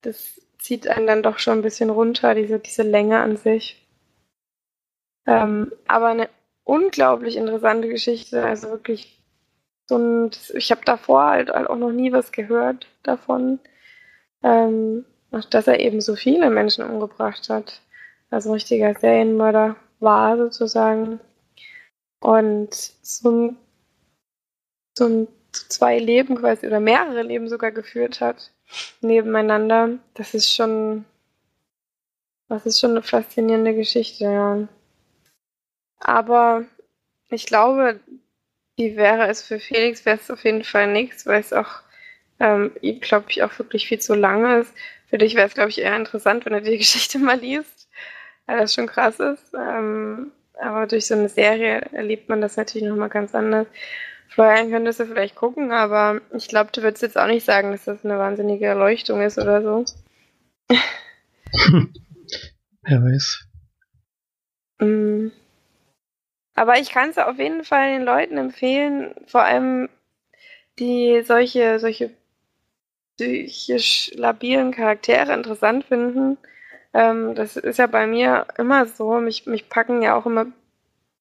das 0.02 0.40
zieht 0.58 0.88
einen 0.88 1.06
dann 1.06 1.22
doch 1.22 1.38
schon 1.38 1.58
ein 1.58 1.62
bisschen 1.62 1.90
runter, 1.90 2.34
diese, 2.34 2.58
diese 2.58 2.82
Länge 2.82 3.20
an 3.20 3.36
sich. 3.36 3.86
Ähm, 5.26 5.72
aber 5.86 6.08
eine 6.08 6.28
unglaublich 6.64 7.36
interessante 7.36 7.88
Geschichte, 7.88 8.44
also 8.44 8.70
wirklich 8.70 9.20
so 9.88 9.98
ein, 9.98 10.30
ich 10.54 10.70
habe 10.70 10.82
davor 10.84 11.24
halt 11.26 11.54
auch 11.54 11.76
noch 11.76 11.92
nie 11.92 12.12
was 12.12 12.32
gehört 12.32 12.86
davon 13.02 13.58
ähm, 14.42 15.04
dass 15.50 15.66
er 15.66 15.80
eben 15.80 16.00
so 16.00 16.16
viele 16.16 16.50
Menschen 16.50 16.84
umgebracht 16.84 17.48
hat. 17.48 17.80
Also 18.30 18.50
ein 18.50 18.54
richtiger 18.54 18.94
Serienmörder 18.94 19.76
war 20.00 20.36
sozusagen. 20.36 21.20
Und 22.20 22.74
so 22.74 23.54
so 24.96 25.26
zwei 25.52 25.98
Leben 25.98 26.36
quasi 26.36 26.66
oder 26.66 26.80
mehrere 26.80 27.22
Leben 27.22 27.48
sogar 27.48 27.72
geführt 27.72 28.20
hat, 28.20 28.50
nebeneinander. 29.00 29.98
Das 30.14 30.34
ist 30.34 30.50
schon, 30.52 31.04
das 32.48 32.66
ist 32.66 32.80
schon 32.80 32.92
eine 32.92 33.02
faszinierende 33.02 33.74
Geschichte, 33.74 34.24
ja. 34.24 34.68
Aber 35.98 36.64
ich 37.30 37.46
glaube, 37.46 38.00
die 38.78 38.96
wäre 38.96 39.28
es 39.28 39.42
für 39.42 39.60
Felix, 39.60 40.04
wäre 40.04 40.18
es 40.18 40.30
auf 40.30 40.44
jeden 40.44 40.64
Fall 40.64 40.92
nichts, 40.92 41.26
weil 41.26 41.40
es 41.40 41.52
auch 41.52 41.82
ähm, 42.42 42.72
ihm, 42.80 43.00
glaube 43.00 43.26
ich, 43.28 43.42
auch 43.42 43.56
wirklich 43.58 43.86
viel 43.86 44.00
zu 44.00 44.14
lang 44.14 44.60
ist. 44.60 44.74
Für 45.08 45.18
dich 45.18 45.36
wäre 45.36 45.46
es, 45.46 45.54
glaube 45.54 45.70
ich, 45.70 45.78
eher 45.80 45.96
interessant, 45.96 46.44
wenn 46.44 46.54
du 46.54 46.60
die 46.60 46.78
Geschichte 46.84 47.18
mal 47.18 47.38
liest, 47.38 47.88
weil 48.46 48.58
das 48.58 48.74
schon 48.74 48.88
krass 48.88 49.20
ist. 49.20 49.54
Ähm, 49.54 50.32
aber 50.60 50.86
durch 50.86 51.06
so 51.06 51.14
eine 51.14 51.28
Serie 51.28 51.82
erlebt 51.92 52.28
man 52.28 52.40
das 52.40 52.56
natürlich 52.56 52.88
nochmal 52.88 53.08
ganz 53.08 53.34
anders. 53.34 53.68
Florian 54.28 54.70
könntest 54.70 54.98
du 54.98 55.06
vielleicht 55.06 55.36
gucken, 55.36 55.72
aber 55.72 56.20
ich 56.34 56.48
glaube, 56.48 56.70
du 56.72 56.82
würdest 56.82 57.02
jetzt 57.02 57.18
auch 57.18 57.26
nicht 57.26 57.44
sagen, 57.44 57.70
dass 57.70 57.84
das 57.84 58.04
eine 58.04 58.18
wahnsinnige 58.18 58.66
Erleuchtung 58.66 59.20
ist 59.20 59.38
oder 59.38 59.62
so. 59.62 59.84
Wer 62.82 63.02
weiß. 63.02 63.46
Mm. 64.80 65.28
Aber 66.54 66.78
ich 66.78 66.90
kann 66.90 67.10
es 67.10 67.18
auf 67.18 67.38
jeden 67.38 67.64
Fall 67.64 67.92
den 67.92 68.04
Leuten 68.04 68.36
empfehlen, 68.36 69.14
vor 69.26 69.42
allem 69.42 69.88
die 70.78 71.22
solche, 71.24 71.78
solche 71.78 72.10
psychisch 73.22 74.10
labilen 74.14 74.72
Charaktere 74.72 75.32
interessant 75.32 75.84
finden. 75.84 76.38
Ähm, 76.94 77.34
das 77.34 77.56
ist 77.56 77.78
ja 77.78 77.86
bei 77.86 78.06
mir 78.06 78.46
immer 78.58 78.86
so. 78.86 79.18
Mich, 79.18 79.46
mich 79.46 79.68
packen 79.68 80.02
ja 80.02 80.16
auch 80.16 80.26
immer 80.26 80.46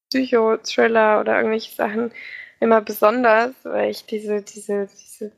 Psycho-Thriller 0.09 1.19
oder 1.19 1.37
irgendwelche 1.37 1.73
Sachen 1.73 2.11
immer 2.59 2.81
besonders, 2.81 3.53
weil 3.63 3.91
ich 3.91 4.05
diese, 4.05 4.41
diese, 4.41 4.87
diese 4.87 5.31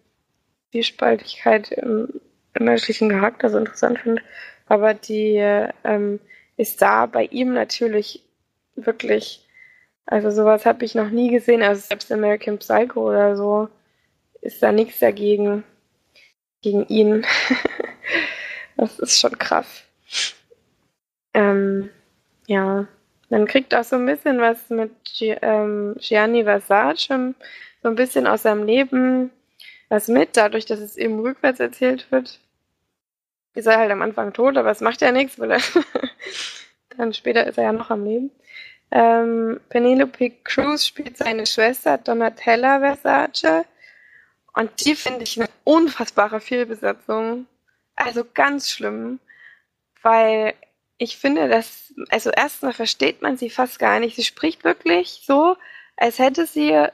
Vielspaltigkeit 0.71 1.71
im, 1.71 2.09
im 2.53 2.65
menschlichen 2.65 3.09
Charakter 3.09 3.49
so 3.49 3.57
interessant 3.57 3.99
finde. 3.99 4.21
Aber 4.67 4.93
die 4.93 5.35
ähm, 5.83 6.19
ist 6.57 6.81
da 6.81 7.05
bei 7.05 7.25
ihm 7.25 7.53
natürlich 7.53 8.23
wirklich, 8.75 9.47
also 10.05 10.31
sowas 10.31 10.65
habe 10.65 10.83
ich 10.85 10.95
noch 10.95 11.09
nie 11.09 11.29
gesehen. 11.29 11.61
Also 11.61 11.81
selbst 11.81 12.11
American 12.11 12.57
Psycho 12.57 13.09
oder 13.09 13.35
so 13.35 13.69
ist 14.41 14.61
da 14.63 14.71
nichts 14.71 14.99
dagegen 14.99 15.63
gegen 16.63 16.87
ihn. 16.87 17.25
das 18.77 18.97
ist 18.99 19.19
schon 19.19 19.37
krass. 19.37 19.83
Ähm, 21.35 21.89
ja, 22.47 22.87
man 23.29 23.45
kriegt 23.45 23.75
auch 23.75 23.83
so 23.83 23.97
ein 23.97 24.05
bisschen 24.05 24.39
was 24.39 24.69
mit 24.69 24.91
ähm, 25.19 25.95
Gianni 25.99 26.43
Versace, 26.43 27.07
so 27.07 27.89
ein 27.89 27.95
bisschen 27.95 28.25
aus 28.25 28.43
seinem 28.43 28.65
Leben 28.65 29.31
was 29.93 30.07
mit, 30.07 30.35
dadurch, 30.37 30.65
dass 30.65 30.79
es 30.79 30.97
eben 30.97 31.19
rückwärts 31.19 31.59
erzählt 31.59 32.11
wird. 32.11 32.39
Ist 33.53 33.67
er 33.67 33.77
halt 33.77 33.91
am 33.91 34.01
Anfang 34.01 34.33
tot, 34.33 34.57
aber 34.57 34.71
es 34.71 34.81
macht 34.81 35.01
ja 35.01 35.11
nichts, 35.11 35.37
weil 35.37 35.51
er 35.51 35.61
dann 36.97 37.13
später 37.13 37.45
ist 37.45 37.59
er 37.59 37.65
ja 37.65 37.73
noch 37.73 37.91
am 37.91 38.03
Leben. 38.03 38.31
Ähm, 38.89 39.59
Penelope 39.69 40.31
Cruz 40.43 40.85
spielt 40.87 41.17
seine 41.17 41.45
Schwester 41.45 41.99
Donatella 41.99 42.79
Versace. 42.79 43.65
Und 44.53 44.85
die 44.85 44.95
finde 44.95 45.23
ich 45.23 45.39
eine 45.39 45.49
unfassbare 45.63 46.39
Fehlbesetzung. 46.39 47.47
Also 47.95 48.23
ganz 48.33 48.69
schlimm, 48.69 49.19
weil 50.01 50.53
ich 50.97 51.17
finde, 51.17 51.49
dass, 51.49 51.93
also 52.09 52.29
erstmal 52.29 52.73
versteht 52.73 53.21
man 53.21 53.37
sie 53.37 53.49
fast 53.49 53.79
gar 53.79 53.99
nicht. 53.99 54.15
Sie 54.15 54.23
spricht 54.23 54.63
wirklich 54.63 55.23
so, 55.25 55.57
als 55.97 56.19
hätte 56.19 56.45
sie 56.45 56.87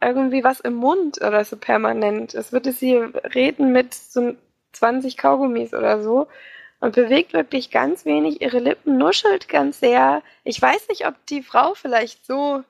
irgendwie 0.00 0.44
was 0.44 0.60
im 0.60 0.74
Mund 0.74 1.20
oder 1.22 1.44
so 1.44 1.56
permanent. 1.56 2.34
Es 2.34 2.52
würde 2.52 2.72
sie 2.72 2.96
reden 2.96 3.72
mit 3.72 3.94
so 3.94 4.34
20 4.72 5.16
Kaugummis 5.16 5.74
oder 5.74 6.02
so 6.02 6.28
und 6.80 6.94
bewegt 6.94 7.32
wirklich 7.32 7.70
ganz 7.70 8.04
wenig 8.04 8.42
ihre 8.42 8.58
Lippen, 8.58 8.98
nuschelt 8.98 9.48
ganz 9.48 9.80
sehr. 9.80 10.22
Ich 10.44 10.60
weiß 10.60 10.88
nicht, 10.88 11.06
ob 11.06 11.14
die 11.26 11.42
Frau 11.42 11.74
vielleicht 11.74 12.26
so 12.26 12.64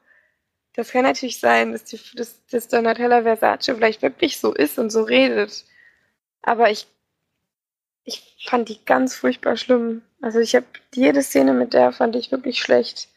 das 0.75 0.91
kann 0.91 1.03
natürlich 1.03 1.39
sein, 1.39 1.73
dass, 1.73 1.85
die, 1.85 2.01
dass, 2.17 2.45
dass 2.47 2.69
Donatella 2.69 3.23
Versace 3.23 3.75
vielleicht 3.75 4.03
wirklich 4.03 4.39
so 4.39 4.55
ist 4.55 4.79
und 4.79 4.91
so 4.91 5.03
redet. 5.03 5.65
Aber 6.41 6.71
ich, 6.71 6.87
ich 8.05 8.47
fand 8.49 8.69
die 8.69 8.83
ganz 8.85 9.15
furchtbar 9.15 9.57
schlimm. 9.57 10.03
Also 10.23 10.39
ich 10.39 10.55
habe 10.55 10.67
jede 10.95 11.23
Szene 11.23 11.53
mit 11.53 11.75
der 11.75 11.93
fand 11.93 12.17
ich 12.17 12.33
wirklich 12.33 12.61
schlecht. 12.61 13.09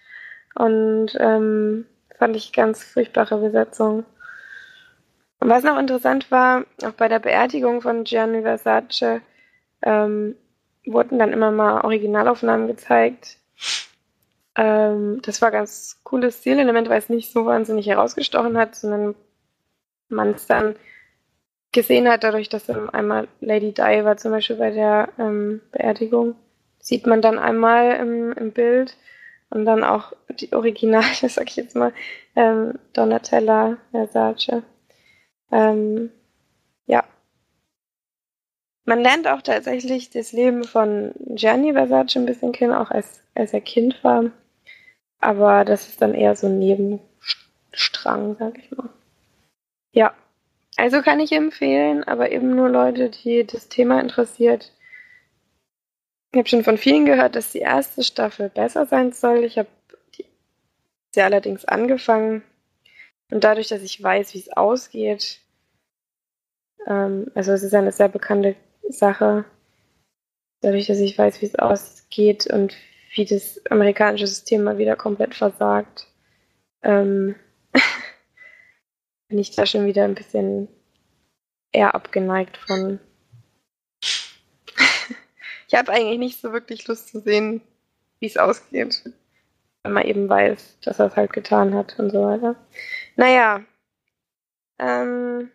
Und 0.55 1.15
ähm, 1.19 1.85
fand 2.17 2.35
ich 2.35 2.53
ganz 2.53 2.83
furchtbare 2.83 3.37
Besetzung. 3.37 4.05
Und 5.39 5.49
was 5.49 5.63
noch 5.63 5.77
interessant 5.77 6.31
war, 6.31 6.65
auch 6.83 6.93
bei 6.93 7.07
der 7.07 7.19
Beerdigung 7.19 7.81
von 7.81 8.03
Gianni 8.03 8.41
Versace 8.41 9.21
ähm, 9.81 10.35
wurden 10.85 11.19
dann 11.19 11.33
immer 11.33 11.51
mal 11.51 11.81
Originalaufnahmen 11.81 12.67
gezeigt 12.67 13.37
ähm, 14.55 15.21
das 15.21 15.41
war 15.41 15.51
ganz 15.51 15.99
cooles 16.03 16.39
Stilelement, 16.39 16.89
weil 16.89 16.99
es 16.99 17.09
nicht 17.09 17.31
so 17.31 17.45
wahnsinnig 17.45 17.87
herausgestochen 17.87 18.57
hat, 18.57 18.75
sondern 18.75 19.15
man 20.07 20.31
es 20.31 20.47
dann 20.47 20.75
gesehen 21.71 22.07
hat, 22.07 22.23
dadurch, 22.23 22.47
dass 22.49 22.69
einmal 22.69 23.27
Lady 23.41 23.73
Di 23.73 24.05
war 24.05 24.17
zum 24.17 24.31
Beispiel 24.31 24.55
bei 24.55 24.71
der 24.71 25.09
ähm, 25.19 25.61
Beerdigung, 25.71 26.35
sieht 26.79 27.05
man 27.05 27.21
dann 27.21 27.37
einmal 27.37 27.97
im, 27.97 28.31
im 28.31 28.51
Bild 28.51 28.95
und 29.49 29.65
dann 29.65 29.83
auch 29.83 30.13
die 30.29 30.53
Originale, 30.53 31.05
sag 31.29 31.49
ich 31.49 31.57
jetzt 31.57 31.75
mal, 31.75 31.93
ähm, 32.35 32.79
Donatella 32.93 33.77
Versace. 33.91 34.63
Ähm, 35.51 36.11
ja. 36.85 37.03
Man 38.85 39.01
lernt 39.01 39.27
auch 39.27 39.41
tatsächlich 39.41 40.09
das 40.11 40.31
Leben 40.31 40.63
von 40.63 41.13
Gianni 41.17 41.73
Versace 41.73 42.17
ein 42.17 42.25
bisschen 42.25 42.53
kennen, 42.53 42.73
auch 42.73 42.91
als, 42.91 43.21
als 43.33 43.53
er 43.53 43.61
Kind 43.61 44.01
war. 44.03 44.31
Aber 45.25 45.65
das 45.65 45.87
ist 45.87 46.03
dann 46.03 46.13
eher 46.13 46.35
so 46.35 46.45
ein 46.45 46.59
Nebenstrang, 46.59 48.35
sag 48.37 48.59
ich 48.59 48.69
mal. 48.69 48.89
Ja, 49.91 50.13
also 50.77 51.01
kann 51.01 51.19
ich 51.19 51.31
empfehlen, 51.31 52.03
aber 52.03 52.31
eben 52.31 52.55
nur 52.55 52.69
Leute, 52.69 53.09
die 53.09 53.43
das 53.43 53.67
Thema 53.67 53.99
interessiert. 53.99 54.71
Ich 56.31 56.37
habe 56.37 56.47
schon 56.47 56.63
von 56.63 56.77
vielen 56.77 57.05
gehört, 57.05 57.35
dass 57.35 57.51
die 57.51 57.59
erste 57.59 58.03
Staffel 58.03 58.49
besser 58.49 58.85
sein 58.85 59.13
soll. 59.13 59.43
Ich 59.45 59.57
habe 59.57 59.67
sie 61.11 61.21
allerdings 61.23 61.65
angefangen. 61.65 62.43
Und 63.31 63.43
dadurch, 63.43 63.69
dass 63.69 63.81
ich 63.81 64.03
weiß, 64.03 64.35
wie 64.35 64.39
es 64.39 64.51
ausgeht, 64.55 65.39
ähm, 66.85 67.31
also 67.33 67.51
es 67.51 67.63
ist 67.63 67.73
eine 67.73 67.91
sehr 67.91 68.09
bekannte 68.09 68.55
Sache, 68.89 69.45
dadurch, 70.61 70.85
dass 70.85 70.99
ich 70.99 71.17
weiß, 71.17 71.41
wie 71.41 71.47
es 71.47 71.55
ausgeht 71.55 72.45
und 72.45 72.75
wie 73.15 73.25
das 73.25 73.65
amerikanische 73.69 74.27
System 74.27 74.63
mal 74.63 74.77
wieder 74.77 74.95
komplett 74.95 75.33
versagt, 75.33 76.07
ähm, 76.83 77.35
bin 79.29 79.39
ich 79.39 79.55
da 79.55 79.65
schon 79.65 79.85
wieder 79.85 80.03
ein 80.03 80.15
bisschen 80.15 80.67
eher 81.71 81.95
abgeneigt 81.95 82.57
von. 82.57 82.99
ich 85.67 85.73
habe 85.73 85.91
eigentlich 85.93 86.19
nicht 86.19 86.41
so 86.41 86.51
wirklich 86.51 86.87
Lust 86.87 87.07
zu 87.07 87.21
sehen, 87.21 87.61
wie 88.19 88.27
es 88.27 88.37
ausgeht. 88.37 89.03
Wenn 89.83 89.93
man 89.93 90.05
eben 90.05 90.27
weiß, 90.27 90.79
dass 90.81 90.99
er 90.99 91.07
es 91.07 91.15
halt 91.15 91.31
getan 91.31 91.73
hat 91.73 91.97
und 91.99 92.11
so 92.11 92.21
weiter. 92.23 92.55
Naja. 93.15 93.63
Ähm, 94.77 95.51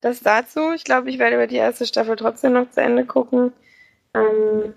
das 0.00 0.20
dazu. 0.20 0.72
Ich 0.72 0.84
glaube, 0.84 1.10
ich 1.10 1.18
werde 1.18 1.36
über 1.36 1.46
die 1.46 1.56
erste 1.56 1.86
Staffel 1.86 2.16
trotzdem 2.16 2.54
noch 2.54 2.70
zu 2.70 2.80
Ende 2.80 3.04
gucken. 3.04 3.52
Ähm, 4.14 4.74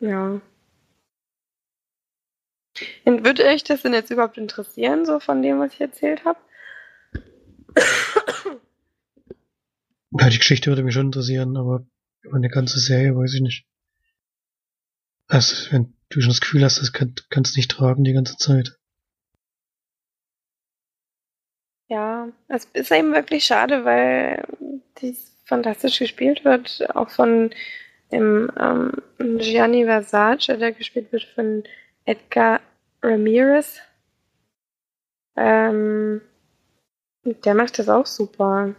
ja. 0.00 0.40
Und 3.04 3.24
würde 3.24 3.44
euch 3.44 3.64
das 3.64 3.82
denn 3.82 3.92
jetzt 3.92 4.10
überhaupt 4.10 4.38
interessieren, 4.38 5.04
so 5.04 5.18
von 5.20 5.42
dem, 5.42 5.58
was 5.58 5.72
ich 5.74 5.80
erzählt 5.80 6.24
habe? 6.24 6.38
Ja, 10.10 10.28
die 10.30 10.38
Geschichte 10.38 10.70
würde 10.70 10.82
mich 10.82 10.94
schon 10.94 11.06
interessieren, 11.06 11.56
aber 11.56 11.86
über 12.22 12.36
eine 12.36 12.48
ganze 12.48 12.78
Serie 12.78 13.14
weiß 13.14 13.34
ich 13.34 13.40
nicht. 13.40 13.66
Also, 15.26 15.70
wenn 15.70 15.94
du 16.08 16.20
schon 16.20 16.30
das 16.30 16.40
Gefühl 16.40 16.64
hast, 16.64 16.80
das 16.80 16.92
kann, 16.92 17.14
kannst 17.28 17.56
nicht 17.56 17.70
tragen 17.70 18.04
die 18.04 18.14
ganze 18.14 18.36
Zeit. 18.36 18.78
Ja, 21.88 22.28
es 22.48 22.66
ist 22.72 22.90
eben 22.90 23.12
wirklich 23.12 23.44
schade, 23.44 23.84
weil 23.84 24.44
dies 25.00 25.36
fantastisch 25.44 25.98
gespielt 25.98 26.44
wird, 26.44 26.86
auch 26.94 27.10
von 27.10 27.50
im 28.10 28.50
ähm, 28.58 28.92
Gianni 29.38 29.84
Versace, 29.84 30.58
der 30.58 30.72
gespielt 30.72 31.12
wird 31.12 31.24
von 31.24 31.64
Edgar 32.04 32.60
Ramirez. 33.02 33.80
Ähm, 35.36 36.20
der 37.24 37.54
macht 37.54 37.78
das 37.78 37.88
auch 37.88 38.06
super. 38.06 38.74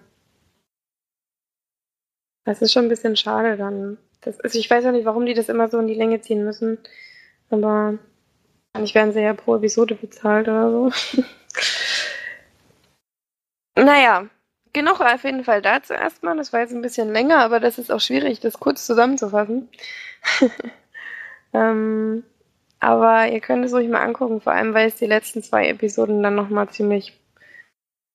Das 2.45 2.61
ist 2.61 2.73
schon 2.73 2.86
ein 2.86 2.89
bisschen 2.89 3.15
schade 3.15 3.57
dann. 3.57 3.97
Das, 4.21 4.39
also 4.41 4.57
ich 4.57 4.69
weiß 4.69 4.86
auch 4.86 4.91
nicht, 4.91 5.05
warum 5.05 5.25
die 5.25 5.34
das 5.34 5.49
immer 5.49 5.69
so 5.69 5.80
in 5.80 5.88
die 5.88 5.93
Länge 5.93 6.19
ziehen 6.21 6.43
müssen. 6.43 6.80
Aber 7.49 7.97
eigentlich 8.73 8.95
werden 8.95 9.13
sie 9.13 9.21
ja 9.21 9.34
pro 9.34 9.55
Episode 9.55 9.95
bezahlt 9.95 10.47
oder 10.47 10.71
so. 10.71 11.23
Naja, 13.77 14.30
genug 14.74 15.01
auf 15.01 15.24
jeden 15.24 15.43
Fall 15.43 15.61
dazu 15.61 15.93
erstmal. 15.93 16.38
Das 16.38 16.53
war 16.53 16.61
jetzt 16.61 16.74
ein 16.74 16.82
bisschen 16.82 17.11
länger, 17.11 17.39
aber 17.39 17.59
das 17.59 17.78
ist 17.78 17.91
auch 17.91 18.01
schwierig, 18.01 18.39
das 18.39 18.59
kurz 18.59 18.86
zusammenzufassen. 18.86 19.70
ähm, 21.53 22.24
aber 22.80 23.28
ihr 23.28 23.41
könnt 23.41 23.65
es 23.65 23.74
euch 23.74 23.88
mal 23.89 24.03
angucken, 24.03 24.41
vor 24.41 24.53
allem 24.53 24.74
weil 24.74 24.88
es 24.88 24.95
die 24.95 25.05
letzten 25.05 25.43
zwei 25.43 25.67
Episoden 25.67 26.24
dann 26.24 26.36
nochmal 26.36 26.70
ziemlich 26.70 27.13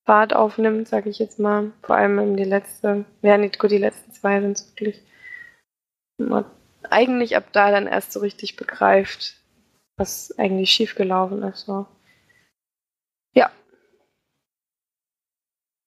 Fahrt 0.07 0.35
aufnimmt, 0.35 0.89
sag 0.89 1.07
ich 1.07 1.19
jetzt 1.19 1.39
mal. 1.39 1.73
Vor 1.83 1.97
allem 1.97 2.37
die 2.37 2.45
letzte, 2.45 3.05
ja 3.23 3.39
nicht 3.39 3.59
gut, 3.59 3.71
die 3.71 3.79
letzten 3.79 4.13
zwei 4.13 4.41
sind 4.41 4.59
es 4.59 4.71
wirklich. 4.71 5.03
Man 6.19 6.45
eigentlich 6.91 7.37
ab 7.37 7.45
da 7.53 7.71
dann 7.71 7.87
erst 7.87 8.13
so 8.13 8.21
richtig 8.21 8.57
begreift, 8.57 9.37
was 9.97 10.37
eigentlich 10.39 10.71
schiefgelaufen 10.71 11.43
ist. 11.43 11.67
So. 11.67 11.87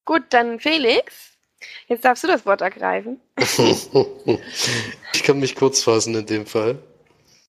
Gut, 0.07 0.23
dann 0.29 0.59
Felix. 0.61 1.37
Jetzt 1.89 2.05
darfst 2.05 2.23
du 2.23 2.27
das 2.27 2.45
Wort 2.45 2.61
ergreifen. 2.61 3.19
ich 5.13 5.23
kann 5.23 5.39
mich 5.39 5.55
kurz 5.55 5.83
fassen 5.83 6.15
in 6.15 6.25
dem 6.25 6.45
Fall. 6.45 6.79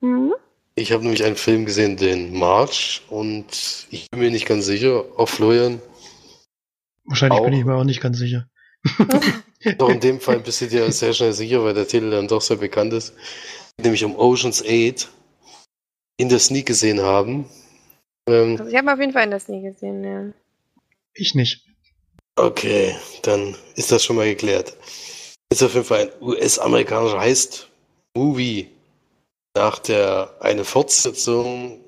Mhm. 0.01 0.35
Ich 0.75 0.91
habe 0.91 1.05
nämlich 1.05 1.23
einen 1.23 1.37
Film 1.37 1.67
gesehen, 1.67 1.97
den 1.97 2.37
March, 2.37 3.03
und 3.11 3.87
ich 3.91 4.11
bin 4.11 4.21
mir 4.21 4.31
nicht 4.33 4.47
ganz 4.47 4.67
sicher, 4.67 5.05
auf 5.17 5.31
Florian. 5.31 5.81
Wahrscheinlich 7.05 7.39
auch. 7.39 7.45
bin 7.45 7.55
ich 7.55 7.65
mir 7.65 7.77
auch 7.77 7.85
nicht 7.85 8.01
ganz 8.01 8.19
sicher. 8.19 8.49
doch 9.79 9.91
in 9.91 10.01
dem 10.01 10.21
Fall 10.21 10.41
bist 10.41 10.61
du 10.61 10.67
dir 10.67 10.91
sehr 10.93 11.13
schnell 11.13 11.33
sicher, 11.33 11.63
weil 11.63 11.75
der 11.75 11.87
Titel 11.87 12.11
dann 12.11 12.27
doch 12.27 12.43
sehr 12.43 12.57
bekannt 12.57 12.93
ist. 12.93 13.15
Nämlich 13.81 14.05
um 14.05 14.17
Ocean's 14.17 14.65
8 14.65 15.09
in 16.17 16.29
der 16.29 16.41
Sneak 16.41 16.67
gesehen 16.67 17.03
haben. 17.03 17.49
Ähm, 18.29 18.57
also 18.59 18.67
ich 18.67 18.77
habe 18.77 18.93
auf 18.93 18.99
jeden 18.99 19.13
Fall 19.13 19.25
in 19.25 19.31
der 19.31 19.41
Sneak 19.41 19.63
gesehen, 19.63 20.03
ja. 20.03 20.33
Ich 21.15 21.37
nicht. 21.37 21.68
Okay, 22.39 22.95
dann 23.23 23.57
ist 23.75 23.91
das 23.91 24.05
schon 24.05 24.15
mal 24.15 24.27
geklärt. 24.29 24.73
Ist 25.51 25.61
auf 25.65 25.75
jeden 25.75 25.85
Fall 25.85 26.03
ein 26.03 26.23
US-amerikanischer 26.23 27.19
Heist-Movie 27.19 28.71
nach 29.57 29.81
der 29.81 30.37
eine 30.39 30.65
Fortsetzung 30.65 31.81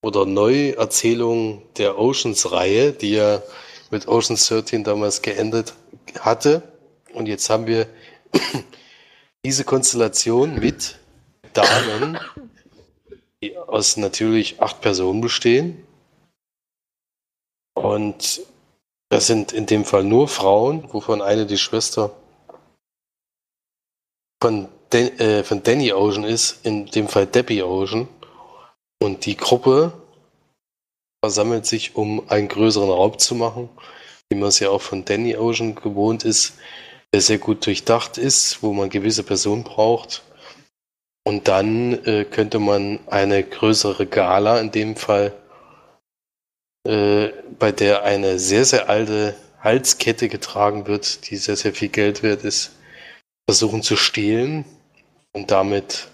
oder 0.00 0.26
Neuerzählung 0.26 1.64
der 1.76 1.98
Oceans-Reihe, 1.98 2.92
die 2.92 3.14
ja 3.14 3.42
mit 3.90 4.06
Oceans 4.06 4.46
13 4.46 4.84
damals 4.84 5.22
geendet 5.22 5.74
hatte. 6.20 6.62
Und 7.12 7.26
jetzt 7.26 7.50
haben 7.50 7.66
wir 7.66 7.88
diese 9.44 9.64
Konstellation 9.64 10.60
mit 10.60 11.00
Damen, 11.52 12.16
die 13.42 13.58
aus 13.58 13.96
natürlich 13.96 14.62
acht 14.62 14.80
Personen 14.80 15.20
bestehen. 15.20 15.84
Und 17.74 18.46
das 19.10 19.26
sind 19.26 19.52
in 19.52 19.66
dem 19.66 19.84
Fall 19.84 20.04
nur 20.04 20.28
Frauen, 20.28 20.84
wovon 20.92 21.22
eine 21.22 21.46
die 21.46 21.58
Schwester 21.58 22.14
von, 24.42 24.68
Dan 24.90 25.08
äh, 25.18 25.44
von 25.44 25.62
Danny 25.62 25.92
Ocean 25.92 26.24
ist, 26.24 26.64
in 26.64 26.86
dem 26.86 27.08
Fall 27.08 27.26
Debbie 27.26 27.62
Ocean. 27.62 28.08
Und 29.02 29.26
die 29.26 29.36
Gruppe 29.36 29.92
versammelt 31.24 31.66
sich, 31.66 31.96
um 31.96 32.28
einen 32.28 32.48
größeren 32.48 32.90
Raub 32.90 33.20
zu 33.20 33.34
machen, 33.34 33.68
wie 34.30 34.38
man 34.38 34.48
es 34.48 34.60
ja 34.60 34.70
auch 34.70 34.82
von 34.82 35.04
Danny 35.04 35.36
Ocean 35.36 35.74
gewohnt 35.74 36.24
ist, 36.24 36.54
der 37.12 37.20
sehr 37.20 37.38
gut 37.38 37.64
durchdacht 37.66 38.18
ist, 38.18 38.62
wo 38.62 38.72
man 38.72 38.90
gewisse 38.90 39.22
Personen 39.22 39.64
braucht. 39.64 40.22
Und 41.24 41.48
dann 41.48 42.04
äh, 42.04 42.24
könnte 42.24 42.58
man 42.58 43.00
eine 43.06 43.42
größere 43.42 44.06
Gala 44.06 44.60
in 44.60 44.70
dem 44.70 44.96
Fall, 44.96 45.34
äh, 46.88 47.34
bei 47.58 47.70
der 47.70 48.02
eine 48.04 48.38
sehr, 48.38 48.64
sehr 48.64 48.88
alte 48.88 49.36
Halskette 49.60 50.28
getragen 50.28 50.86
wird, 50.86 51.28
die 51.28 51.36
sehr, 51.36 51.56
sehr 51.56 51.74
viel 51.74 51.88
Geld 51.88 52.22
wert 52.22 52.44
ist, 52.44 52.72
versuchen 53.46 53.82
zu 53.82 53.94
stehlen 53.94 54.64
und 55.32 55.50
damit 55.50 56.08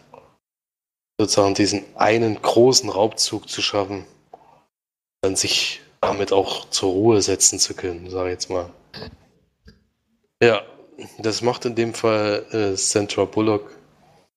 sozusagen 1.20 1.54
diesen 1.54 1.84
einen 1.94 2.42
großen 2.42 2.88
Raubzug 2.90 3.48
zu 3.48 3.62
schaffen, 3.62 4.04
dann 5.22 5.36
sich 5.36 5.80
damit 6.00 6.32
auch 6.32 6.68
zur 6.70 6.90
Ruhe 6.90 7.22
setzen 7.22 7.60
zu 7.60 7.74
können, 7.74 8.10
sage 8.10 8.30
ich 8.30 8.32
jetzt 8.32 8.50
mal. 8.50 8.70
Ja, 10.42 10.62
das 11.18 11.40
macht 11.40 11.66
in 11.66 11.76
dem 11.76 11.94
Fall 11.94 12.44
äh, 12.50 12.76
Sandra 12.76 13.26
Bullock 13.26 13.78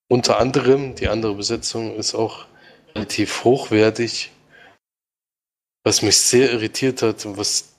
unter 0.07 0.39
anderem. 0.39 0.93
Die 0.93 1.07
andere 1.07 1.33
Besetzung 1.33 1.95
ist 1.95 2.13
auch 2.13 2.45
relativ 2.93 3.43
hochwertig, 3.43 4.31
was 5.87 6.01
mich 6.01 6.17
sehr 6.17 6.51
irritiert 6.51 7.01
hat 7.01 7.25
und 7.25 7.37
was 7.37 7.69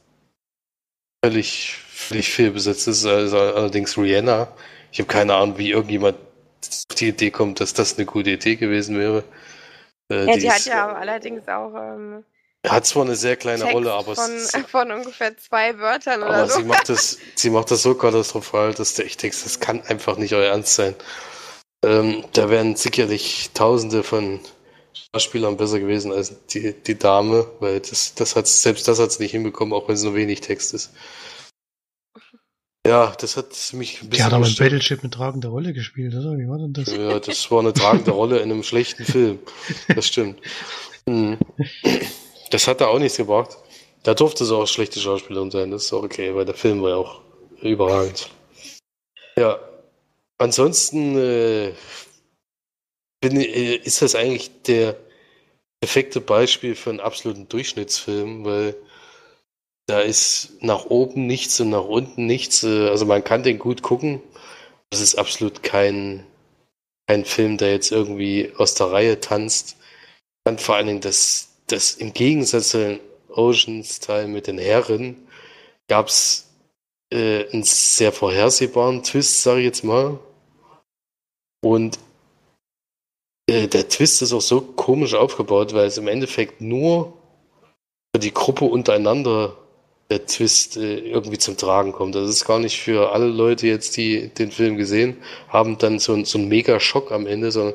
völlig, 1.22 1.76
völlig 1.90 2.30
fehlbesetzt 2.30 2.88
ist, 2.88 3.04
also 3.04 3.38
allerdings 3.38 3.98
Rihanna, 3.98 4.48
ich 4.90 4.98
habe 4.98 5.09
keine 5.09 5.34
Ahnung, 5.34 5.59
wie 5.59 5.72
irgendjemand 5.72 6.16
auf 6.16 6.96
die 6.96 7.09
Idee 7.09 7.30
kommt, 7.30 7.61
dass 7.61 7.74
das 7.74 7.96
eine 7.96 8.06
gute 8.06 8.30
Idee 8.30 8.56
gewesen 8.56 8.98
wäre. 8.98 9.24
Äh, 10.11 10.24
ja, 10.24 10.32
die, 10.32 10.40
die 10.40 10.50
hat 10.50 10.64
ja 10.64 10.90
allerdings 10.90 11.46
auch. 11.48 11.74
Ähm, 11.74 12.24
hat 12.66 12.86
zwar 12.86 13.04
eine 13.04 13.14
sehr 13.14 13.36
kleine 13.36 13.61
Text 13.61 13.74
Rolle, 13.74 13.92
aber 13.92 14.14
von, 14.14 14.30
es, 14.32 14.52
von 14.68 14.90
ungefähr 14.90 15.36
zwei 15.36 15.78
Wörtern 15.78 16.22
aber 16.22 16.30
oder 16.30 16.48
so. 16.48 16.61
Sie 16.61 16.64
macht, 16.64 16.88
das, 16.88 17.18
sie 17.34 17.50
macht 17.50 17.70
das 17.70 17.82
so 17.82 17.94
katastrophal, 17.94 18.72
dass 18.72 18.94
der 18.94 19.04
echt 19.04 19.22
denkt, 19.22 19.44
das 19.44 19.61
kann 19.61 19.82
einfach 19.82 20.16
nicht 20.16 20.32
euer 20.32 20.50
Ernst 20.50 20.74
sein. 20.74 20.94
Ähm, 21.84 22.24
da 22.32 22.48
wären 22.48 22.74
sicherlich 22.74 23.50
Tausende 23.52 24.02
von 24.02 24.40
Schauspielern 25.12 25.57
besser 25.57 25.80
gewesen 25.80 26.12
als 26.12 26.46
die, 26.46 26.74
die 26.74 26.99
Dame, 26.99 27.51
weil 27.61 27.80
das, 27.80 28.14
das 28.14 28.36
hat 28.36 28.46
selbst 28.46 28.88
das 28.88 28.99
hat 28.99 29.11
es 29.11 29.18
nicht 29.18 29.32
hinbekommen, 29.32 29.74
auch 29.74 29.88
wenn 29.88 29.94
es 29.94 30.03
nur 30.03 30.14
wenig 30.14 30.40
Text 30.40 30.74
ist. 30.74 30.92
Ja, 32.86 33.14
das 33.20 33.36
hat 33.36 33.49
mich 33.74 34.03
ein 34.03 34.09
bisschen. 34.09 34.11
Die 34.11 34.22
hat 34.22 34.32
aber 34.32 34.46
in 34.46 34.55
Battleship 34.55 35.01
eine 35.01 35.11
tragende 35.11 35.49
Rolle 35.49 35.74
gespielt, 35.74 36.14
oder? 36.14 36.38
Wie 36.38 36.49
war 36.49 36.59
denn 36.59 36.72
das? 36.72 36.90
Ja, 36.90 37.20
das 37.20 37.51
war 37.51 37.61
eine 37.61 37.74
tragende 37.74 38.12
Rolle 38.12 38.38
in 38.38 38.51
einem 38.51 38.62
schlechten 38.62 39.05
Film. 39.05 39.40
Das 39.94 40.07
stimmt. 40.07 40.40
Hm. 41.07 41.38
Das 42.51 42.66
hat 42.66 42.80
da 42.80 42.86
auch 42.86 42.99
nichts 42.99 43.18
gebracht. 43.18 43.59
Da 44.05 44.14
durfte 44.14 44.44
es 44.44 44.51
auch 44.51 44.66
schlechte 44.66 45.01
Schauspielerin 45.01 45.51
sein, 45.51 45.70
das 45.70 45.84
ist 45.84 45.92
auch 45.92 46.03
okay, 46.03 46.34
weil 46.34 46.46
der 46.46 46.55
Film 46.55 46.80
war 46.82 46.90
ja 46.90 46.96
auch 46.96 47.20
überragend. 47.61 48.30
Ja. 49.36 49.59
Ansonsten 50.38 51.18
äh, 51.18 51.72
bin, 53.20 53.40
äh, 53.40 53.76
ist 53.76 54.02
das 54.02 54.14
eigentlich 54.14 54.62
der 54.62 54.96
perfekte 55.80 56.20
Beispiel 56.20 56.74
für 56.74 56.90
einen 56.90 57.00
absoluten 57.00 57.48
Durchschnittsfilm, 57.48 58.44
weil 58.44 58.76
da 59.86 60.00
ist 60.00 60.52
nach 60.60 60.86
oben 60.86 61.26
nichts 61.26 61.60
und 61.60 61.70
nach 61.70 61.84
unten 61.84 62.26
nichts. 62.26 62.62
Äh, 62.62 62.88
also 62.88 63.06
man 63.06 63.24
kann 63.24 63.42
den 63.42 63.58
gut 63.58 63.82
gucken. 63.82 64.20
Das 64.90 65.00
ist 65.00 65.16
absolut 65.16 65.62
kein, 65.62 66.26
kein 67.06 67.24
Film, 67.24 67.56
der 67.58 67.72
jetzt 67.72 67.92
irgendwie 67.92 68.52
aus 68.56 68.74
der 68.74 68.90
Reihe 68.90 69.20
tanzt. 69.20 69.76
Und 70.46 70.60
vor 70.60 70.76
allen 70.76 70.86
Dingen 70.86 71.00
das, 71.00 71.50
das 71.66 71.94
im 71.94 72.12
Gegensatz 72.12 72.70
zu 72.70 72.78
den 72.78 73.00
Oceans-Teil 73.28 74.28
mit 74.28 74.46
den 74.46 74.58
Herren 74.58 75.16
gab 75.88 76.08
es 76.08 76.48
äh, 77.10 77.48
einen 77.50 77.62
sehr 77.62 78.12
vorhersehbaren 78.12 79.02
Twist, 79.02 79.42
sage 79.42 79.60
ich 79.60 79.66
jetzt 79.66 79.84
mal. 79.84 80.18
Und 81.62 81.98
der 83.49 83.88
Twist 83.88 84.22
ist 84.22 84.32
auch 84.32 84.42
so 84.42 84.61
komisch 84.61 85.14
aufgebaut, 85.14 85.72
weil 85.72 85.86
es 85.86 85.99
im 85.99 86.09
Endeffekt 86.09 86.61
nur 86.61 87.14
für 88.14 88.20
die 88.20 88.34
Gruppe 88.34 88.66
untereinander 88.66 89.57
der 90.11 90.26
Twist 90.26 90.76
äh, 90.76 90.99
irgendwie 90.99 91.38
zum 91.38 91.57
Tragen 91.57 91.92
kommt. 91.92 92.14
Das 92.14 92.28
ist 92.28 92.46
gar 92.46 92.59
nicht 92.59 92.80
für 92.80 93.12
alle 93.12 93.26
Leute 93.26 93.66
jetzt, 93.66 93.96
die 93.96 94.28
den 94.28 94.51
Film 94.51 94.76
gesehen 94.76 95.18
haben, 95.49 95.78
dann 95.78 95.99
so, 95.99 96.24
so 96.24 96.38
ein 96.38 96.49
mega 96.49 96.80
Schock 96.80 97.12
am 97.12 97.26
Ende, 97.26 97.51
sondern 97.51 97.74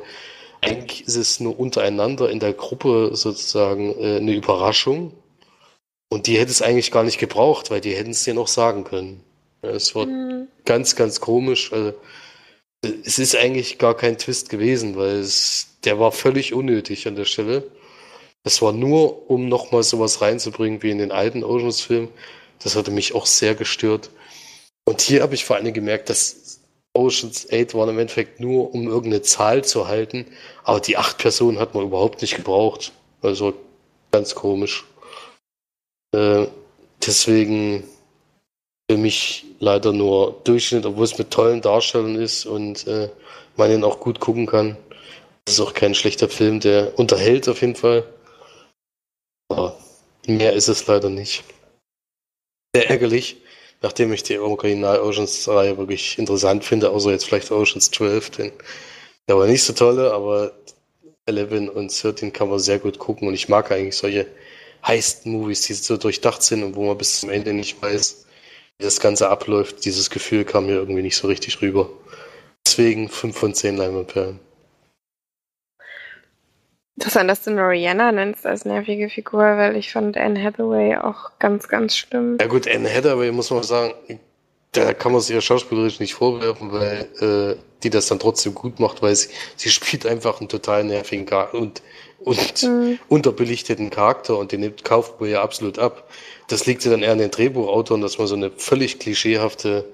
eigentlich 0.62 1.08
ist 1.08 1.16
es 1.16 1.40
nur 1.40 1.60
untereinander 1.60 2.30
in 2.30 2.40
der 2.40 2.54
Gruppe 2.54 3.12
sozusagen 3.14 3.94
äh, 4.00 4.18
eine 4.18 4.34
Überraschung. 4.34 5.14
Und 6.10 6.28
die 6.28 6.38
hätte 6.38 6.52
es 6.52 6.62
eigentlich 6.62 6.92
gar 6.92 7.04
nicht 7.04 7.20
gebraucht, 7.20 7.72
weil 7.72 7.82
die 7.82 7.96
hätten 7.96 8.12
es 8.12 8.24
dir 8.24 8.34
noch 8.34 8.48
sagen 8.48 8.84
können. 8.84 9.24
Es 9.62 9.96
war 9.96 10.06
mhm. 10.06 10.48
ganz, 10.66 10.96
ganz 10.96 11.20
komisch. 11.20 11.72
Also, 11.74 11.94
es 12.84 13.18
ist 13.18 13.36
eigentlich 13.36 13.78
gar 13.78 13.96
kein 13.96 14.18
Twist 14.18 14.50
gewesen, 14.50 14.96
weil 14.96 15.20
es, 15.20 15.68
der 15.86 16.00
war 16.00 16.12
völlig 16.12 16.54
unnötig 16.54 17.08
an 17.08 17.16
der 17.16 17.26
Stelle. 17.26 17.64
Das 18.44 18.62
war 18.62 18.74
nur, 18.74 19.30
um 19.30 19.48
nochmal 19.48 19.84
sowas 19.84 20.22
reinzubringen 20.22 20.84
wie 20.84 20.92
in 20.92 20.98
den 20.98 21.12
alten 21.12 21.44
Oceans-Filmen. 21.44 22.10
Das 22.60 22.76
hatte 22.76 22.92
mich 22.92 23.16
auch 23.16 23.26
sehr 23.26 23.56
gestört. 23.56 24.10
Und 24.86 25.02
hier 25.02 25.22
habe 25.22 25.34
ich 25.34 25.46
vor 25.46 25.56
allem 25.56 25.74
gemerkt, 25.74 26.10
dass 26.10 26.60
Oceans 26.94 27.48
8 27.52 27.74
war 27.74 27.88
im 27.88 27.98
Endeffekt 27.98 28.42
nur, 28.42 28.74
um 28.74 28.88
irgendeine 28.88 29.22
Zahl 29.22 29.64
zu 29.64 29.88
halten. 29.88 30.26
Aber 30.64 30.82
die 30.82 30.98
acht 30.98 31.18
Personen 31.18 31.60
hat 31.60 31.74
man 31.74 31.86
überhaupt 31.86 32.22
nicht 32.22 32.36
gebraucht. 32.36 32.92
Also 33.22 33.54
ganz 34.12 34.36
komisch. 34.36 34.84
Äh, 36.14 36.48
deswegen 37.06 37.86
für 38.92 38.98
mich 38.98 39.46
leider 39.64 39.94
nur 39.94 40.42
Durchschnitt, 40.44 40.86
obwohl 40.86 41.06
es 41.06 41.18
mit 41.18 41.32
tollen 41.32 41.62
Darstellern 41.62 42.16
ist 42.16 42.46
und 42.46 42.86
äh, 42.86 43.10
man 43.56 43.72
ihn 43.72 43.84
auch 43.84 44.00
gut 44.00 44.20
gucken 44.20 44.46
kann. 44.46 44.78
Das 45.46 45.56
ist 45.56 45.62
auch 45.62 45.74
kein 45.74 45.96
schlechter 45.96 46.30
Film, 46.30 46.60
der 46.60 46.98
unterhält 47.00 47.48
auf 47.48 47.62
jeden 47.62 47.76
Fall. 47.76 48.04
Aber 49.50 49.78
mehr 50.28 50.54
ist 50.54 50.68
es 50.68 50.86
leider 50.88 51.10
nicht. 51.10 51.44
sehr 52.76 52.90
ärgerlich, 52.90 53.38
nachdem 53.82 54.12
ich 54.14 54.24
die 54.24 54.40
Original 54.40 55.00
Oceans-Reihe 55.00 55.78
wirklich 55.78 56.18
interessant 56.18 56.66
finde, 56.66 56.90
außer 56.90 57.12
jetzt 57.12 57.26
vielleicht 57.26 57.52
Oceans 57.52 57.92
12, 57.92 58.30
den, 58.32 58.52
der 59.28 59.38
war 59.38 59.48
nicht 59.48 59.64
so 59.64 59.74
tolle, 59.74 60.12
aber 60.12 60.54
11 61.26 61.70
und 61.74 62.04
13 62.04 62.34
kann 62.34 62.50
man 62.50 62.60
sehr 62.60 62.80
gut 62.80 63.00
gucken 63.00 63.28
und 63.28 63.34
ich 63.34 63.48
mag 63.48 63.72
eigentlich 63.72 63.96
solche 63.96 64.28
Heist-Movies, 64.86 65.62
die 65.62 65.74
so 65.74 65.96
durchdacht 65.98 66.44
sind 66.44 66.64
und 66.64 66.76
wo 66.76 66.86
man 66.86 66.98
bis 66.98 67.22
zum 67.22 67.30
Ende 67.30 67.54
nicht 67.54 67.82
weiß, 67.82 68.23
wie 68.84 68.86
das 68.86 69.00
Ganze 69.00 69.30
abläuft. 69.30 69.86
Dieses 69.86 70.10
Gefühl 70.10 70.44
kam 70.44 70.66
mir 70.66 70.74
irgendwie 70.74 71.02
nicht 71.02 71.16
so 71.16 71.28
richtig 71.28 71.62
rüber. 71.62 71.90
Deswegen 72.66 73.08
5 73.08 73.38
von 73.38 73.54
10 73.54 73.78
Leinwandperlen. 73.78 74.40
Interessant, 76.98 77.30
dass 77.30 77.44
du 77.44 77.52
nur 77.52 77.70
Rihanna 77.70 78.12
nennst 78.12 78.46
als 78.46 78.66
nervige 78.66 79.10
Figur, 79.10 79.40
weil 79.40 79.78
ich 79.78 79.92
fand 79.92 80.18
Anne 80.18 80.42
Hathaway 80.44 80.98
auch 80.98 81.32
ganz, 81.40 81.68
ganz 81.68 81.96
schlimm. 81.96 82.38
Ja 82.40 82.48
gut, 82.48 82.68
Anne 82.68 82.94
Hathaway 82.94 83.32
muss 83.32 83.50
man 83.50 83.64
sagen, 83.64 83.94
da 84.74 84.94
kann 84.94 85.12
man 85.12 85.22
sich 85.22 85.34
ja 85.34 85.42
schauspielerisch 85.42 86.00
nicht 86.00 86.14
vorwerfen, 86.14 86.72
weil 86.72 87.08
äh, 87.20 87.56
die 87.84 87.90
das 87.90 88.08
dann 88.08 88.20
trotzdem 88.20 88.54
gut 88.54 88.80
macht, 88.80 89.02
weil 89.02 89.16
sie, 89.16 89.30
sie 89.56 89.70
spielt 89.70 90.06
einfach 90.06 90.40
einen 90.40 90.50
total 90.50 90.84
nervigen 90.84 91.26
Charakter 91.26 91.58
und, 91.58 91.82
und 92.24 92.64
mhm. 92.64 93.00
unterbelichteten 93.10 93.90
Charakter 93.90 94.38
und 94.38 94.52
den 94.52 94.62
nimmt 94.62 94.84
Kaufmann 94.84 95.30
ja 95.30 95.42
absolut 95.42 95.80
ab. 95.80 96.10
Das 96.48 96.66
liegt 96.66 96.84
ja 96.86 96.92
dann 96.92 97.04
eher 97.04 97.12
an 97.12 97.18
den 97.18 97.32
Drehbuchautoren, 97.32 98.02
dass 98.02 98.18
man 98.18 98.28
so 98.28 98.36
eine 98.36 98.52
völlig 98.52 99.00
klischeehafte, 99.00 99.94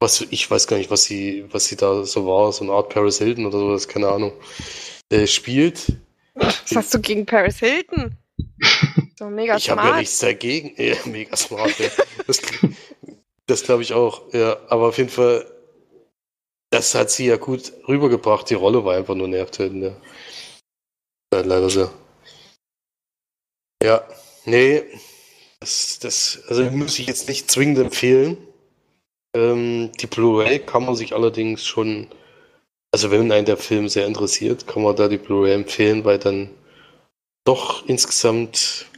was 0.00 0.20
ich 0.30 0.50
weiß 0.50 0.66
gar 0.66 0.76
nicht, 0.78 0.90
was 0.90 1.04
sie, 1.04 1.44
was 1.50 1.66
sie 1.66 1.76
da 1.76 2.04
so 2.04 2.26
war, 2.26 2.52
so 2.52 2.64
eine 2.64 2.72
Art 2.72 2.88
Paris 2.88 3.18
Hilton 3.18 3.46
oder 3.46 3.58
sowas, 3.58 3.88
keine 3.88 4.08
Ahnung, 4.08 4.32
äh, 5.10 5.26
spielt. 5.26 5.92
Was 6.34 6.64
hast 6.74 6.94
du 6.94 7.00
gegen 7.00 7.26
Paris 7.26 7.58
Hilton? 7.58 8.16
So 9.20 9.28
mega 9.28 9.54
ich 9.54 9.64
smart. 9.64 9.80
Ich 9.80 9.84
habe 9.84 9.88
ja 9.96 10.00
nichts 10.00 10.18
dagegen. 10.20 10.72
Ja, 10.82 10.96
mega 11.04 11.36
smart. 11.36 11.78
Ja. 11.78 11.90
Das, 12.26 12.40
das 13.46 13.62
glaube 13.62 13.82
ich 13.82 13.92
auch. 13.92 14.22
Ja, 14.32 14.56
aber 14.68 14.88
auf 14.88 14.96
jeden 14.96 15.10
Fall, 15.10 15.44
das 16.70 16.94
hat 16.94 17.10
sie 17.10 17.26
ja 17.26 17.36
gut 17.36 17.70
rübergebracht. 17.86 18.48
Die 18.48 18.54
Rolle 18.54 18.82
war 18.82 18.96
einfach 18.96 19.14
nur 19.14 19.28
nervtötend. 19.28 19.82
Ja. 19.84 19.96
Ja 21.32 21.40
leider 21.40 21.70
so. 21.70 21.90
Ja, 23.82 24.06
nee, 24.44 24.82
das, 25.60 25.98
das, 26.00 26.42
also 26.48 26.64
muss 26.64 26.98
ich 26.98 27.06
jetzt 27.06 27.28
nicht 27.28 27.50
zwingend 27.50 27.78
empfehlen. 27.78 28.36
Ähm, 29.34 29.92
die 30.00 30.06
Blu-ray 30.06 30.58
kann 30.58 30.84
man 30.84 30.96
sich 30.96 31.14
allerdings 31.14 31.64
schon, 31.64 32.08
also 32.92 33.10
wenn 33.10 33.30
einen 33.32 33.46
der 33.46 33.56
Film 33.56 33.88
sehr 33.88 34.06
interessiert, 34.06 34.66
kann 34.66 34.82
man 34.82 34.96
da 34.96 35.08
die 35.08 35.18
Blu-ray 35.18 35.52
empfehlen, 35.52 36.04
weil 36.04 36.18
dann 36.18 36.50
doch 37.44 37.86
insgesamt 37.86 38.90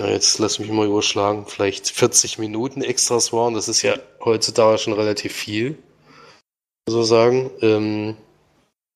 ja, 0.00 0.08
jetzt 0.10 0.38
lass 0.38 0.60
mich 0.60 0.70
mal 0.70 0.86
überschlagen, 0.86 1.46
vielleicht 1.46 1.90
40 1.90 2.38
Minuten 2.38 2.82
Extras 2.82 3.32
waren. 3.32 3.54
Das 3.54 3.68
ist 3.68 3.82
ja 3.82 3.98
heutzutage 4.24 4.78
schon 4.78 4.92
relativ 4.92 5.32
viel, 5.32 5.76
so 6.88 7.02
sagen. 7.02 7.50
Ähm, 7.62 8.16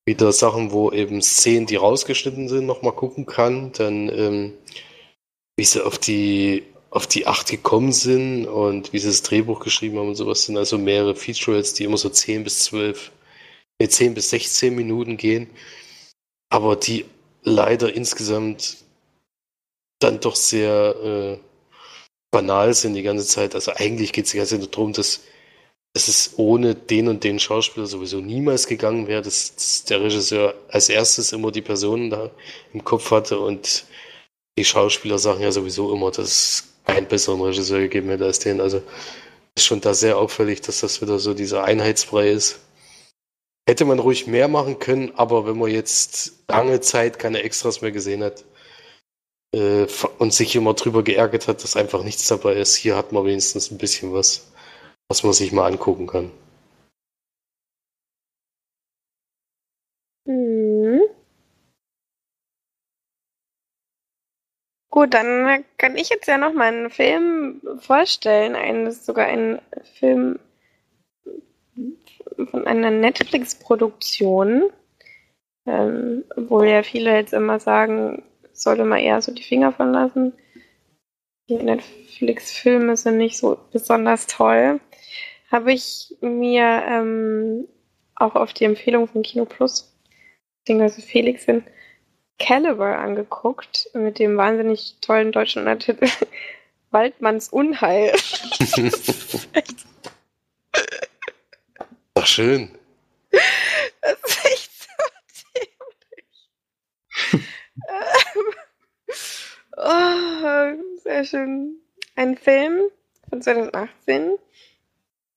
wieder 0.05 0.33
Sachen, 0.33 0.73
wo 0.73 0.91
eben 0.91 1.23
Szenen, 1.23 1.67
die 1.67 1.77
rausgeschnitten 1.77 2.49
sind, 2.49 2.67
nochmal 2.67 2.95
gucken 2.95 3.27
kann. 3.27 3.73
Dann, 3.73 4.09
ähm, 4.09 4.55
wie 5.57 5.65
sie 5.65 5.85
auf 5.85 5.99
die, 5.99 6.65
auf 6.91 7.07
die 7.07 7.27
acht 7.27 7.49
gekommen 7.49 7.93
sind 7.93 8.47
und 8.47 8.93
wie 8.93 8.99
sie 8.99 9.09
das 9.09 9.23
Drehbuch 9.23 9.61
geschrieben 9.61 9.99
haben 9.99 10.09
und 10.09 10.17
sowas 10.17 10.45
sind 10.45 10.57
also 10.57 10.79
mehrere 10.79 11.15
Features, 11.15 11.75
die 11.75 11.85
immer 11.85 11.99
so 11.99 12.09
10 12.09 12.45
bis 12.45 12.65
12, 12.65 13.13
äh, 13.79 13.89
10 13.89 14.15
bis 14.15 14.31
16 14.31 14.75
Minuten 14.75 15.17
gehen. 15.17 15.51
Aber 16.51 16.77
die 16.77 17.07
leider 17.43 17.95
insgesamt 17.95 18.79
dann 20.01 20.21
doch 20.21 20.37
sehr 20.37 20.97
äh, 21.05 21.39
banal 22.31 22.75
sind 22.75 22.95
die 22.95 23.03
ganze 23.03 23.27
Zeit. 23.27 23.55
Also 23.55 23.73
eigentlich 23.75 24.13
geht 24.13 24.27
es 24.27 24.33
die 24.33 24.39
ganze 24.39 24.59
Zeit 24.59 24.75
darum, 24.75 24.93
dass, 24.93 25.23
dass 25.95 26.09
es 26.09 26.35
ohne 26.39 26.75
den 26.75 27.09
und 27.09 27.23
den 27.25 27.39
Schauspieler 27.39 27.87
sowieso 27.87 28.21
niemals 28.21 28.67
gegangen 28.67 29.07
wäre, 29.07 29.23
dass, 29.23 29.55
dass 29.55 29.85
der 29.85 30.03
Regisseur 30.03 30.55
als 30.69 30.89
erstes 30.89 31.33
immer 31.33 31.53
die 31.53 31.61
Personen 31.61 32.11
da 32.11 32.31
im 32.73 32.83
Kopf 32.85 33.11
hatte 33.11 33.39
und 33.39 33.85
die 34.59 34.65
Schauspieler 34.65 35.19
sagen 35.19 35.43
ja 35.43 35.53
sowieso 35.53 35.93
immer, 35.93 36.11
dass 36.11 36.29
es 36.29 36.65
keinen 36.87 37.07
besseren 37.07 37.41
Regisseur 37.41 37.81
gegeben 37.81 38.09
hätte 38.09 38.25
als 38.25 38.39
den. 38.39 38.61
Also 38.61 38.83
ist 39.55 39.67
schon 39.67 39.81
da 39.81 39.95
sehr 39.95 40.19
auffällig, 40.19 40.63
dass 40.63 40.81
das 40.81 41.03
wieder 41.03 41.19
so 41.19 41.35
dieser 41.35 41.65
Einheitsbrei 41.65 42.31
ist. 42.31 42.61
Hätte 43.69 43.85
man 43.85 43.99
ruhig 43.99 44.27
mehr 44.27 44.49
machen 44.49 44.79
können, 44.79 45.13
aber 45.17 45.47
wenn 45.47 45.59
man 45.59 45.71
jetzt 45.71 46.33
lange 46.49 46.81
Zeit 46.81 47.19
keine 47.19 47.43
Extras 47.43 47.81
mehr 47.81 47.93
gesehen 47.93 48.25
hat, 48.25 48.45
äh, 49.55 49.87
und 50.19 50.33
sich 50.33 50.57
immer 50.57 50.75
drüber 50.75 51.03
geärgert 51.03 51.49
hat, 51.49 51.63
dass 51.63 51.77
einfach 51.77 52.03
nichts 52.03 52.27
dabei 52.27 52.55
ist. 52.55 52.77
Hier 52.77 52.97
hat 52.97 53.13
man 53.13 53.25
wenigstens 53.25 53.71
ein 53.71 53.79
bisschen 53.79 54.13
was, 54.13 54.52
was 55.13 55.23
man 55.25 55.35
sich 55.35 55.53
mal 55.53 55.67
angucken 55.71 56.07
kann. 56.07 56.31
Mhm. 60.27 61.03
Gut, 64.91 65.13
dann 65.13 65.65
kann 65.77 65.99
ich 65.99 66.09
jetzt 66.09 66.29
ja 66.29 66.39
noch 66.39 66.55
mal 66.55 66.73
einen 66.73 66.89
Film 66.89 67.61
vorstellen, 67.81 68.57
einen, 68.57 68.91
sogar 68.91 69.27
einen 69.27 69.61
Film 69.99 70.39
von 72.51 72.67
einer 72.67 72.91
Netflix-Produktion, 72.91 74.71
ähm, 75.67 76.25
wo 76.37 76.63
ja 76.63 76.83
viele 76.83 77.15
jetzt 77.15 77.35
immer 77.35 77.61
sagen, 77.61 78.23
sollte 78.55 78.87
man 78.87 79.01
eher 79.01 79.21
so 79.21 79.33
die 79.35 79.43
Finger 79.43 79.73
von 79.73 79.93
lassen. 79.93 80.33
Die 81.51 81.57
Netflix-Filme 81.57 82.97
sind 82.97 83.19
nicht 83.19 83.37
so 83.37 83.59
besonders 83.73 84.27
toll. 84.27 84.81
Habe 85.53 85.73
ich 85.73 86.17
mir 86.23 86.83
ähm, 86.89 87.69
auch 88.17 88.35
auf 88.35 88.53
die 88.55 88.65
Empfehlung 88.65 89.07
von 89.07 89.23
Kino 89.23 89.45
Plus, 89.45 89.95
beziehungsweise 90.61 91.03
Felix 91.03 91.45
in 91.45 91.63
Caliber 92.39 92.99
angeguckt, 92.99 93.91
mit 93.93 94.19
dem 94.19 94.39
wahnsinnig 94.39 94.97
tollen 95.03 95.31
deutschen 95.31 95.61
Untertitel 95.61 96.09
Waldmanns 96.91 97.51
Unheil. 97.51 98.13
Ach, 102.15 102.27
schön. 102.27 102.71
Das 104.01 104.19
ist 104.25 104.45
echt 104.47 104.73
oh, 109.77 110.75
sehr 111.03 111.25
schön. 111.25 111.77
Ein 112.17 112.37
Film 112.37 112.81
von 113.29 113.43
2018. 113.43 114.39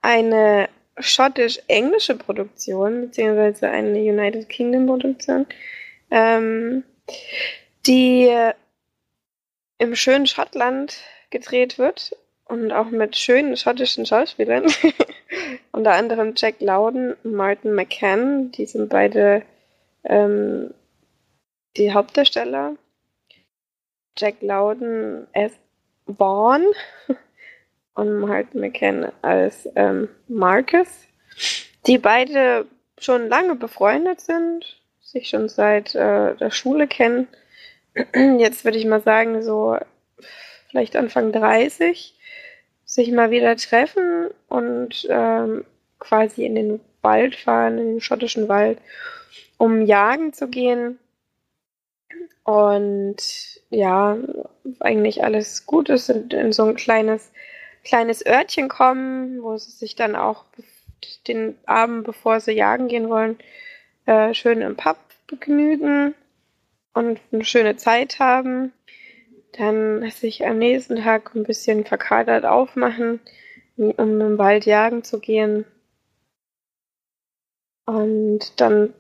Eine 0.06 0.70
schottisch-englische 1.00 2.14
Produktion, 2.16 3.02
beziehungsweise 3.02 3.72
eine 3.72 3.98
United 3.98 4.48
Kingdom-Produktion, 4.50 5.48
ähm, 6.12 6.84
die 7.88 8.32
im 9.80 9.96
schönen 9.96 10.28
Schottland 10.28 11.02
gedreht 11.32 11.80
wird 11.80 12.16
und 12.46 12.72
auch 12.72 12.92
mit 12.92 13.18
schönen 13.18 13.58
schottischen 13.58 14.06
Schauspielern. 14.06 14.72
Unter 15.72 15.94
anderem 15.94 16.34
Jack 16.36 16.58
Loudon 16.60 17.16
und 17.24 17.34
Martin 17.34 17.74
McCann, 17.74 18.52
die 18.52 18.68
sind 18.68 18.90
beide 18.90 19.42
ähm, 20.04 20.72
die 21.78 21.94
Hauptdarsteller, 21.94 22.76
Jack 24.16 24.36
Loudon 24.42 25.26
als 25.34 25.54
Vaughn 26.06 26.64
und 27.96 28.20
Martin 28.20 28.62
McCann 28.62 29.12
als 29.22 29.68
ähm, 29.76 30.10
Marcus, 30.28 30.88
die 31.88 31.98
beide 31.98 32.66
schon 32.98 33.28
lange 33.28 33.56
befreundet 33.56 34.22
sind, 34.22 34.82
sich 35.02 35.30
schon 35.30 35.50
seit 35.50 35.96
äh, 35.96 36.36
der 36.36 36.52
Schule 36.52 36.88
kennen. 36.88 37.28
Jetzt 38.38 38.64
würde 38.64 38.78
ich 38.78 38.86
mal 38.86 39.02
sagen, 39.02 39.42
so 39.42 39.78
vielleicht 40.70 40.96
Anfang 40.96 41.32
30, 41.32 42.14
sich 42.86 43.12
mal 43.12 43.32
wieder 43.32 43.56
treffen 43.56 44.30
und 44.48 45.08
ähm, 45.10 45.66
quasi 46.00 46.46
in 46.46 46.56
den 46.56 46.80
Wald 47.02 47.36
fahren, 47.36 47.78
in 47.78 47.88
den 47.88 48.02
schottischen 48.02 48.48
Wald, 48.48 48.80
um 49.58 49.86
jagen 49.86 50.34
zu 50.34 50.48
gehen 50.48 51.00
und 52.44 53.18
ja, 53.70 54.18
eigentlich 54.80 55.24
alles 55.24 55.66
gut 55.66 55.90
ist 55.90 56.10
und 56.10 56.34
in 56.34 56.52
so 56.52 56.66
ein 56.66 56.76
kleines, 56.76 57.32
kleines 57.86 58.26
Örtchen 58.26 58.68
kommen, 58.68 59.42
wo 59.42 59.56
sie 59.58 59.72
sich 59.72 59.96
dann 59.96 60.16
auch 60.16 60.46
den 61.28 61.58
Abend, 61.66 62.04
bevor 62.04 62.40
sie 62.40 62.52
jagen 62.52 62.88
gehen 62.88 63.10
wollen, 63.10 63.38
äh, 64.06 64.34
schön 64.34 64.62
im 64.62 64.76
Pub 64.76 64.98
begnügen 65.28 66.16
und 66.94 67.20
eine 67.32 67.46
schöne 67.46 67.78
Zeit 67.78 68.20
haben. 68.20 68.74
Dann 69.54 70.10
sich 70.12 70.46
am 70.46 70.58
nächsten 70.58 70.98
Tag 70.98 71.34
ein 71.36 71.44
bisschen 71.44 71.86
verkadert 71.86 72.46
aufmachen, 72.46 73.22
um 73.78 74.22
im 74.22 74.38
Wald 74.38 74.66
jagen 74.66 75.04
zu 75.04 75.20
gehen. 75.20 75.66
Und 77.86 78.60
dann 78.60 78.94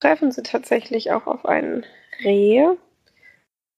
treffen 0.00 0.30
sie 0.30 0.42
tatsächlich 0.42 1.12
auch 1.12 1.26
auf 1.26 1.46
einen 1.46 1.84
Reh, 2.22 2.66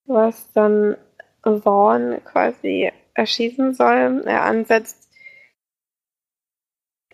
was 0.06 0.52
dann 0.52 0.96
Vaughn 1.42 2.20
quasi 2.24 2.90
erschießen 3.14 3.74
soll. 3.74 4.22
Er 4.26 4.42
ansetzt, 4.42 5.08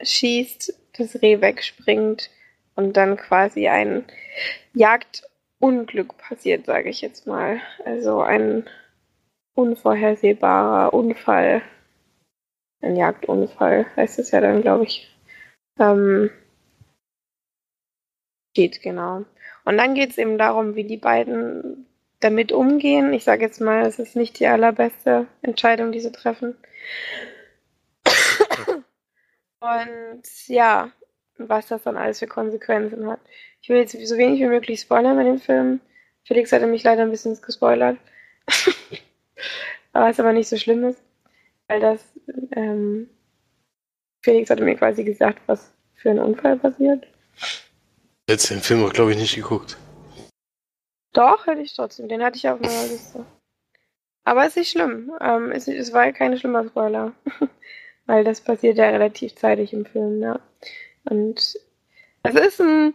schießt, 0.02 0.74
das 0.98 1.22
Reh 1.22 1.40
wegspringt 1.40 2.30
und 2.74 2.96
dann 2.96 3.16
quasi 3.16 3.68
ein 3.68 4.04
Jagdunglück 4.74 6.16
passiert, 6.18 6.66
sage 6.66 6.88
ich 6.88 7.00
jetzt 7.00 7.26
mal. 7.26 7.60
Also 7.84 8.20
ein 8.20 8.68
unvorhersehbarer 9.54 10.92
Unfall. 10.94 11.62
Ein 12.82 12.96
Jagdunfall 12.96 13.86
heißt 13.96 14.18
es 14.18 14.30
ja 14.30 14.40
dann, 14.40 14.62
glaube 14.62 14.84
ich. 14.84 15.14
Ähm, 15.78 16.30
geht, 18.54 18.82
genau. 18.82 19.24
Und 19.64 19.76
dann 19.76 19.94
geht 19.94 20.10
es 20.10 20.18
eben 20.18 20.38
darum, 20.38 20.74
wie 20.74 20.84
die 20.84 20.96
beiden 20.96 21.86
damit 22.20 22.52
umgehen. 22.52 23.12
Ich 23.12 23.24
sage 23.24 23.42
jetzt 23.42 23.60
mal, 23.60 23.86
es 23.86 23.98
ist 23.98 24.16
nicht 24.16 24.38
die 24.38 24.46
allerbeste 24.46 25.26
Entscheidung, 25.42 25.92
die 25.92 26.00
sie 26.00 26.12
treffen. 26.12 26.56
Und 29.60 30.22
ja, 30.46 30.90
was 31.36 31.68
das 31.68 31.82
dann 31.82 31.96
alles 31.96 32.18
für 32.18 32.26
Konsequenzen 32.26 33.06
hat. 33.06 33.20
Ich 33.62 33.68
will 33.68 33.78
jetzt 33.78 33.92
so 33.92 34.16
wenig 34.16 34.40
wie 34.40 34.46
möglich 34.46 34.80
spoilern 34.80 35.16
bei 35.16 35.24
dem 35.24 35.38
Film. 35.38 35.80
Felix 36.24 36.52
hatte 36.52 36.66
mich 36.66 36.82
leider 36.82 37.02
ein 37.02 37.10
bisschen 37.10 37.40
gespoilert. 37.40 37.98
was 39.92 40.20
aber 40.20 40.32
nicht 40.32 40.48
so 40.48 40.56
schlimm 40.56 40.84
ist, 40.84 41.00
weil 41.68 41.80
das 41.80 42.02
ähm, 42.52 43.08
Felix 44.22 44.50
hatte 44.50 44.64
mir 44.64 44.76
quasi 44.76 45.04
gesagt, 45.04 45.40
was 45.46 45.72
für 45.94 46.10
ein 46.10 46.18
Unfall 46.18 46.56
passiert. 46.56 47.06
Jetzt 48.28 48.50
den 48.50 48.60
Film 48.60 48.84
auch, 48.84 48.92
glaube 48.92 49.12
ich, 49.12 49.18
nicht 49.18 49.34
geguckt. 49.34 49.76
Doch, 51.12 51.46
hätte 51.46 51.62
ich 51.62 51.74
trotzdem. 51.74 52.08
Den 52.08 52.22
hatte 52.22 52.36
ich 52.36 52.48
auf 52.48 52.60
meiner 52.60 52.86
Liste. 52.90 53.24
Aber 54.24 54.42
es 54.42 54.50
ist 54.50 54.56
nicht 54.56 54.70
schlimm. 54.70 55.12
Ähm, 55.20 55.50
es, 55.52 55.66
es 55.66 55.92
war 55.92 56.12
kein 56.12 56.36
schlimmer 56.38 56.64
Spoiler. 56.64 57.12
Weil 58.06 58.24
das 58.24 58.40
passiert 58.40 58.78
ja 58.78 58.88
relativ 58.88 59.34
zeitig 59.36 59.72
im 59.72 59.86
Film, 59.86 60.20
ja. 60.22 60.40
Und 61.04 61.56
es 62.22 62.34
ist 62.34 62.60
ein. 62.60 62.94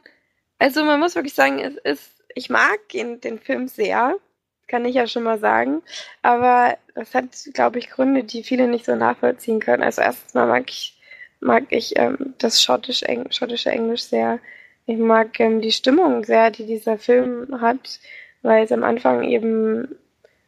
Also 0.60 0.84
man 0.84 1.00
muss 1.00 1.16
wirklich 1.16 1.34
sagen, 1.34 1.60
es 1.60 1.76
ist. 1.78 2.24
Ich 2.36 2.50
mag 2.50 2.80
ihn, 2.94 3.22
den 3.22 3.40
Film 3.40 3.68
sehr. 3.68 4.16
Kann 4.68 4.86
ich 4.86 4.96
ja 4.96 5.08
schon 5.08 5.24
mal 5.24 5.40
sagen. 5.40 5.84
Aber 6.22 6.78
das 6.96 7.14
hat, 7.14 7.26
glaube 7.54 7.80
ich, 7.80 7.90
Gründe, 7.90 8.24
die 8.24 8.44
viele 8.44 8.68
nicht 8.68 8.86
so 8.86 8.96
nachvollziehen 8.96 9.60
können. 9.60 9.84
Also 9.84 10.02
erstens 10.02 10.34
mal 10.34 10.48
mag 10.48 10.70
ich, 10.70 11.00
mag 11.40 11.66
ich 11.70 11.98
ähm, 11.98 12.34
das 12.40 12.62
schottisch 12.62 13.04
-Eng 13.04 13.32
schottische 13.32 13.70
Englisch 13.72 14.04
sehr. 14.04 14.40
Ich 14.86 14.98
mag 14.98 15.40
ähm, 15.40 15.62
die 15.62 15.72
Stimmung 15.72 16.24
sehr, 16.24 16.52
die 16.52 16.66
dieser 16.66 16.98
Film 16.98 17.60
hat, 17.62 18.00
weil 18.42 18.64
es 18.64 18.72
am 18.72 18.84
Anfang 18.84 19.24
eben 19.24 19.96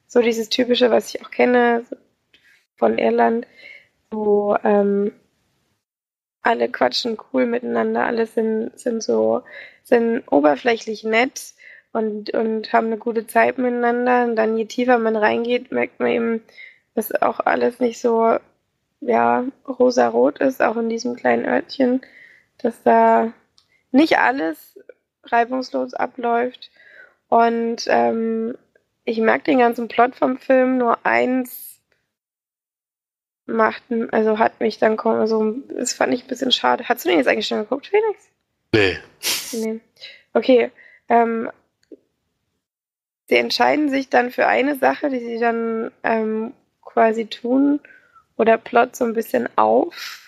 so 0.07 0.21
dieses 0.21 0.49
typische, 0.49 0.91
was 0.91 1.13
ich 1.13 1.25
auch 1.25 1.31
kenne 1.31 1.83
von 2.75 2.97
Irland, 2.97 3.47
wo 4.11 4.55
ähm, 4.63 5.11
alle 6.41 6.69
quatschen 6.69 7.17
cool 7.33 7.45
miteinander, 7.45 8.05
alle 8.05 8.25
sind, 8.25 8.77
sind 8.79 9.03
so, 9.03 9.43
sind 9.83 10.23
oberflächlich 10.31 11.03
nett 11.03 11.53
und, 11.91 12.29
und 12.33 12.71
haben 12.73 12.87
eine 12.87 12.97
gute 12.97 13.27
Zeit 13.27 13.57
miteinander. 13.57 14.23
Und 14.25 14.35
dann 14.35 14.57
je 14.57 14.65
tiefer 14.65 14.97
man 14.99 15.15
reingeht, 15.15 15.71
merkt 15.71 15.99
man 15.99 16.09
eben, 16.09 16.43
dass 16.95 17.11
auch 17.21 17.39
alles 17.41 17.79
nicht 17.79 17.99
so, 17.99 18.37
ja, 19.01 19.45
rosa-rot 19.67 20.39
ist, 20.39 20.61
auch 20.61 20.77
in 20.77 20.89
diesem 20.89 21.15
kleinen 21.15 21.45
Örtchen, 21.45 22.01
dass 22.59 22.81
da 22.83 23.33
nicht 23.97 24.19
alles 24.19 24.79
reibungslos 25.23 25.93
abläuft. 25.93 26.71
Und 27.27 27.85
ähm, 27.87 28.57
ich 29.03 29.19
mag 29.19 29.43
den 29.43 29.59
ganzen 29.59 29.87
Plot 29.87 30.15
vom 30.15 30.37
Film, 30.37 30.77
nur 30.77 31.05
eins 31.05 31.81
macht, 33.45 33.83
also 34.11 34.39
hat 34.39 34.59
mich 34.59 34.77
dann 34.77 34.99
also 34.99 35.55
das 35.69 35.93
fand 35.93 36.13
ich 36.13 36.23
ein 36.23 36.27
bisschen 36.27 36.51
schade. 36.51 36.87
Hast 36.87 37.05
du 37.05 37.09
den 37.09 37.17
jetzt 37.17 37.27
eigentlich 37.27 37.47
schon 37.47 37.59
geguckt, 37.59 37.87
Felix? 37.87 38.29
Nee. 38.73 38.97
Nee. 39.53 39.79
Okay. 40.33 40.71
Ähm, 41.09 41.49
sie 43.27 43.35
entscheiden 43.35 43.89
sich 43.89 44.09
dann 44.09 44.31
für 44.31 44.47
eine 44.47 44.75
Sache, 44.75 45.09
die 45.09 45.19
sie 45.19 45.39
dann 45.39 45.91
ähm, 46.03 46.53
quasi 46.81 47.25
tun, 47.25 47.79
oder 48.37 48.57
Plot 48.57 48.95
so 48.95 49.05
ein 49.05 49.13
bisschen 49.13 49.49
auf. 49.55 50.21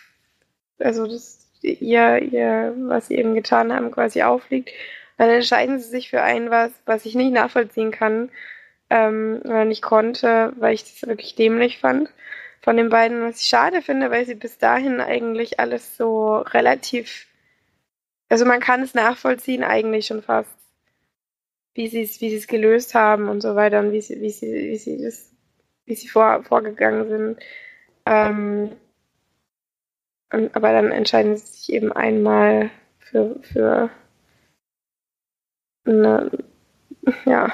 Also 0.80 1.05
das 1.05 1.48
ihr, 1.62 2.22
ihr, 2.22 2.74
was 2.78 3.07
sie 3.07 3.16
eben 3.16 3.36
getan 3.36 3.74
haben, 3.74 3.91
quasi 3.91 4.22
aufliegt, 4.24 4.70
dann 5.18 5.30
entscheiden 5.30 5.80
sie 5.80 5.89
sich 5.89 6.10
für 6.10 6.22
ein 6.22 6.49
was, 6.49 6.72
was 6.86 7.05
ich 7.05 7.16
nicht 7.16 7.34
nachvollziehen 7.34 7.91
kann 7.91 8.30
ähm, 8.89 9.41
oder 9.43 9.66
nicht 9.66 9.82
konnte, 9.82 10.53
weil 10.57 10.74
ich 10.74 10.84
das 10.84 11.07
wirklich 11.07 11.36
dämlich 11.36 11.80
fand 11.80 12.10
von 12.62 12.78
den 12.78 12.89
beiden, 12.89 13.22
was 13.22 13.41
ich 13.41 13.47
schade 13.47 13.82
finde, 13.82 14.12
weil 14.12 14.26
sie 14.26 14.36
bis 14.36 14.57
dahin 14.57 15.01
eigentlich 15.01 15.60
alles 15.60 15.97
so 15.97 16.38
relativ, 16.38 17.28
also 18.30 18.45
man 18.45 18.60
kann 18.60 18.82
es 18.82 18.93
nachvollziehen 18.93 19.64
eigentlich 19.64 20.07
schon 20.07 20.22
fast, 20.22 20.51
wie 21.74 21.88
sie 21.88 22.01
es, 22.01 22.20
wie 22.22 22.30
sie 22.30 22.38
es 22.38 22.47
gelöst 22.47 22.95
haben 22.95 23.30
und 23.30 23.41
so 23.41 23.55
weiter 23.55 23.80
und 23.80 23.91
wie 23.91 24.01
sie, 24.01 24.22
wie 24.22 24.30
sie, 24.30 24.51
wie 24.51 24.78
sie 24.78 25.01
das, 25.01 25.32
wie 25.86 25.95
sie 25.95 26.07
vor, 26.07 26.43
vorgegangen 26.43 27.07
sind. 27.10 27.39
Ähm, 28.05 28.72
aber 30.30 30.71
dann 30.71 30.91
entscheiden 30.91 31.38
sie 31.38 31.45
sich 31.45 31.73
eben 31.73 31.91
einmal 31.91 32.69
für, 32.99 33.36
für 33.41 33.89
eine, 35.86 36.32
ja, 37.25 37.51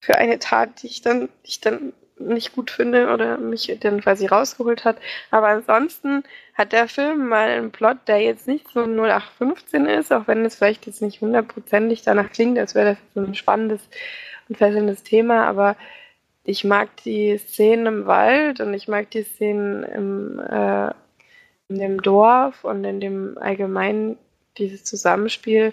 für 0.00 0.16
eine 0.16 0.38
Tat, 0.38 0.82
die 0.82 0.88
ich 0.88 1.00
dann, 1.00 1.28
die 1.44 1.48
ich 1.48 1.60
dann 1.60 1.92
nicht 2.18 2.54
gut 2.54 2.70
finde 2.70 3.12
oder 3.12 3.38
mich 3.38 3.76
dann 3.80 4.00
quasi 4.00 4.26
rausgeholt 4.26 4.84
hat. 4.84 4.98
Aber 5.30 5.48
ansonsten 5.48 6.22
hat 6.54 6.72
der 6.72 6.88
Film 6.88 7.28
mal 7.28 7.48
einen 7.48 7.72
Plot, 7.72 7.98
der 8.06 8.20
jetzt 8.20 8.46
nicht 8.46 8.68
so 8.68 8.84
0815 8.84 9.86
ist, 9.86 10.12
auch 10.12 10.26
wenn 10.28 10.44
es 10.44 10.56
vielleicht 10.56 10.86
jetzt 10.86 11.02
nicht 11.02 11.20
hundertprozentig 11.20 12.02
danach 12.02 12.30
klingt, 12.30 12.58
als 12.58 12.74
wäre 12.74 12.90
das 12.90 12.98
so 13.14 13.20
ein 13.20 13.34
spannendes 13.34 13.80
und 14.48 14.58
fesselndes 14.58 15.02
Thema, 15.02 15.46
aber 15.46 15.76
ich 16.44 16.64
mag 16.64 16.94
die 17.04 17.38
Szenen 17.38 17.86
im 17.86 18.06
Wald 18.06 18.60
und 18.60 18.74
ich 18.74 18.86
mag 18.86 19.10
die 19.10 19.22
Szenen 19.22 19.82
im, 19.82 20.38
äh, 20.38 20.92
in 21.68 21.78
dem 21.78 22.02
Dorf 22.02 22.64
und 22.64 22.84
in 22.84 23.00
dem 23.00 23.38
allgemeinen 23.38 24.18
dieses 24.58 24.84
Zusammenspiel. 24.84 25.72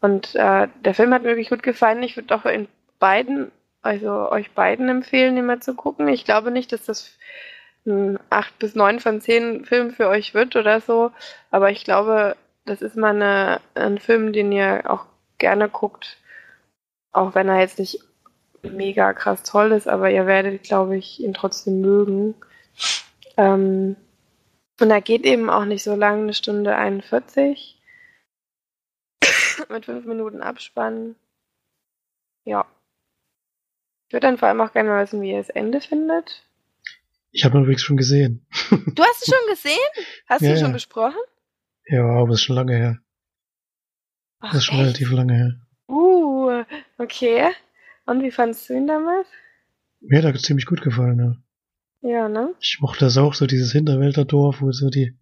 Und 0.00 0.34
äh, 0.34 0.68
der 0.84 0.94
Film 0.94 1.12
hat 1.12 1.22
mir 1.22 1.28
wirklich 1.28 1.50
gut 1.50 1.62
gefallen. 1.62 2.02
Ich 2.02 2.16
würde 2.16 2.34
auch 2.34 2.46
in 2.46 2.68
beiden, 2.98 3.50
also 3.82 4.30
euch 4.30 4.52
beiden 4.52 4.88
empfehlen, 4.88 5.36
den 5.36 5.46
mal 5.46 5.60
zu 5.60 5.74
gucken. 5.74 6.08
Ich 6.08 6.24
glaube 6.24 6.50
nicht, 6.50 6.72
dass 6.72 6.84
das 6.84 7.18
ein 7.86 8.18
8 8.30 8.58
bis 8.58 8.74
9 8.74 9.00
von 9.00 9.20
10 9.20 9.64
Film 9.64 9.90
für 9.92 10.08
euch 10.08 10.34
wird 10.34 10.56
oder 10.56 10.80
so. 10.80 11.12
Aber 11.50 11.70
ich 11.70 11.84
glaube, 11.84 12.36
das 12.66 12.82
ist 12.82 12.96
mal 12.96 13.14
eine, 13.14 13.60
ein 13.74 13.98
Film, 13.98 14.32
den 14.32 14.52
ihr 14.52 14.84
auch 14.86 15.06
gerne 15.38 15.68
guckt. 15.68 16.18
Auch 17.12 17.34
wenn 17.34 17.48
er 17.48 17.60
jetzt 17.60 17.78
nicht 17.78 18.00
mega 18.62 19.12
krass 19.14 19.42
toll 19.42 19.72
ist, 19.72 19.88
aber 19.88 20.10
ihr 20.10 20.26
werdet, 20.26 20.62
glaube 20.62 20.96
ich, 20.96 21.20
ihn 21.20 21.34
trotzdem 21.34 21.80
mögen. 21.80 22.34
Ähm, 23.36 23.96
und 24.80 24.90
er 24.90 25.00
geht 25.00 25.24
eben 25.24 25.50
auch 25.50 25.64
nicht 25.64 25.82
so 25.82 25.94
lang, 25.94 26.22
eine 26.22 26.34
Stunde 26.34 26.76
41. 26.76 27.80
Mit 29.68 29.84
fünf 29.84 30.06
Minuten 30.06 30.42
Abspann. 30.42 31.16
Ja. 32.44 32.66
Ich 34.08 34.12
würde 34.14 34.26
dann 34.26 34.38
vor 34.38 34.48
allem 34.48 34.60
auch 34.60 34.72
gerne 34.72 34.88
mal 34.88 35.04
wissen, 35.04 35.22
wie 35.22 35.30
ihr 35.30 35.38
das 35.38 35.50
Ende 35.50 35.80
findet. 35.80 36.42
Ich 37.32 37.44
habe 37.44 37.58
übrigens 37.58 37.82
schon 37.82 37.96
gesehen. 37.96 38.44
Du 38.70 39.02
hast 39.02 39.22
es 39.22 39.34
schon 39.34 39.48
gesehen? 39.48 39.78
Hast 40.26 40.42
ja, 40.42 40.48
du 40.48 40.54
ihn 40.56 40.60
schon 40.60 40.72
besprochen? 40.72 41.20
Ja, 41.86 42.04
aber 42.04 42.30
es 42.30 42.40
ist 42.40 42.44
schon 42.44 42.56
lange 42.56 42.76
her. 42.76 42.98
Ach, 44.40 44.48
das 44.52 44.58
ist 44.58 44.64
schon 44.64 44.76
echt? 44.76 44.86
relativ 44.86 45.12
lange 45.12 45.34
her. 45.34 45.60
Uh, 45.88 46.64
okay. 46.98 47.50
Und 48.06 48.22
wie 48.22 48.30
fandest 48.30 48.68
du 48.68 48.74
ihn 48.74 48.86
damals? 48.86 49.28
Mir 50.00 50.18
hat 50.18 50.24
er 50.24 50.34
ziemlich 50.40 50.66
gut 50.66 50.82
gefallen, 50.82 51.18
ja. 51.18 51.36
Ja, 52.02 52.28
ne? 52.28 52.54
Ich 52.60 52.78
mochte 52.80 53.04
das 53.04 53.16
auch, 53.18 53.34
so 53.34 53.46
dieses 53.46 53.72
Hinterwälterdorf, 53.72 54.60
wo 54.60 54.72
so 54.72 54.88
die 54.88 55.14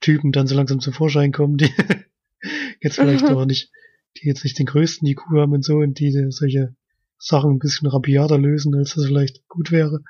Typen 0.00 0.32
dann 0.32 0.46
so 0.46 0.54
langsam 0.54 0.80
zum 0.80 0.92
Vorschein 0.92 1.32
kommen, 1.32 1.56
die 1.56 1.70
jetzt 2.80 2.96
vielleicht 2.96 3.24
auch 3.24 3.46
nicht, 3.46 3.70
die 4.16 4.28
jetzt 4.28 4.44
nicht 4.44 4.58
den 4.58 4.66
größten 4.66 5.06
IQ 5.08 5.22
haben 5.36 5.52
und 5.52 5.64
so 5.64 5.76
und 5.76 5.98
die 5.98 6.30
solche 6.30 6.74
Sachen 7.18 7.52
ein 7.52 7.58
bisschen 7.58 7.88
rabiater 7.88 8.38
lösen, 8.38 8.74
als 8.74 8.94
das 8.94 9.06
vielleicht 9.06 9.46
gut 9.48 9.72
wäre. 9.72 10.02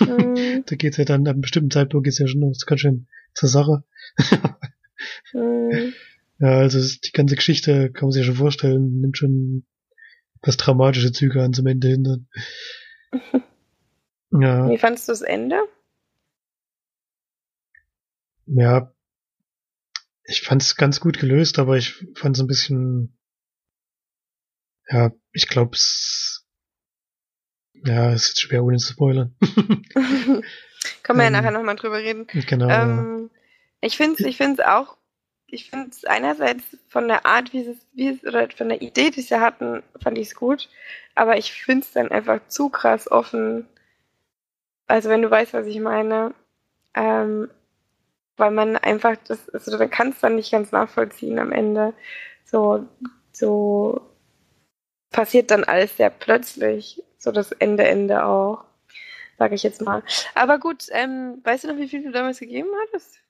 Mhm. 0.00 0.64
da 0.66 0.76
geht's 0.76 0.96
ja 0.96 1.04
dann, 1.04 1.26
ab 1.26 1.34
einem 1.34 1.42
bestimmten 1.42 1.70
Zeitpunkt 1.70 2.06
ist 2.06 2.18
ja 2.18 2.26
schon 2.26 2.40
ganz 2.66 2.80
schön 2.80 3.08
zur 3.34 3.48
Sache. 3.48 3.84
mhm. 5.34 5.92
Ja, 6.38 6.58
also 6.58 6.78
die 6.78 7.12
ganze 7.12 7.34
Geschichte 7.36 7.90
kann 7.90 8.06
man 8.06 8.12
sich 8.12 8.20
ja 8.20 8.26
schon 8.26 8.36
vorstellen, 8.36 9.00
nimmt 9.00 9.18
schon 9.18 9.64
was 10.42 10.56
dramatische 10.56 11.12
Züge 11.12 11.42
an 11.42 11.52
zum 11.52 11.66
Ende 11.66 11.88
hin 11.88 12.04
dann. 12.04 12.28
Ja. 14.40 14.70
Wie 14.70 14.78
fandest 14.78 15.08
du 15.08 15.12
das 15.12 15.22
Ende? 15.22 15.60
Ja, 18.46 18.92
ich 20.24 20.42
fand 20.42 20.62
es 20.62 20.76
ganz 20.76 21.00
gut 21.00 21.18
gelöst, 21.18 21.58
aber 21.58 21.76
ich 21.76 21.94
fand 22.14 22.36
es 22.36 22.42
ein 22.42 22.46
bisschen, 22.46 23.16
ja, 24.90 25.12
ich 25.32 25.48
glaube, 25.48 25.76
es 25.76 26.44
Ja, 27.84 28.12
es 28.12 28.28
ist 28.30 28.40
schwer, 28.40 28.64
ohne 28.64 28.78
zu 28.78 28.92
spoilern. 28.92 29.34
Können 31.02 31.18
wir 31.18 31.24
ja 31.24 31.28
Ähm, 31.28 31.32
nachher 31.32 31.50
nochmal 31.52 31.76
drüber 31.76 31.98
reden. 31.98 32.26
genau. 32.46 32.68
Ähm, 32.70 33.30
ich 33.80 33.96
finde 33.96 34.14
es 34.14 34.20
ich 34.20 34.36
find's 34.36 34.60
auch, 34.60 34.96
ich 35.46 35.70
finde 35.70 35.90
es 35.90 36.04
einerseits 36.04 36.64
von 36.88 37.06
der 37.08 37.24
Art, 37.26 37.52
wie 37.52 37.60
es, 37.66 37.76
wie 37.94 38.08
es, 38.08 38.24
oder 38.24 38.48
von 38.50 38.68
der 38.68 38.82
Idee, 38.82 39.10
die 39.10 39.22
sie 39.22 39.40
hatten, 39.40 39.82
fand 40.02 40.18
ich 40.18 40.28
es 40.28 40.34
gut. 40.34 40.68
Aber 41.14 41.36
ich 41.36 41.52
finde 41.52 41.84
es 41.86 41.92
dann 41.92 42.10
einfach 42.10 42.40
zu 42.48 42.68
krass 42.68 43.10
offen. 43.10 43.66
Also 44.86 45.08
wenn 45.08 45.22
du 45.22 45.30
weißt, 45.30 45.52
was 45.52 45.66
ich 45.66 45.80
meine. 45.80 46.34
Ähm, 46.94 47.50
weil 48.38 48.50
man 48.50 48.76
einfach, 48.76 49.16
das, 49.26 49.48
also 49.50 49.78
man 49.78 49.90
kann 49.90 50.10
es 50.10 50.20
dann 50.20 50.36
nicht 50.36 50.52
ganz 50.52 50.70
nachvollziehen 50.70 51.38
am 51.38 51.52
Ende. 51.52 51.94
So, 52.44 52.86
so 53.32 54.00
passiert 55.10 55.50
dann 55.50 55.64
alles 55.64 55.96
sehr 55.96 56.10
plötzlich. 56.10 57.02
So 57.18 57.32
das 57.32 57.52
Ende, 57.52 57.84
Ende 57.84 58.24
auch. 58.24 58.64
Sage 59.38 59.54
ich 59.54 59.62
jetzt 59.62 59.82
mal. 59.82 60.02
Aber 60.34 60.58
gut, 60.58 60.86
ähm, 60.90 61.40
weißt 61.44 61.64
du 61.64 61.68
noch, 61.68 61.76
wie 61.76 61.88
viel 61.88 62.02
du 62.02 62.10
damals 62.10 62.40
gegeben 62.40 62.68
hattest? 62.86 63.20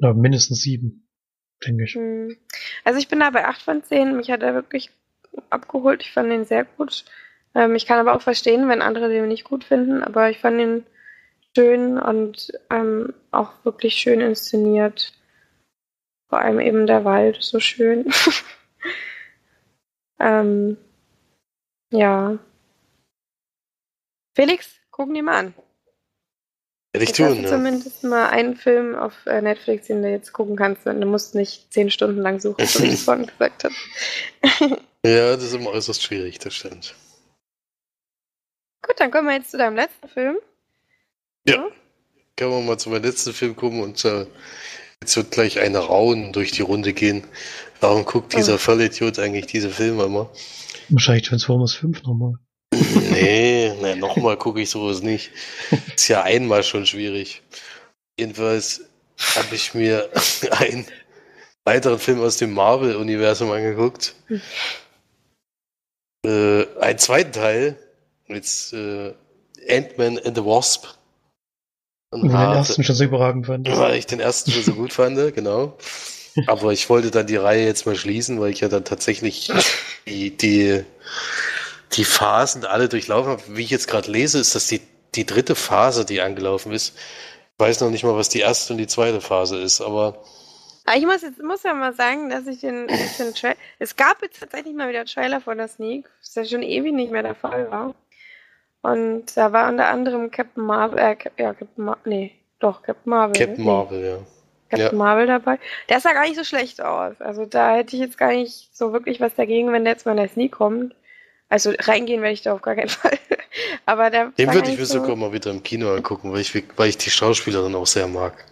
ja, 0.00 0.12
mindestens 0.12 0.62
sieben, 0.62 1.08
denke 1.66 1.84
ich. 1.84 1.94
Hm. 1.94 2.36
Also 2.84 2.98
ich 2.98 3.08
bin 3.08 3.20
da 3.20 3.30
bei 3.30 3.46
8 3.46 3.62
von 3.62 3.82
10. 3.82 4.16
Mich 4.16 4.30
hat 4.30 4.42
er 4.42 4.54
wirklich 4.54 4.90
abgeholt. 5.50 6.02
Ich 6.02 6.12
fand 6.12 6.32
ihn 6.32 6.44
sehr 6.44 6.64
gut. 6.64 7.04
Ähm, 7.54 7.74
ich 7.74 7.86
kann 7.86 7.98
aber 7.98 8.14
auch 8.14 8.22
verstehen, 8.22 8.68
wenn 8.68 8.82
andere 8.82 9.08
den 9.08 9.28
nicht 9.28 9.44
gut 9.44 9.64
finden, 9.64 10.02
aber 10.02 10.30
ich 10.30 10.38
fand 10.38 10.60
ihn 10.60 10.86
schön 11.56 11.98
und 11.98 12.52
ähm, 12.70 13.14
auch 13.30 13.52
wirklich 13.64 13.94
schön 13.94 14.20
inszeniert. 14.20 15.12
Vor 16.28 16.40
allem 16.40 16.60
eben 16.60 16.86
der 16.86 17.04
Wald, 17.04 17.38
so 17.40 17.58
schön. 17.58 18.12
ähm, 20.20 20.76
ja. 21.90 22.38
Felix, 24.34 24.68
gucken 24.90 25.14
die 25.14 25.22
mal 25.22 25.38
an. 25.38 25.54
Hätte 26.92 27.04
ich 27.04 27.12
tun, 27.12 27.36
du 27.36 27.42
ja. 27.42 27.48
zumindest 27.48 28.02
mal 28.04 28.28
einen 28.28 28.56
Film 28.56 28.94
auf 28.94 29.26
äh, 29.26 29.42
Netflix, 29.42 29.88
den 29.88 30.02
du 30.02 30.10
jetzt 30.10 30.32
gucken 30.32 30.56
kannst 30.56 30.86
und 30.86 31.00
du 31.00 31.06
musst 31.06 31.34
nicht 31.34 31.72
zehn 31.72 31.90
Stunden 31.90 32.20
lang 32.20 32.40
suchen, 32.40 32.66
so 32.66 32.82
wie 32.82 32.88
ich 32.88 33.00
vorhin 33.04 33.26
gesagt 33.26 33.64
habe. 33.64 33.74
Ja, 35.04 35.30
das 35.36 35.44
ist 35.44 35.54
immer 35.54 35.70
äußerst 35.70 36.02
schwierig, 36.02 36.38
das 36.38 36.54
stimmt. 36.54 36.94
Gut, 38.88 38.98
dann 39.00 39.10
kommen 39.10 39.28
wir 39.28 39.34
jetzt 39.34 39.50
zu 39.50 39.58
deinem 39.58 39.76
letzten 39.76 40.08
Film. 40.08 40.38
Ja. 41.46 41.68
Können 42.36 42.52
wir 42.52 42.60
mal 42.62 42.78
zu 42.78 42.88
meinem 42.88 43.04
letzten 43.04 43.34
Film 43.34 43.54
gucken 43.54 43.82
und 43.82 44.02
äh, 44.06 44.26
jetzt 45.02 45.14
wird 45.14 45.30
gleich 45.30 45.58
eine 45.58 45.78
Rauen 45.78 46.32
durch 46.32 46.52
die 46.52 46.62
Runde 46.62 46.94
gehen. 46.94 47.24
Warum 47.80 48.06
guckt 48.06 48.32
dieser 48.32 48.54
Oh. 48.54 48.58
Vollidiot 48.58 49.18
eigentlich 49.18 49.46
diese 49.46 49.68
Filme 49.68 50.04
immer? 50.04 50.30
Wahrscheinlich 50.88 51.28
Transformers 51.28 51.74
5 51.74 52.02
nochmal. 52.02 52.34
Nee, 53.10 53.74
nee 53.82 53.96
nochmal 53.96 54.36
gucke 54.36 54.60
ich 54.60 54.70
sowas 54.70 55.02
nicht. 55.02 55.32
Ist 55.94 56.08
ja 56.08 56.22
einmal 56.22 56.62
schon 56.62 56.86
schwierig. 56.86 57.42
Jedenfalls 58.18 58.88
habe 59.34 59.54
ich 59.54 59.74
mir 59.74 60.08
einen 60.52 60.86
weiteren 61.64 61.98
Film 61.98 62.20
aus 62.20 62.36
dem 62.36 62.52
Marvel-Universum 62.54 63.50
angeguckt. 63.50 64.14
Hm. 64.28 64.40
Äh, 66.24 66.66
einen 66.80 66.98
zweiten 66.98 67.32
Teil 67.32 67.76
mit 68.28 68.46
äh, 68.72 69.14
Ant-Man 69.68 70.18
and 70.18 70.36
the 70.36 70.44
Wasp. 70.44 70.86
Und 72.10 72.22
den 72.22 72.32
habe- 72.32 72.56
ersten 72.56 72.84
schon 72.84 72.94
so 72.94 73.04
überragend 73.04 73.46
fand. 73.46 73.68
weil 73.76 73.96
ich 73.96 74.06
den 74.06 74.20
ersten 74.20 74.50
schon 74.50 74.62
so 74.62 74.74
gut 74.74 74.92
fand, 74.92 75.34
genau. 75.34 75.76
Aber 76.46 76.72
ich 76.72 76.88
wollte 76.88 77.10
dann 77.10 77.26
die 77.26 77.36
Reihe 77.36 77.66
jetzt 77.66 77.84
mal 77.84 77.96
schließen, 77.96 78.40
weil 78.40 78.52
ich 78.52 78.60
ja 78.60 78.68
dann 78.68 78.84
tatsächlich 78.84 79.50
die, 80.06 80.30
die, 80.36 80.84
die 81.94 82.04
Phasen 82.04 82.64
alle 82.64 82.88
durchlaufen 82.88 83.32
habe. 83.32 83.42
Wie 83.48 83.62
ich 83.62 83.70
jetzt 83.70 83.88
gerade 83.88 84.10
lese, 84.10 84.38
ist 84.38 84.54
das 84.54 84.68
die, 84.68 84.80
die 85.16 85.26
dritte 85.26 85.54
Phase, 85.56 86.04
die 86.04 86.20
angelaufen 86.20 86.72
ist. 86.72 86.94
Ich 86.96 87.58
weiß 87.58 87.80
noch 87.80 87.90
nicht 87.90 88.04
mal, 88.04 88.14
was 88.14 88.28
die 88.28 88.38
erste 88.40 88.72
und 88.72 88.78
die 88.78 88.86
zweite 88.86 89.20
Phase 89.20 89.58
ist, 89.60 89.80
aber 89.80 90.22
Aber 90.86 90.96
ich 90.96 91.04
muss 91.06 91.22
jetzt 91.22 91.42
muss 91.42 91.64
ja 91.64 91.74
mal 91.74 91.92
sagen, 91.92 92.30
dass 92.30 92.46
ich 92.46 92.60
den, 92.60 92.86
den 92.86 93.34
Tra 93.34 93.54
Es 93.80 93.96
gab 93.96 94.22
jetzt 94.22 94.38
tatsächlich 94.38 94.74
mal 94.74 94.88
wieder 94.88 95.04
Trailer 95.06 95.40
von 95.40 95.58
der 95.58 95.66
Sneak, 95.68 96.08
was 96.20 96.34
ja 96.36 96.44
schon 96.44 96.62
ewig 96.62 96.94
nicht 96.94 97.10
mehr 97.10 97.24
der 97.24 97.34
Fall 97.34 97.68
war. 97.70 97.94
Und 98.82 99.36
da 99.36 99.52
war 99.52 99.68
unter 99.68 99.88
anderem 99.88 100.30
Captain 100.30 100.64
Marvel, 100.64 100.98
äh, 100.98 101.16
Cap, 101.16 101.32
ja, 101.38 101.52
Captain 101.52 101.84
Marvel, 101.84 102.02
nee, 102.04 102.32
doch, 102.60 102.82
Captain 102.82 103.10
Marvel. 103.10 103.36
Captain 103.36 103.64
nee, 103.64 103.70
Marvel, 103.70 104.04
ja. 104.04 104.18
Captain 104.68 104.92
Ja. 104.92 104.92
Marvel 104.92 105.26
dabei. 105.26 105.58
Der 105.88 106.00
sah 106.00 106.12
gar 106.12 106.24
nicht 106.24 106.36
so 106.36 106.44
schlecht 106.44 106.80
aus. 106.82 107.20
Also 107.20 107.46
da 107.46 107.76
hätte 107.76 107.96
ich 107.96 108.02
jetzt 108.02 108.18
gar 108.18 108.32
nicht 108.32 108.76
so 108.76 108.92
wirklich 108.92 109.20
was 109.20 109.34
dagegen, 109.34 109.72
wenn 109.72 109.84
der 109.84 109.94
jetzt 109.94 110.04
mal 110.04 110.12
in 110.12 110.18
der 110.18 110.28
Sneak 110.28 110.52
kommt. 110.52 110.94
Also 111.48 111.72
reingehen 111.78 112.20
werde 112.20 112.34
ich 112.34 112.42
da 112.42 112.52
auf 112.52 112.62
gar 112.62 112.74
keinen 112.74 112.88
Fall. 112.88 113.18
Aber 113.86 114.10
der 114.10 114.32
Den 114.38 114.52
würde 114.52 114.70
ich 114.70 114.78
mir 114.78 114.84
sogar 114.84 115.16
mal 115.16 115.32
wieder 115.32 115.50
im 115.50 115.62
Kino 115.62 115.92
angucken, 115.92 116.32
weil 116.32 116.40
ich, 116.40 116.54
weil 116.76 116.90
ich 116.90 116.98
die 116.98 117.10
Schauspielerin 117.10 117.74
auch 117.74 117.86
sehr 117.86 118.06
mag. 118.06 118.44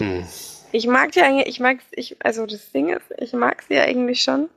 Hm. 0.00 0.24
Ich 0.72 0.86
mag 0.86 1.12
die 1.12 1.20
eigentlich, 1.20 1.48
ich 1.48 1.60
mag, 1.60 1.78
ich, 1.90 2.16
also 2.24 2.46
das 2.46 2.72
Ding 2.72 2.88
ist, 2.88 3.12
ich 3.18 3.32
mag 3.32 3.62
sie 3.62 3.74
ja 3.74 3.82
eigentlich 3.82 4.22
schon. 4.22 4.48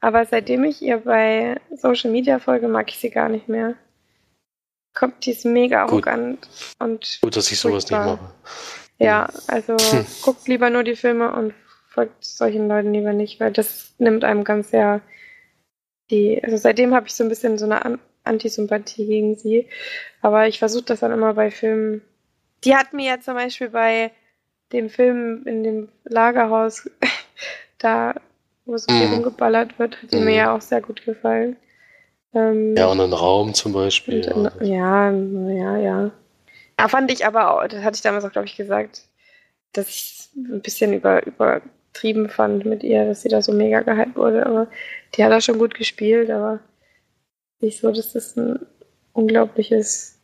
Aber 0.00 0.24
seitdem 0.24 0.64
ich 0.64 0.80
ihr 0.80 0.98
bei 0.98 1.56
Social 1.76 2.10
Media 2.10 2.38
folge, 2.38 2.68
mag 2.68 2.88
ich 2.88 2.98
sie 2.98 3.10
gar 3.10 3.28
nicht 3.28 3.48
mehr. 3.48 3.74
Kommt, 4.94 5.24
die 5.24 5.30
ist 5.30 5.44
mega 5.44 5.84
Gut. 5.86 6.06
arrogant 6.06 6.48
und 6.78 7.18
Gut, 7.22 7.36
dass 7.36 7.50
ich 7.52 7.58
sowas 7.58 7.88
nicht 7.90 7.98
mache. 8.04 8.18
ja, 8.98 9.28
also 9.46 9.76
Hm. 9.92 10.06
guckt 10.22 10.48
lieber 10.48 10.70
nur 10.70 10.82
die 10.84 10.96
Filme 10.96 11.32
und 11.32 11.54
folgt 11.88 12.24
solchen 12.24 12.68
Leuten 12.68 12.92
lieber 12.92 13.12
nicht, 13.12 13.40
weil 13.40 13.52
das 13.52 13.94
nimmt 13.98 14.24
einem 14.24 14.44
ganz 14.44 14.70
sehr 14.70 15.00
die, 16.10 16.42
also 16.42 16.56
seitdem 16.56 16.94
habe 16.94 17.06
ich 17.06 17.14
so 17.14 17.22
ein 17.24 17.28
bisschen 17.28 17.56
so 17.58 17.64
eine 17.64 17.84
An 17.84 17.98
Antisympathie 18.24 19.06
gegen 19.06 19.34
sie. 19.36 19.68
Aber 20.20 20.46
ich 20.46 20.58
versuche 20.58 20.82
das 20.84 21.00
dann 21.00 21.12
immer 21.12 21.34
bei 21.34 21.50
Filmen. 21.50 22.02
Die 22.64 22.76
hat 22.76 22.92
mir 22.92 23.06
ja 23.06 23.20
zum 23.20 23.34
Beispiel 23.34 23.70
bei 23.70 24.10
dem 24.72 24.90
Film 24.90 25.46
in 25.46 25.62
dem 25.64 25.88
Lagerhaus, 26.04 26.88
da, 27.78 28.14
wo 28.66 28.76
so 28.76 28.92
viel 28.92 29.06
Mhm. 29.06 29.14
rumgeballert 29.14 29.78
wird, 29.78 30.02
hat 30.02 30.12
die 30.12 30.18
Mhm. 30.18 30.24
mir 30.26 30.34
ja 30.34 30.54
auch 30.54 30.60
sehr 30.60 30.82
gut 30.82 31.04
gefallen. 31.04 31.56
Ähm, 32.34 32.76
Ja, 32.76 32.86
und 32.86 33.00
ein 33.00 33.12
Raum 33.12 33.54
zum 33.54 33.72
Beispiel. 33.72 34.30
und, 34.32 34.50
Ja. 34.60 35.10
ja, 35.10 35.76
ja. 35.76 36.10
Da 36.76 36.88
fand 36.88 37.10
ich 37.10 37.26
aber 37.26 37.50
auch, 37.50 37.66
das 37.68 37.82
hatte 37.82 37.96
ich 37.96 38.02
damals 38.02 38.24
auch, 38.24 38.32
glaube 38.32 38.46
ich, 38.46 38.56
gesagt, 38.56 39.02
dass 39.72 39.88
ich 39.88 40.14
es 40.18 40.30
ein 40.36 40.62
bisschen 40.62 40.92
über, 40.94 41.26
übertrieben 41.26 42.28
fand 42.28 42.64
mit 42.64 42.82
ihr, 42.82 43.04
dass 43.04 43.22
sie 43.22 43.28
da 43.28 43.42
so 43.42 43.52
mega 43.52 43.80
gehypt 43.82 44.16
wurde. 44.16 44.46
Aber 44.46 44.66
die 45.14 45.24
hat 45.24 45.32
da 45.32 45.40
schon 45.40 45.58
gut 45.58 45.74
gespielt, 45.74 46.30
aber 46.30 46.60
nicht 47.60 47.80
so, 47.80 47.90
dass 47.92 48.12
das 48.12 48.36
ein 48.36 48.64
unglaubliches, 49.12 50.20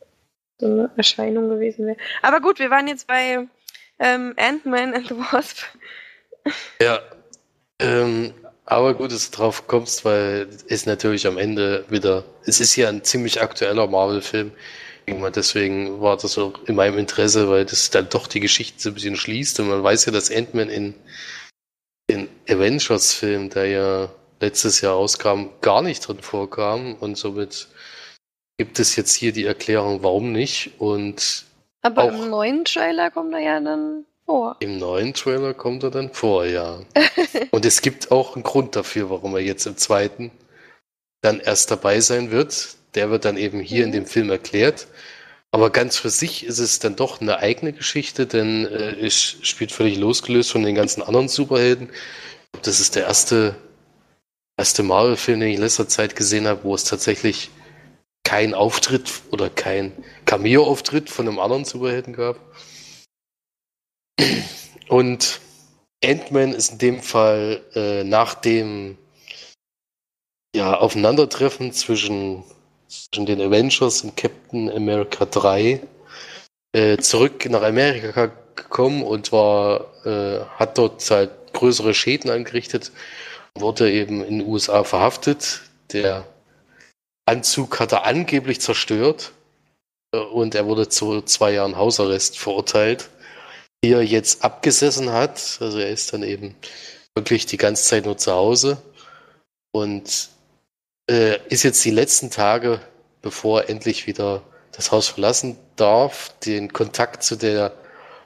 so 0.59 0.65
eine 0.65 0.89
Erscheinung 0.97 1.49
gewesen 1.49 1.85
wäre. 1.85 1.97
Aber 2.21 2.41
gut, 2.41 2.59
wir 2.59 2.69
waren 2.71 2.87
jetzt 2.87 3.05
bei 3.07 3.47
ähm, 3.99 4.33
Ant-Man 4.37 4.93
and 4.95 5.07
the 5.07 5.15
Wasp. 5.31 5.59
Ja, 6.81 6.99
ähm, 7.79 8.33
aber 8.69 8.93
gut, 8.95 9.13
dass 9.13 9.31
du 9.31 9.37
drauf 9.37 9.65
kommst, 9.65 10.03
weil 10.03 10.49
es 10.67 10.85
natürlich 10.85 11.25
am 11.25 11.37
Ende 11.37 11.85
wieder, 11.89 12.25
es 12.43 12.59
ist 12.59 12.75
ja 12.75 12.89
ein 12.89 13.01
ziemlich 13.01 13.41
aktueller 13.41 13.87
Marvel-Film. 13.87 14.51
Deswegen 15.33 16.01
war 16.01 16.17
das 16.17 16.37
auch 16.37 16.51
in 16.65 16.75
meinem 16.75 16.97
Interesse, 16.97 17.47
weil 17.47 17.63
das 17.63 17.89
dann 17.91 18.09
doch 18.09 18.27
die 18.27 18.41
Geschichte 18.41 18.81
so 18.81 18.89
ein 18.89 18.93
bisschen 18.93 19.15
schließt. 19.15 19.61
Und 19.61 19.69
man 19.69 19.81
weiß 19.81 20.05
ja, 20.05 20.11
dass 20.11 20.29
Ant-Man 20.29 20.69
in 20.69 20.95
den 22.11 22.27
Avengers-Film, 22.49 23.49
der 23.49 23.67
ja 23.67 24.09
letztes 24.41 24.81
Jahr 24.81 24.95
rauskam, 24.95 25.45
gar 25.61 25.81
nicht 25.81 26.05
drin 26.05 26.19
vorkam. 26.19 26.95
Und 26.95 27.17
somit 27.17 27.69
gibt 28.57 28.79
es 28.79 28.97
jetzt 28.97 29.13
hier 29.13 29.31
die 29.31 29.45
Erklärung, 29.45 30.03
warum 30.03 30.33
nicht. 30.33 30.71
Und 30.77 31.45
Aber 31.83 32.03
Auch. 32.03 32.09
im 32.09 32.29
neuen 32.29 32.65
Trailer 32.65 33.09
kommt 33.09 33.33
er 33.33 33.39
ja 33.39 33.61
dann 33.61 34.03
vor. 34.27 34.57
Im 34.59 34.77
neuen 34.77 35.13
Trailer 35.15 35.55
kommt 35.55 35.83
er 35.83 35.91
dann 35.91 36.11
vor, 36.13 36.45
ja. 36.45 36.81
Und 37.51 37.65
es 37.65 37.81
gibt 37.81 38.11
auch 38.11 38.35
einen 38.35 38.43
Grund 38.43 38.75
dafür, 38.75 39.09
warum 39.09 39.35
er 39.35 39.41
jetzt 39.41 39.65
im 39.65 39.77
zweiten 39.77 40.31
dann 41.21 41.39
erst 41.39 41.71
dabei 41.71 41.99
sein 42.01 42.31
wird. 42.31 42.75
Der 42.95 43.09
wird 43.09 43.25
dann 43.25 43.37
eben 43.37 43.59
hier 43.61 43.83
in 43.83 43.89
Mhm. 43.89 43.93
dem 43.93 44.05
Film 44.05 44.29
erklärt. 44.29 44.87
Aber 45.51 45.71
ganz 45.71 45.97
für 45.97 46.09
sich 46.11 46.45
ist 46.45 46.59
es 46.59 46.79
dann 46.79 46.95
doch 46.97 47.21
eine 47.21 47.39
eigene 47.39 47.73
Geschichte, 47.73 48.27
denn 48.27 48.65
äh, 48.67 49.05
es 49.05 49.37
spielt 49.43 49.71
völlig 49.71 49.97
losgelöst 49.97 50.51
von 50.51 50.63
den 50.63 50.75
ganzen 50.75 51.01
anderen 51.01 51.29
Superhelden. 51.29 51.89
Das 52.63 52.79
ist 52.81 52.95
der 52.95 53.05
erste, 53.05 53.55
erste 54.57 54.83
Marvel-Film, 54.83 55.39
den 55.39 55.49
ich 55.49 55.55
in 55.55 55.61
letzter 55.61 55.87
Zeit 55.87 56.15
gesehen 56.15 56.47
habe, 56.47 56.63
wo 56.65 56.75
es 56.75 56.83
tatsächlich 56.85 57.49
kein 58.25 58.53
Auftritt 58.53 59.11
oder 59.31 59.49
kein 59.49 59.93
Cameo-Auftritt 60.25 61.09
von 61.09 61.27
einem 61.27 61.39
anderen 61.39 61.65
Superhelden 61.65 62.13
gab. 62.13 62.37
Und 64.87 65.41
Ant-Man 66.03 66.53
ist 66.53 66.73
in 66.73 66.77
dem 66.77 67.01
Fall 67.01 67.61
äh, 67.75 68.03
nach 68.03 68.35
dem 68.35 68.97
ja, 70.55 70.77
Aufeinandertreffen 70.77 71.71
zwischen, 71.73 72.43
zwischen 72.87 73.25
den 73.25 73.41
Avengers 73.41 74.01
und 74.01 74.15
Captain 74.15 74.71
America 74.71 75.25
3 75.25 75.81
äh, 76.73 76.97
zurück 76.97 77.49
nach 77.49 77.63
Amerika 77.63 78.31
gekommen 78.55 79.03
und 79.03 79.31
war, 79.31 79.87
äh, 80.05 80.39
hat 80.57 80.77
dort 80.77 81.09
halt 81.09 81.31
größere 81.53 81.93
Schäden 81.93 82.29
angerichtet, 82.29 82.91
wurde 83.55 83.91
eben 83.91 84.23
in 84.23 84.39
den 84.39 84.47
USA 84.47 84.83
verhaftet. 84.83 85.61
Der 85.91 86.25
Anzug 87.25 87.79
hat 87.79 87.91
er 87.91 88.05
angeblich 88.05 88.61
zerstört 88.61 89.31
äh, 90.13 90.17
und 90.17 90.55
er 90.55 90.65
wurde 90.65 90.89
zu 90.89 91.21
zwei 91.21 91.53
Jahren 91.53 91.77
Hausarrest 91.77 92.37
verurteilt, 92.37 93.09
die 93.87 93.93
er 93.93 94.01
jetzt 94.01 94.43
abgesessen 94.43 95.13
hat. 95.13 95.59
Also 95.61 95.79
er 95.79 95.89
ist 95.89 96.11
dann 96.11 96.21
eben 96.21 96.55
wirklich 97.15 97.45
die 97.45 97.55
ganze 97.55 97.85
Zeit 97.85 98.05
nur 98.05 98.17
zu 98.17 98.33
Hause 98.33 98.81
und 99.71 100.27
äh, 101.09 101.39
ist 101.47 101.63
jetzt 101.63 101.85
die 101.85 101.91
letzten 101.91 102.29
Tage, 102.29 102.81
bevor 103.21 103.61
er 103.61 103.69
endlich 103.69 104.05
wieder 104.05 104.43
das 104.73 104.91
Haus 104.91 105.07
verlassen 105.07 105.57
darf, 105.77 106.33
den 106.45 106.73
Kontakt 106.73 107.23
zu 107.23 107.37
der 107.37 107.71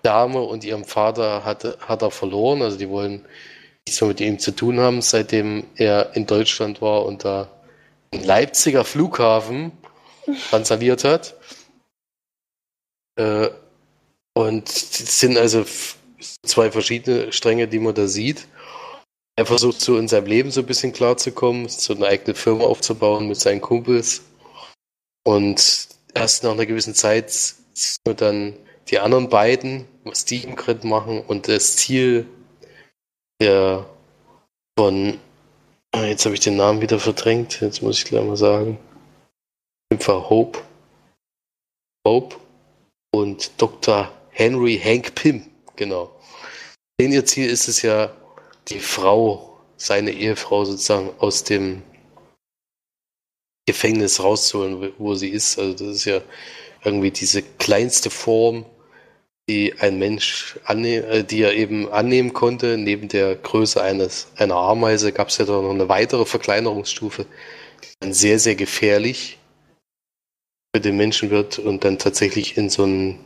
Dame 0.01 0.41
und 0.41 0.63
ihrem 0.63 0.83
Vater 0.83 1.45
hat, 1.45 1.77
hat 1.79 2.01
er 2.01 2.09
verloren. 2.09 2.63
Also 2.63 2.77
die 2.77 2.89
wollen 2.89 3.23
nichts 3.87 4.01
mehr 4.01 4.07
mit 4.07 4.19
ihm 4.19 4.39
zu 4.39 4.55
tun 4.55 4.79
haben, 4.79 5.03
seitdem 5.03 5.67
er 5.75 6.15
in 6.15 6.25
Deutschland 6.25 6.81
war 6.81 7.05
und 7.05 7.23
da 7.23 7.51
den 8.11 8.23
Leipziger 8.23 8.83
Flughafen 8.83 9.73
transaliert 10.49 11.03
hat. 11.03 11.35
Äh, 13.15 13.49
und 14.33 14.69
es 14.69 15.19
sind 15.19 15.37
also 15.37 15.65
zwei 16.43 16.71
verschiedene 16.71 17.31
Stränge, 17.31 17.67
die 17.67 17.79
man 17.79 17.95
da 17.95 18.07
sieht. 18.07 18.47
Er 19.37 19.45
versucht 19.45 19.81
so 19.81 19.97
in 19.97 20.07
seinem 20.07 20.27
Leben 20.27 20.51
so 20.51 20.61
ein 20.61 20.67
bisschen 20.67 20.93
klarzukommen, 20.93 21.67
so 21.67 21.93
eine 21.93 22.07
eigene 22.07 22.35
Firma 22.35 22.65
aufzubauen 22.65 23.27
mit 23.27 23.37
seinen 23.37 23.61
Kumpels. 23.61 24.21
Und 25.23 25.87
erst 26.13 26.43
nach 26.43 26.51
einer 26.51 26.65
gewissen 26.65 26.95
Zeit 26.95 27.31
sieht 27.31 28.01
man 28.05 28.15
dann 28.17 28.53
die 28.89 28.99
anderen 28.99 29.29
beiden, 29.29 29.87
was 30.03 30.25
die 30.25 30.43
im 30.43 30.55
Grid 30.55 30.83
machen 30.83 31.21
und 31.21 31.47
das 31.47 31.77
Ziel 31.77 32.27
der 33.39 33.85
von, 34.77 35.19
ah, 35.91 36.03
jetzt 36.03 36.25
habe 36.25 36.35
ich 36.35 36.41
den 36.41 36.57
Namen 36.57 36.81
wieder 36.81 36.99
verdrängt, 36.99 37.61
jetzt 37.61 37.81
muss 37.81 37.97
ich 37.97 38.05
gleich 38.05 38.23
mal 38.23 38.37
sagen. 38.37 38.77
Fall 39.99 40.29
Hope. 40.29 40.59
Hope 42.07 42.35
und 43.13 43.51
Dr. 43.61 44.11
Henry 44.31 44.79
Hank 44.83 45.15
Pym, 45.15 45.45
genau. 45.75 46.15
Denn 46.99 47.11
ihr 47.11 47.25
Ziel 47.25 47.49
ist 47.49 47.67
es 47.67 47.81
ja, 47.81 48.15
die 48.67 48.79
Frau, 48.79 49.59
seine 49.77 50.11
Ehefrau 50.11 50.65
sozusagen 50.65 51.09
aus 51.19 51.43
dem 51.43 51.81
Gefängnis 53.65 54.21
rauszuholen, 54.21 54.93
wo 54.97 55.15
sie 55.15 55.29
ist. 55.29 55.57
Also 55.57 55.73
das 55.73 55.97
ist 55.97 56.05
ja 56.05 56.21
irgendwie 56.83 57.11
diese 57.11 57.41
kleinste 57.41 58.09
Form, 58.09 58.65
die 59.49 59.73
ein 59.79 59.97
Mensch 59.99 60.59
annehmen, 60.65 61.05
äh, 61.05 61.23
die 61.23 61.41
er 61.41 61.53
eben 61.53 61.89
annehmen 61.91 62.33
konnte. 62.33 62.77
Neben 62.77 63.07
der 63.07 63.35
Größe 63.35 63.81
eines 63.81 64.27
einer 64.35 64.55
Ameise 64.55 65.11
gab 65.11 65.29
es 65.29 65.37
ja 65.37 65.45
da 65.45 65.61
noch 65.61 65.71
eine 65.71 65.89
weitere 65.89 66.25
Verkleinerungsstufe, 66.25 67.25
die 67.83 67.93
dann 67.99 68.13
sehr, 68.13 68.39
sehr 68.39 68.55
gefährlich 68.55 69.39
für 70.75 70.81
den 70.81 70.97
Menschen 70.97 71.29
wird 71.29 71.59
und 71.59 71.83
dann 71.83 71.97
tatsächlich 71.97 72.57
in 72.57 72.69
so 72.69 72.85
ein 72.85 73.19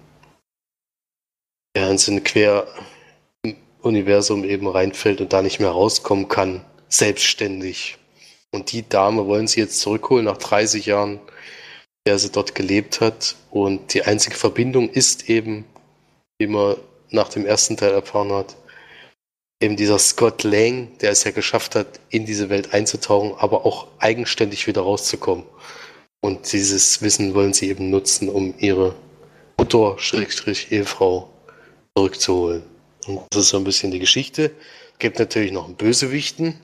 ja, 1.76 1.90
in 1.90 1.98
so 1.98 2.12
ein 2.12 2.24
Quer-Universum 2.24 4.44
eben 4.46 4.68
reinfällt 4.68 5.22
und 5.22 5.34
da 5.34 5.42
nicht 5.42 5.60
mehr 5.60 5.72
rauskommen 5.72 6.30
kann, 6.30 6.64
selbstständig. 6.88 7.98
Und 8.52 8.72
die 8.72 8.88
Dame 8.88 9.26
wollen 9.28 9.48
sie 9.48 9.60
jetzt 9.60 9.82
zurückholen 9.82 10.26
nach 10.26 10.38
30 10.38 10.86
Jahren, 10.86 11.20
der 12.08 12.20
sie 12.20 12.32
dort 12.32 12.54
gelebt 12.56 13.02
hat. 13.02 13.36
Und 13.52 13.94
die 13.94 14.04
einzige 14.04 14.36
Verbindung 14.36 14.90
ist 14.90 15.30
eben, 15.30 15.66
wie 16.40 16.48
man 16.48 16.78
nach 17.10 17.28
dem 17.30 17.46
ersten 17.46 17.76
Teil 17.76 17.92
erfahren 17.92 18.32
hat, 18.32 18.56
eben 19.62 19.76
dieser 19.76 20.00
Scott 20.00 20.44
Lang, 20.44 20.98
der 21.00 21.12
es 21.12 21.26
ja 21.26 21.32
geschafft 21.32 21.76
hat, 21.76 22.00
in 22.10 22.26
diese 22.26 22.50
Welt 22.50 22.74
einzutauchen, 22.74 23.34
aber 23.38 23.66
auch 23.66 23.88
eigenständig 24.00 24.68
wieder 24.68 24.82
rauszukommen. 24.82 25.44
Und 26.22 26.54
dieses 26.54 27.02
Wissen 27.02 27.36
wollen 27.36 27.54
sie 27.54 27.70
eben 27.70 27.90
nutzen, 27.90 28.30
um 28.30 28.54
ihre 28.58 28.96
Mutter, 29.58 29.96
Schrägstrich, 29.98 30.72
Ehefrau 30.72 31.30
zurückzuholen. 31.98 32.64
Und 33.08 33.22
das 33.30 33.44
ist 33.44 33.50
so 33.50 33.58
ein 33.58 33.64
bisschen 33.64 33.92
die 33.92 34.00
Geschichte. 34.00 34.52
Es 34.94 35.00
gibt 35.00 35.20
natürlich 35.20 35.52
noch 35.52 35.66
einen 35.66 35.76
Bösewichten, 35.76 36.60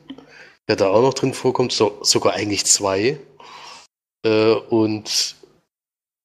der 0.68 0.76
da 0.76 0.90
auch 0.90 1.02
noch 1.02 1.14
drin 1.14 1.34
vorkommt, 1.34 1.72
so, 1.72 2.00
sogar 2.04 2.34
eigentlich 2.34 2.66
zwei. 2.66 3.20
Äh, 4.26 4.54
und 4.54 5.36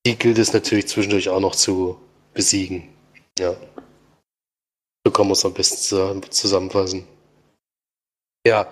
die 0.07 0.17
gilt 0.17 0.39
es 0.39 0.53
natürlich 0.53 0.89
zwischendurch 0.89 1.29
auch 1.29 1.41
noch 1.41 1.55
zu 1.55 2.01
besiegen. 2.33 2.89
Ja. 3.39 3.57
So 5.05 5.13
kann 5.13 5.27
man 5.27 5.33
es 5.33 5.45
am 5.45 5.53
besten 5.53 6.23
zusammenfassen. 6.31 7.07
Ja, 8.47 8.71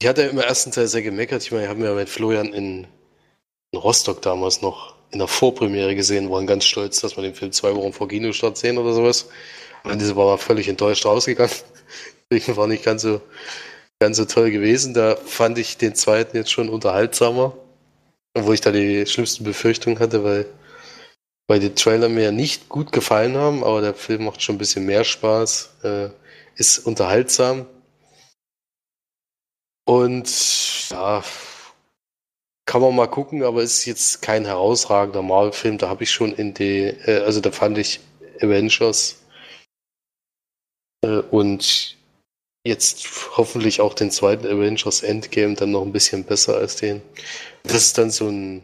ich 0.00 0.08
hatte 0.08 0.22
im 0.22 0.38
ersten 0.38 0.72
Teil 0.72 0.88
sehr 0.88 1.02
gemeckert. 1.02 1.42
Ich 1.42 1.52
meine, 1.52 1.64
ich 1.64 1.68
habe 1.70 1.80
mir 1.80 1.94
mit 1.94 2.08
Florian 2.08 2.52
in, 2.52 2.86
in, 3.72 3.78
Rostock 3.78 4.20
damals 4.22 4.62
noch 4.62 4.95
in 5.10 5.18
der 5.18 5.28
Vorpremiere 5.28 5.94
gesehen, 5.94 6.30
waren 6.30 6.46
ganz 6.46 6.64
stolz, 6.64 7.00
dass 7.00 7.16
wir 7.16 7.22
den 7.22 7.34
Film 7.34 7.52
zwei 7.52 7.74
Wochen 7.74 7.92
vor 7.92 8.08
Kinostart 8.08 8.56
sehen 8.58 8.78
oder 8.78 8.92
sowas. 8.92 9.28
Und 9.84 10.00
diese 10.00 10.16
war 10.16 10.38
völlig 10.38 10.68
enttäuscht 10.68 11.06
rausgegangen. 11.06 11.54
Ich 12.28 12.56
war 12.56 12.66
nicht 12.66 12.84
ganz 12.84 13.02
so 13.02 13.20
ganz 13.98 14.16
so 14.16 14.24
toll 14.24 14.50
gewesen. 14.50 14.94
Da 14.94 15.16
fand 15.16 15.58
ich 15.58 15.78
den 15.78 15.94
zweiten 15.94 16.36
jetzt 16.36 16.50
schon 16.50 16.68
unterhaltsamer, 16.68 17.56
obwohl 18.34 18.54
ich 18.54 18.60
da 18.60 18.70
die 18.72 19.06
schlimmsten 19.06 19.44
Befürchtungen 19.44 19.98
hatte, 19.98 20.24
weil, 20.24 20.46
weil 21.48 21.60
die 21.60 21.74
Trailer 21.74 22.08
mir 22.08 22.32
nicht 22.32 22.68
gut 22.68 22.92
gefallen 22.92 23.36
haben, 23.36 23.64
aber 23.64 23.80
der 23.80 23.94
Film 23.94 24.24
macht 24.24 24.42
schon 24.42 24.56
ein 24.56 24.58
bisschen 24.58 24.86
mehr 24.86 25.04
Spaß, 25.04 25.70
äh, 25.84 26.08
ist 26.56 26.80
unterhaltsam. 26.80 27.66
Und 29.84 30.90
ja, 30.90 31.22
kann 32.66 32.80
man 32.80 32.94
mal 32.94 33.06
gucken, 33.06 33.44
aber 33.44 33.62
ist 33.62 33.84
jetzt 33.86 34.22
kein 34.22 34.44
herausragender 34.44 35.22
Marvel-Film. 35.22 35.78
Da 35.78 35.88
habe 35.88 36.02
ich 36.02 36.10
schon 36.10 36.34
in 36.34 36.52
die, 36.52 36.82
äh, 36.82 37.20
also 37.20 37.40
da 37.40 37.52
fand 37.52 37.78
ich 37.78 38.00
Avengers 38.40 39.22
äh, 41.04 41.20
und 41.30 41.96
jetzt 42.66 43.36
hoffentlich 43.36 43.80
auch 43.80 43.94
den 43.94 44.10
zweiten 44.10 44.46
Avengers 44.46 45.02
Endgame 45.02 45.54
dann 45.54 45.70
noch 45.70 45.82
ein 45.82 45.92
bisschen 45.92 46.24
besser 46.24 46.56
als 46.56 46.76
den. 46.76 47.00
Das 47.62 47.74
ist 47.76 47.98
dann 47.98 48.10
so, 48.10 48.28
ein, 48.28 48.62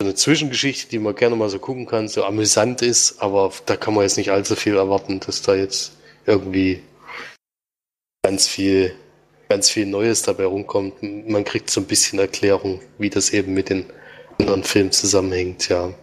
so 0.00 0.06
eine 0.06 0.14
Zwischengeschichte, 0.14 0.88
die 0.88 1.00
man 1.00 1.16
gerne 1.16 1.34
mal 1.34 1.48
so 1.48 1.58
gucken 1.58 1.86
kann, 1.86 2.06
so 2.06 2.24
amüsant 2.24 2.80
ist, 2.82 3.20
aber 3.20 3.52
da 3.66 3.76
kann 3.76 3.94
man 3.94 4.04
jetzt 4.04 4.16
nicht 4.16 4.30
allzu 4.30 4.54
viel 4.54 4.76
erwarten, 4.76 5.18
dass 5.18 5.42
da 5.42 5.56
jetzt 5.56 5.96
irgendwie 6.26 6.82
ganz 8.22 8.46
viel, 8.46 8.94
ganz 9.54 9.70
viel 9.70 9.86
Neues 9.86 10.22
dabei 10.22 10.46
rumkommt. 10.46 11.00
Man 11.00 11.44
kriegt 11.44 11.70
so 11.70 11.80
ein 11.80 11.86
bisschen 11.86 12.18
Erklärung, 12.18 12.80
wie 12.98 13.08
das 13.08 13.30
eben 13.30 13.54
mit 13.54 13.68
den 13.68 13.86
anderen 14.40 14.64
Filmen 14.64 14.90
zusammenhängt, 14.90 15.68
ja. 15.68 15.94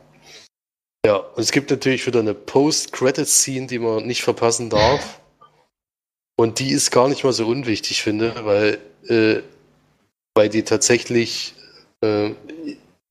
Ja, 1.05 1.17
und 1.17 1.41
es 1.41 1.51
gibt 1.51 1.69
natürlich 1.69 2.07
wieder 2.07 2.21
eine 2.21 2.33
Post-Credit-Scene, 2.33 3.67
die 3.67 3.79
man 3.79 4.07
nicht 4.07 4.23
verpassen 4.23 4.69
darf. 4.69 5.19
Und 6.37 6.59
die 6.59 6.71
ist 6.71 6.91
gar 6.91 7.09
nicht 7.09 7.25
mal 7.25 7.33
so 7.33 7.45
unwichtig, 7.45 8.03
finde, 8.03 8.33
weil, 8.45 8.77
äh, 9.09 9.41
weil 10.33 10.47
die 10.47 10.63
tatsächlich, 10.63 11.53
äh, 11.99 12.29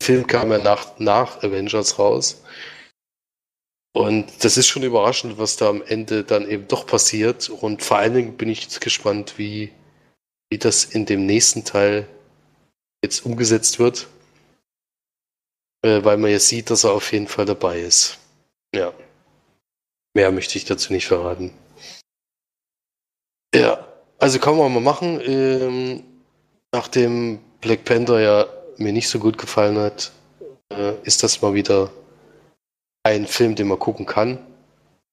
Film 0.02 0.26
kam 0.26 0.50
ja 0.52 0.58
nach, 0.58 0.98
nach 0.98 1.42
Avengers 1.42 1.98
raus. 1.98 2.42
Und 3.92 4.42
das 4.42 4.56
ist 4.56 4.68
schon 4.68 4.84
überraschend, 4.84 5.36
was 5.36 5.58
da 5.58 5.68
am 5.68 5.82
Ende 5.82 6.24
dann 6.24 6.48
eben 6.48 6.66
doch 6.66 6.86
passiert. 6.86 7.50
Und 7.50 7.82
vor 7.82 7.98
allen 7.98 8.14
Dingen 8.14 8.36
bin 8.38 8.48
ich 8.48 8.62
jetzt 8.62 8.80
gespannt, 8.80 9.34
wie, 9.36 9.72
wie 10.50 10.58
das 10.58 10.84
in 10.84 11.06
dem 11.06 11.26
nächsten 11.26 11.64
Teil 11.64 12.06
jetzt 13.02 13.24
umgesetzt 13.24 13.78
wird. 13.78 14.08
Äh, 15.82 16.04
weil 16.04 16.18
man 16.18 16.30
jetzt 16.30 16.48
sieht, 16.48 16.70
dass 16.70 16.84
er 16.84 16.92
auf 16.92 17.12
jeden 17.12 17.28
Fall 17.28 17.46
dabei 17.46 17.80
ist. 17.80 18.18
Ja. 18.74 18.92
Mehr 20.14 20.30
möchte 20.32 20.58
ich 20.58 20.64
dazu 20.64 20.92
nicht 20.92 21.06
verraten. 21.06 21.52
Ja, 23.54 23.86
also 24.18 24.38
kann 24.38 24.56
man 24.56 24.72
mal 24.72 24.80
machen. 24.80 25.20
Ähm, 25.24 26.04
nachdem 26.72 27.40
Black 27.60 27.84
Panther 27.84 28.20
ja 28.20 28.46
mir 28.76 28.92
nicht 28.92 29.08
so 29.08 29.18
gut 29.18 29.38
gefallen 29.38 29.78
hat, 29.78 30.12
äh, 30.70 30.94
ist 31.04 31.22
das 31.22 31.40
mal 31.42 31.54
wieder 31.54 31.90
ein 33.02 33.26
Film, 33.26 33.54
den 33.54 33.68
man 33.68 33.78
gucken 33.78 34.06
kann 34.06 34.38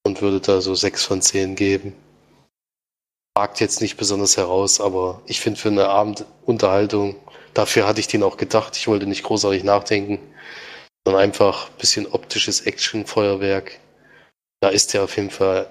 und 0.04 0.20
würde 0.20 0.40
da 0.40 0.60
so 0.60 0.74
6 0.74 1.04
von 1.04 1.22
10 1.22 1.54
geben. 1.54 1.94
Fragt 3.38 3.60
jetzt 3.60 3.80
nicht 3.80 3.96
besonders 3.96 4.36
heraus, 4.36 4.80
aber 4.80 5.22
ich 5.26 5.40
finde 5.40 5.60
für 5.60 5.68
eine 5.68 5.88
Abendunterhaltung, 5.88 7.14
dafür 7.54 7.86
hatte 7.86 8.00
ich 8.00 8.08
den 8.08 8.24
auch 8.24 8.36
gedacht. 8.36 8.76
Ich 8.76 8.88
wollte 8.88 9.06
nicht 9.06 9.22
großartig 9.22 9.62
nachdenken, 9.62 10.18
sondern 11.06 11.22
einfach 11.22 11.68
ein 11.68 11.76
bisschen 11.78 12.08
optisches 12.08 12.62
Action-Feuerwerk. 12.62 13.78
Da 14.58 14.70
ist 14.70 14.92
der 14.92 15.04
auf 15.04 15.14
jeden 15.14 15.30
Fall 15.30 15.70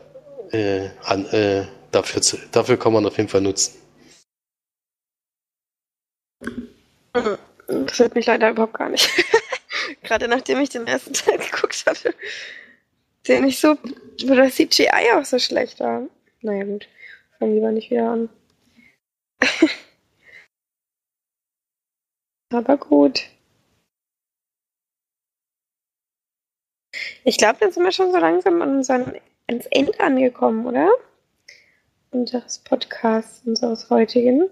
äh, 0.52 0.92
an, 1.04 1.26
äh, 1.34 1.68
dafür, 1.92 2.22
zu, 2.22 2.38
dafür 2.54 2.80
kann 2.80 2.94
man 2.94 3.06
auf 3.06 3.18
jeden 3.18 3.28
Fall 3.28 3.42
nutzen. 3.42 3.76
Das 7.12 8.00
hört 8.00 8.16
mich 8.16 8.28
leider 8.28 8.52
überhaupt 8.52 8.76
gar 8.76 8.88
nicht. 8.88 9.10
Gerade 10.04 10.30
nachdem 10.30 10.62
ich 10.62 10.70
den 10.70 10.88
ersten 10.88 11.12
Teil 11.12 11.38
geguckt 11.52 11.84
hatte. 11.86 12.16
Der 13.28 13.42
nicht 13.42 13.60
so, 13.60 13.78
wo 14.26 14.36
das 14.36 14.56
CGI 14.56 15.12
auch 15.18 15.26
so 15.26 15.38
schlecht 15.38 15.82
war. 15.82 16.04
Naja, 16.40 16.64
gut. 16.64 16.88
Fangen 17.40 17.54
lieber 17.54 17.72
nicht 17.72 17.92
wieder 17.92 18.10
an. 18.10 18.30
Aber 22.52 22.78
gut. 22.78 23.30
Ich 27.24 27.38
glaube, 27.38 27.58
dann 27.60 27.72
sind 27.72 27.84
wir 27.84 27.92
schon 27.92 28.12
so 28.12 28.18
langsam 28.18 28.62
an 28.62 28.78
unserem, 28.78 29.14
ans 29.48 29.66
Ende 29.68 30.00
angekommen, 30.00 30.66
oder? 30.66 30.90
Unseres 32.12 32.60
Podcasts, 32.60 33.46
unseres 33.46 33.90
heutigen. 33.90 34.50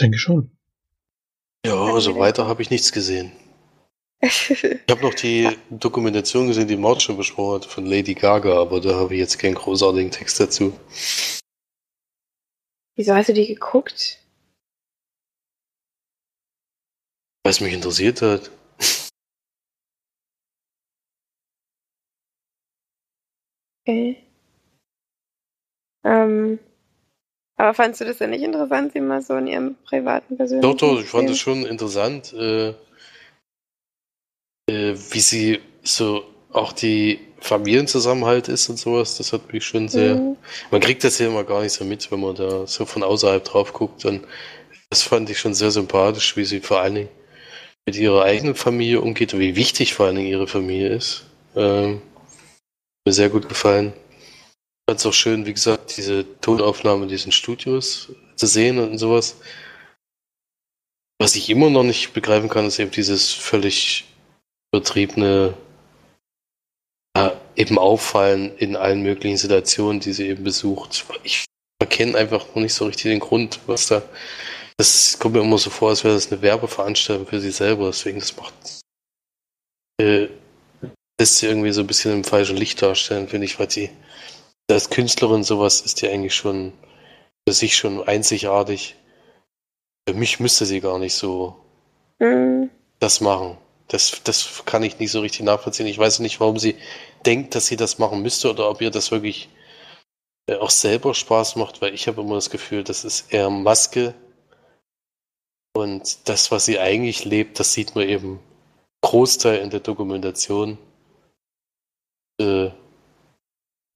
Denke 0.00 0.18
schon. 0.18 0.50
Ja, 1.64 1.74
also 1.74 2.18
weiter 2.18 2.46
habe 2.46 2.62
ich 2.62 2.70
nichts 2.70 2.92
gesehen. 2.92 3.32
Ich 4.20 4.90
habe 4.90 5.02
noch 5.02 5.14
die 5.14 5.48
Dokumentation 5.70 6.48
gesehen, 6.48 6.66
die 6.66 6.76
Maud 6.76 7.00
schon 7.02 7.16
besprochen 7.16 7.56
hat, 7.56 7.64
von 7.66 7.86
Lady 7.86 8.14
Gaga, 8.14 8.60
aber 8.60 8.80
da 8.80 8.94
habe 8.96 9.14
ich 9.14 9.20
jetzt 9.20 9.38
keinen 9.38 9.54
großartigen 9.54 10.10
Text 10.10 10.40
dazu. 10.40 10.72
Wieso 12.96 13.14
hast 13.14 13.28
du 13.28 13.32
die 13.32 13.46
geguckt? 13.46 14.18
Weil 17.44 17.50
es 17.50 17.60
mich 17.60 17.72
interessiert 17.72 18.22
hat. 18.22 18.50
Okay. 23.86 24.22
Ähm, 26.04 26.58
aber 27.56 27.74
fandst 27.74 28.00
du 28.00 28.04
das 28.04 28.18
denn 28.18 28.30
nicht 28.30 28.42
interessant, 28.42 28.92
sie 28.92 29.00
mal 29.00 29.22
so 29.22 29.36
in 29.36 29.46
ihrem 29.46 29.76
privaten 29.84 30.36
persönlichen 30.36 30.70
Doch, 30.70 30.76
doch, 30.76 31.00
ich 31.00 31.08
fand 31.08 31.30
es 31.30 31.38
schon 31.38 31.64
interessant, 31.64 32.32
äh, 32.32 32.74
äh, 34.68 34.94
wie 35.10 35.20
sie 35.20 35.60
so 35.82 36.24
auch 36.52 36.72
die 36.72 37.20
Familienzusammenhalt 37.40 38.48
ist 38.48 38.68
und 38.68 38.78
sowas. 38.78 39.16
Das 39.16 39.32
hat 39.32 39.52
mich 39.52 39.64
schon 39.64 39.88
sehr. 39.88 40.16
Mhm. 40.16 40.36
Man 40.70 40.80
kriegt 40.80 41.04
das 41.04 41.18
ja 41.18 41.26
immer 41.26 41.44
gar 41.44 41.62
nicht 41.62 41.72
so 41.72 41.84
mit, 41.84 42.10
wenn 42.10 42.20
man 42.20 42.34
da 42.34 42.66
so 42.66 42.84
von 42.84 43.02
außerhalb 43.02 43.44
drauf 43.44 43.72
guckt. 43.72 44.04
Und 44.04 44.26
das 44.90 45.02
fand 45.02 45.30
ich 45.30 45.38
schon 45.38 45.54
sehr 45.54 45.70
sympathisch, 45.70 46.36
wie 46.36 46.44
sie 46.44 46.60
vor 46.60 46.80
allen 46.80 46.94
Dingen 46.94 47.08
mit 47.86 47.96
ihrer 47.96 48.24
eigenen 48.24 48.54
Familie 48.54 49.00
umgeht 49.00 49.32
und 49.34 49.40
wie 49.40 49.56
wichtig 49.56 49.94
vor 49.94 50.06
allen 50.06 50.16
Dingen 50.16 50.28
ihre 50.28 50.46
Familie 50.46 50.88
ist. 50.88 51.24
Ähm, 51.56 52.02
mir 53.06 53.12
sehr 53.12 53.30
gut 53.30 53.48
gefallen. 53.48 53.92
Ich 53.96 54.90
fand 54.90 55.00
es 55.00 55.06
auch 55.06 55.12
schön, 55.12 55.46
wie 55.46 55.54
gesagt, 55.54 55.96
diese 55.96 56.26
Tonaufnahme 56.40 57.04
in 57.04 57.08
diesen 57.08 57.32
Studios 57.32 58.12
zu 58.36 58.46
sehen 58.46 58.78
und 58.78 58.98
sowas. 58.98 59.36
Was 61.20 61.34
ich 61.34 61.50
immer 61.50 61.70
noch 61.70 61.82
nicht 61.82 62.12
begreifen 62.12 62.48
kann, 62.48 62.66
ist 62.66 62.78
eben 62.78 62.90
dieses 62.90 63.32
völlig 63.32 64.04
übertriebene 64.72 65.54
ja, 67.16 67.40
eben 67.56 67.78
auffallen 67.78 68.56
in 68.58 68.76
allen 68.76 69.02
möglichen 69.02 69.36
Situationen, 69.36 70.00
die 70.00 70.12
sie 70.12 70.28
eben 70.28 70.44
besucht. 70.44 71.04
Ich 71.24 71.44
erkenne 71.80 72.16
einfach 72.18 72.46
noch 72.48 72.62
nicht 72.62 72.74
so 72.74 72.86
richtig 72.86 73.04
den 73.04 73.20
Grund, 73.20 73.60
was 73.66 73.86
da. 73.88 74.02
Das 74.76 75.18
kommt 75.18 75.34
mir 75.34 75.40
immer 75.40 75.58
so 75.58 75.70
vor, 75.70 75.90
als 75.90 76.04
wäre 76.04 76.14
das 76.14 76.30
eine 76.30 76.42
Werbeveranstaltung 76.42 77.26
für 77.26 77.40
sie 77.40 77.50
selber. 77.50 77.86
Deswegen, 77.86 78.20
das 78.20 78.36
macht. 78.36 78.54
Äh, 80.00 80.28
lässt 81.20 81.38
sie 81.38 81.46
irgendwie 81.46 81.72
so 81.72 81.80
ein 81.80 81.86
bisschen 81.88 82.12
im 82.12 82.24
falschen 82.24 82.56
Licht 82.56 82.80
darstellen, 82.80 83.28
finde 83.28 83.46
ich, 83.46 83.58
weil 83.58 83.70
sie 83.70 83.90
als 84.70 84.90
Künstlerin 84.90 85.42
sowas 85.42 85.80
ist 85.80 86.02
die 86.02 86.08
eigentlich 86.08 86.34
schon 86.34 86.72
für 87.48 87.54
sich 87.54 87.76
schon 87.76 88.06
einzigartig. 88.06 88.94
Für 90.08 90.14
mich 90.14 90.38
müsste 90.40 90.66
sie 90.66 90.80
gar 90.80 90.98
nicht 90.98 91.14
so 91.14 91.56
Mhm. 92.20 92.70
das 92.98 93.20
machen. 93.20 93.56
Das, 93.88 94.20
das 94.24 94.64
kann 94.66 94.82
ich 94.82 94.98
nicht 94.98 95.10
so 95.10 95.20
richtig 95.20 95.44
nachvollziehen. 95.44 95.86
Ich 95.86 95.98
weiß 95.98 96.18
nicht, 96.20 96.40
warum 96.40 96.58
sie 96.58 96.76
denkt, 97.24 97.54
dass 97.54 97.66
sie 97.66 97.76
das 97.76 97.98
machen 97.98 98.22
müsste 98.22 98.50
oder 98.50 98.68
ob 98.70 98.80
ihr 98.80 98.90
das 98.90 99.10
wirklich 99.10 99.48
äh, 100.46 100.56
auch 100.56 100.70
selber 100.70 101.14
Spaß 101.14 101.56
macht, 101.56 101.80
weil 101.80 101.94
ich 101.94 102.06
habe 102.06 102.20
immer 102.20 102.34
das 102.34 102.50
Gefühl, 102.50 102.84
das 102.84 103.04
ist 103.04 103.32
eher 103.32 103.50
Maske. 103.50 104.14
Und 105.74 106.28
das, 106.28 106.50
was 106.50 106.64
sie 106.64 106.78
eigentlich 106.78 107.24
lebt, 107.24 107.60
das 107.60 107.72
sieht 107.72 107.94
man 107.94 108.08
eben 108.08 108.40
Großteil 109.02 109.60
in 109.60 109.70
der 109.70 109.80
Dokumentation. 109.80 110.78
Äh, 112.40 112.70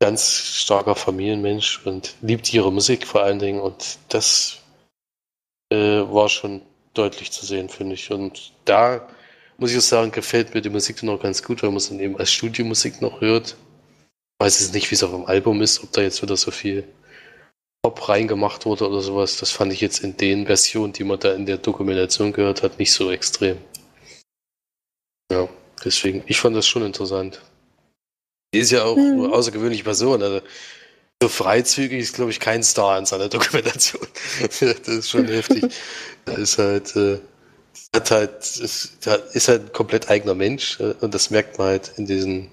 ganz 0.00 0.32
starker 0.32 0.96
Familienmensch 0.96 1.86
und 1.86 2.16
liebt 2.22 2.52
ihre 2.52 2.72
Musik 2.72 3.06
vor 3.06 3.22
allen 3.22 3.38
Dingen. 3.38 3.60
Und 3.60 3.98
das 4.08 4.62
äh, 5.70 5.76
war 5.76 6.28
schon 6.28 6.62
deutlich 6.94 7.30
zu 7.30 7.46
sehen, 7.46 7.68
finde 7.68 7.94
ich. 7.94 8.10
Und 8.10 8.52
da 8.64 9.08
muss 9.62 9.70
ich 9.70 9.78
auch 9.78 9.82
sagen, 9.82 10.10
gefällt 10.10 10.54
mir 10.54 10.60
die 10.60 10.70
Musik 10.70 11.04
noch 11.04 11.22
ganz 11.22 11.44
gut, 11.44 11.62
weil 11.62 11.70
man 11.70 11.76
es 11.76 11.88
dann 11.88 12.00
eben 12.00 12.16
als 12.18 12.32
Studiomusik 12.32 13.00
noch 13.00 13.20
hört. 13.20 13.56
Weiß 14.40 14.58
jetzt 14.58 14.74
nicht, 14.74 14.90
wie 14.90 14.96
es 14.96 15.04
auf 15.04 15.12
dem 15.12 15.24
Album 15.24 15.62
ist, 15.62 15.84
ob 15.84 15.92
da 15.92 16.02
jetzt 16.02 16.20
wieder 16.20 16.36
so 16.36 16.50
viel 16.50 16.82
Pop 17.80 18.08
reingemacht 18.08 18.66
wurde 18.66 18.88
oder 18.88 19.00
sowas. 19.02 19.36
Das 19.36 19.52
fand 19.52 19.72
ich 19.72 19.80
jetzt 19.80 20.00
in 20.00 20.16
den 20.16 20.46
Versionen, 20.46 20.92
die 20.92 21.04
man 21.04 21.20
da 21.20 21.32
in 21.32 21.46
der 21.46 21.58
Dokumentation 21.58 22.32
gehört 22.32 22.64
hat, 22.64 22.80
nicht 22.80 22.92
so 22.92 23.12
extrem. 23.12 23.56
Ja, 25.30 25.48
deswegen, 25.84 26.24
ich 26.26 26.40
fand 26.40 26.56
das 26.56 26.66
schon 26.66 26.84
interessant. 26.84 27.40
Die 28.52 28.58
ist 28.58 28.72
ja 28.72 28.82
auch 28.82 28.96
Mhm. 28.96 29.26
eine 29.26 29.32
außergewöhnliche 29.32 29.84
Person. 29.84 30.24
Also, 30.24 30.44
so 31.22 31.28
freizügig 31.28 32.00
ist, 32.00 32.16
glaube 32.16 32.32
ich, 32.32 32.40
kein 32.40 32.64
Star 32.64 32.98
in 32.98 33.06
seiner 33.06 33.28
Dokumentation. 33.28 34.08
das 34.40 34.60
ist 34.88 35.08
schon 35.08 35.28
heftig. 35.28 35.72
Da 36.24 36.32
ist 36.32 36.58
halt, 36.58 36.96
äh, 36.96 37.20
hat 37.94 38.10
halt, 38.10 38.38
ist, 38.40 39.06
ist 39.32 39.48
halt 39.48 39.66
ein 39.66 39.72
komplett 39.72 40.10
eigener 40.10 40.34
Mensch 40.34 40.80
äh, 40.80 40.94
und 41.00 41.14
das 41.14 41.30
merkt 41.30 41.58
man 41.58 41.68
halt 41.68 41.92
in 41.96 42.06
diesen, 42.06 42.50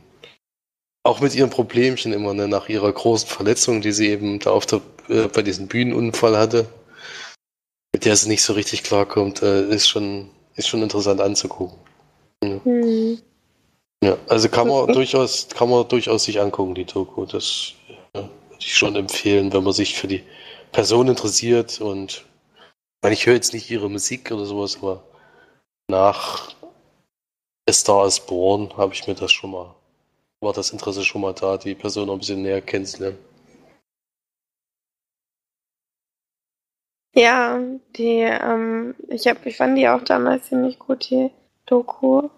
auch 1.04 1.22
mit 1.22 1.36
ihren 1.36 1.50
Problemchen 1.50 2.14
immer, 2.14 2.34
ne, 2.34 2.48
nach 2.48 2.70
ihrer 2.70 2.92
großen 2.92 3.28
Verletzung, 3.28 3.82
die 3.82 3.92
sie 3.92 4.10
eben 4.10 4.40
da 4.40 4.52
auf 4.52 4.66
der, 4.66 4.82
äh, 5.08 5.28
bei 5.28 5.42
diesem 5.42 5.68
Bühnenunfall 5.68 6.38
hatte, 6.38 6.68
mit 7.94 8.06
der 8.06 8.16
sie 8.16 8.30
nicht 8.30 8.44
so 8.44 8.54
richtig 8.54 8.84
klarkommt, 8.84 9.42
äh, 9.42 9.68
ist 9.70 9.88
schon, 9.90 10.30
ist 10.56 10.68
schon 10.68 10.84
interessant 10.84 11.22
anzugucken. 11.22 11.78
Mhm. 12.44 13.20
Ja, 14.04 14.18
also 14.28 14.48
kann 14.48 14.68
man 14.68 14.94
durchaus, 14.94 15.50
kann 15.50 15.70
man 15.70 15.88
durchaus 15.88 16.24
sich 16.24 16.40
angucken, 16.40 16.74
die 16.74 16.86
Doku. 16.86 17.26
Das 17.26 17.74
ja, 18.16 18.22
würde 18.22 18.32
ich 18.60 18.74
schon 18.74 18.96
empfehlen, 18.96 19.52
wenn 19.52 19.64
man 19.64 19.74
sich 19.74 19.96
für 19.96 20.08
die 20.08 20.24
Person 20.72 21.08
interessiert 21.08 21.82
und 21.82 22.26
ich 23.00 23.04
meine, 23.04 23.14
ich 23.14 23.26
höre 23.26 23.36
jetzt 23.36 23.54
nicht 23.54 23.70
ihre 23.70 23.90
Musik 23.90 24.32
oder 24.32 24.46
sowas, 24.46 24.78
aber 24.82 25.04
nach 25.90 26.56
A 27.68 27.74
Star 27.74 28.08
is 28.08 28.20
Born 28.20 28.76
habe 28.78 28.94
ich 28.94 29.08
mir 29.08 29.16
das 29.16 29.32
schon 29.32 29.52
mal, 29.52 29.76
war 30.40 30.54
das 30.54 30.72
Interesse 30.72 31.04
schon 31.04 31.22
mal 31.22 31.34
da, 31.34 31.58
die 31.58 31.76
Person 31.76 32.08
noch 32.08 32.14
ein 32.14 32.20
bisschen 32.20 32.42
näher 32.42 32.62
kennenzulernen. 32.62 33.18
Ja, 37.16 37.60
die, 37.98 38.22
ähm, 38.22 38.96
ich 39.10 39.28
hab, 39.28 39.46
ich 39.46 39.58
fand 39.58 39.78
die 39.78 39.90
auch 39.90 40.04
damals 40.04 40.48
ziemlich 40.48 40.80
gut, 40.80 41.10
die 41.10 41.32
Doku. 41.66 42.30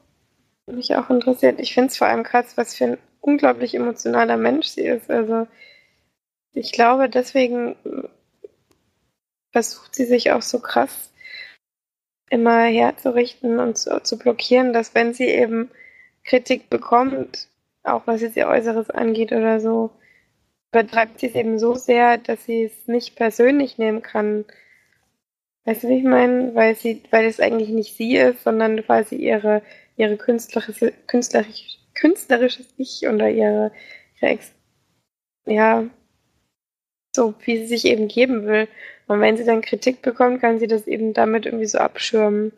Mich 0.67 0.95
auch 0.95 1.09
interessiert. 1.09 1.59
Ich 1.59 1.73
finde 1.73 1.89
es 1.89 1.97
vor 1.97 2.07
allem 2.07 2.23
krass, 2.23 2.55
was 2.55 2.75
für 2.75 2.85
ein 2.85 2.97
unglaublich 3.19 3.75
emotionaler 3.75 4.37
Mensch 4.37 4.67
sie 4.67 4.81
ist. 4.85 5.09
Also, 5.09 5.47
ich 6.53 6.71
glaube, 6.71 7.09
deswegen 7.09 7.75
versucht 9.51 9.95
sie 9.95 10.05
sich 10.05 10.31
auch 10.31 10.41
so 10.41 10.59
krass 10.59 11.10
immer 12.31 12.63
herzurichten 12.63 13.59
und 13.59 13.77
zu, 13.77 14.01
zu 14.01 14.17
blockieren, 14.17 14.73
dass 14.73 14.95
wenn 14.95 15.13
sie 15.13 15.25
eben 15.27 15.69
Kritik 16.23 16.69
bekommt, 16.69 17.49
auch 17.83 18.07
was 18.07 18.21
jetzt 18.21 18.37
ihr 18.37 18.47
Äußeres 18.47 18.89
angeht 18.89 19.31
oder 19.31 19.59
so, 19.59 19.91
übertreibt 20.71 21.19
sie 21.19 21.27
es 21.27 21.35
eben 21.35 21.59
so 21.59 21.75
sehr, 21.75 22.17
dass 22.17 22.45
sie 22.45 22.63
es 22.63 22.87
nicht 22.87 23.15
persönlich 23.15 23.77
nehmen 23.77 24.01
kann. 24.01 24.45
Weißt 25.65 25.83
du, 25.83 25.89
wie 25.89 25.97
ich 25.97 26.03
meine? 26.03 26.55
Weil 26.55 26.75
sie, 26.75 27.03
weil 27.11 27.25
es 27.25 27.39
eigentlich 27.39 27.69
nicht 27.69 27.95
sie 27.97 28.15
ist, 28.15 28.43
sondern 28.43 28.83
quasi 28.83 29.15
ihre, 29.15 29.61
ihre 29.97 30.17
künstlerische, 30.17 30.93
künstlerisch, 31.07 31.79
künstlerisches 31.95 32.67
Ich 32.77 33.07
oder 33.07 33.29
ihre, 33.29 33.71
ihre 34.21 34.31
Ex 34.31 34.53
ja, 35.45 35.89
so 37.15 37.33
wie 37.45 37.57
sie 37.57 37.67
sich 37.67 37.85
eben 37.85 38.07
geben 38.07 38.45
will. 38.45 38.67
Und 39.11 39.19
wenn 39.19 39.35
sie 39.35 39.43
dann 39.43 39.59
Kritik 39.59 40.01
bekommt, 40.01 40.39
kann 40.39 40.59
sie 40.59 40.67
das 40.67 40.87
eben 40.87 41.13
damit 41.13 41.45
irgendwie 41.45 41.65
so 41.65 41.79
abschirmen. 41.79 42.53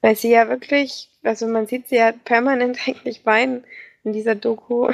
Weil 0.00 0.16
sie 0.16 0.30
ja 0.30 0.48
wirklich, 0.48 1.10
also 1.22 1.46
man 1.46 1.66
sieht 1.66 1.88
sie 1.88 1.96
ja 1.96 2.12
permanent 2.24 2.78
eigentlich 2.88 3.26
weinen 3.26 3.64
in 4.02 4.14
dieser 4.14 4.34
Doku. 4.34 4.90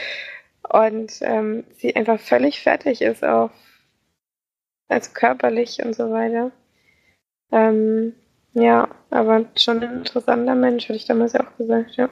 Und 0.62 1.12
ähm, 1.20 1.64
sie 1.76 1.94
einfach 1.94 2.18
völlig 2.18 2.62
fertig 2.62 3.02
ist 3.02 3.22
auch. 3.22 3.50
Also 4.88 5.10
körperlich 5.12 5.84
und 5.84 5.94
so 5.94 6.10
weiter. 6.10 6.52
Ähm, 7.52 8.14
ja, 8.54 8.88
aber 9.10 9.44
schon 9.56 9.82
ein 9.82 9.98
interessanter 9.98 10.54
Mensch, 10.54 10.84
hätte 10.84 10.96
ich 10.96 11.04
damals 11.04 11.36
auch 11.36 11.54
gesagt, 11.58 11.96
ja. 11.96 12.08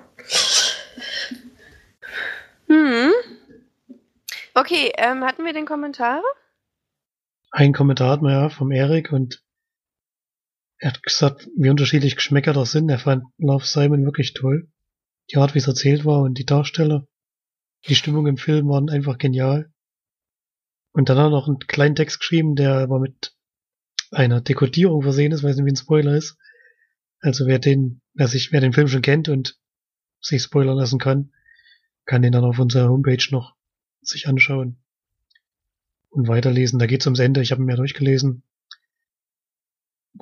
Hm. 2.66 3.10
Okay, 4.54 4.92
ähm, 4.98 5.24
hatten 5.24 5.46
wir 5.46 5.54
den 5.54 5.66
Kommentare? 5.66 6.22
Ein 7.50 7.72
Kommentar 7.72 8.10
hat 8.10 8.22
man 8.22 8.32
ja 8.32 8.48
vom 8.50 8.70
Erik 8.72 9.12
und 9.12 9.42
er 10.78 10.90
hat 10.90 11.02
gesagt, 11.02 11.48
wie 11.56 11.70
unterschiedlich 11.70 12.14
Geschmäcker 12.14 12.52
das 12.52 12.72
sind. 12.72 12.88
Er 12.88 12.98
fand 12.98 13.24
Love 13.38 13.64
Simon 13.64 14.04
wirklich 14.04 14.34
toll. 14.34 14.70
Die 15.30 15.36
Art, 15.36 15.54
wie 15.54 15.58
es 15.58 15.66
erzählt 15.66 16.04
war 16.04 16.22
und 16.22 16.38
die 16.38 16.46
Darsteller. 16.46 17.06
Die 17.86 17.94
Stimmung 17.94 18.26
im 18.26 18.36
Film 18.36 18.68
waren 18.68 18.88
einfach 18.88 19.18
genial. 19.18 19.72
Und 20.92 21.08
dann 21.08 21.18
hat 21.18 21.26
er 21.26 21.30
noch 21.30 21.48
einen 21.48 21.58
kleinen 21.58 21.96
Text 21.96 22.20
geschrieben, 22.20 22.54
der 22.54 22.74
aber 22.74 23.00
mit 23.00 23.34
einer 24.10 24.40
Dekodierung 24.40 25.02
versehen 25.02 25.32
ist, 25.32 25.42
weiß 25.42 25.56
nicht, 25.56 25.66
wie 25.66 25.72
ein 25.72 25.76
Spoiler 25.76 26.14
ist. 26.14 26.36
Also 27.20 27.46
wer 27.46 27.58
den, 27.58 28.00
wer 28.14 28.28
sich, 28.28 28.52
wer 28.52 28.60
den 28.60 28.72
Film 28.72 28.88
schon 28.88 29.02
kennt 29.02 29.28
und 29.28 29.58
sich 30.20 30.42
spoilern 30.42 30.76
lassen 30.76 30.98
kann, 30.98 31.32
kann 32.04 32.22
den 32.22 32.32
dann 32.32 32.44
auf 32.44 32.58
unserer 32.58 32.88
Homepage 32.88 33.24
noch 33.30 33.56
sich 34.00 34.28
anschauen 34.28 34.82
und 36.10 36.28
weiterlesen. 36.28 36.78
Da 36.78 36.86
geht's 36.86 37.06
ums 37.06 37.18
Ende. 37.18 37.42
Ich 37.42 37.52
habe 37.52 37.62
mir 37.62 37.76
durchgelesen. 37.76 38.42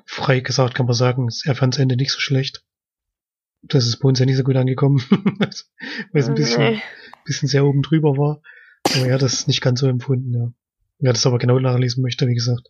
Frei 0.05 0.41
gesagt 0.41 0.75
kann 0.75 0.87
man 0.87 0.95
sagen, 0.95 1.29
er 1.45 1.55
fand 1.55 1.75
das 1.75 1.81
Ende 1.81 1.97
nicht 1.97 2.11
so 2.13 2.21
schlecht. 2.21 2.65
Das 3.63 3.87
ist 3.87 3.99
bei 3.99 4.09
uns 4.09 4.19
ja 4.19 4.27
nicht 4.27 4.37
so 4.37 4.45
gut 4.45 4.57
angekommen, 4.57 4.99
weil 5.39 5.49
es 5.49 6.29
ein 6.29 6.35
bisschen, 6.35 6.75
Nee. 6.75 6.83
bisschen 7.25 7.49
sehr 7.49 7.65
oben 7.65 7.83
drüber 7.83 8.17
war. 8.17 8.43
Aber 8.95 9.07
er 9.07 9.15
hat 9.15 9.23
das 9.23 9.47
nicht 9.47 9.61
ganz 9.63 9.81
so 9.81 9.89
empfunden, 9.89 10.35
ja. 10.35 10.53
Wer 10.99 11.13
das 11.13 11.27
aber 11.27 11.39
genau 11.39 11.59
nachlesen 11.59 12.03
möchte, 12.03 12.27
wie 12.27 12.35
gesagt, 12.35 12.69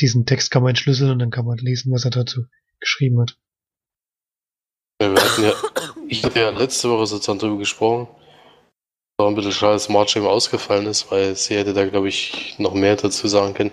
diesen 0.00 0.26
Text 0.26 0.50
kann 0.50 0.62
man 0.62 0.70
entschlüsseln 0.70 1.10
und 1.10 1.18
dann 1.18 1.30
kann 1.30 1.44
man 1.44 1.58
lesen, 1.58 1.92
was 1.92 2.04
er 2.04 2.10
dazu 2.10 2.46
geschrieben 2.80 3.20
hat. 3.20 3.38
Ja, 5.00 5.12
wir 5.12 5.22
hatten 5.22 5.44
ja, 5.44 5.52
ich 6.08 6.24
hatte 6.24 6.40
ja 6.40 6.50
letzte 6.50 6.88
Woche 6.90 7.06
sozusagen 7.06 7.38
drüber 7.38 7.58
gesprochen. 7.58 8.08
War 9.18 9.28
ein 9.28 9.34
bisschen 9.34 9.52
schade, 9.52 9.72
dass 9.74 9.88
Marge 9.88 10.18
eben 10.18 10.26
ausgefallen 10.26 10.86
ist, 10.86 11.10
weil 11.10 11.34
sie 11.36 11.56
hätte 11.56 11.72
da, 11.72 11.86
glaube 11.86 12.08
ich, 12.08 12.58
noch 12.58 12.74
mehr 12.74 12.96
dazu 12.96 13.28
sagen 13.28 13.54
können. 13.54 13.72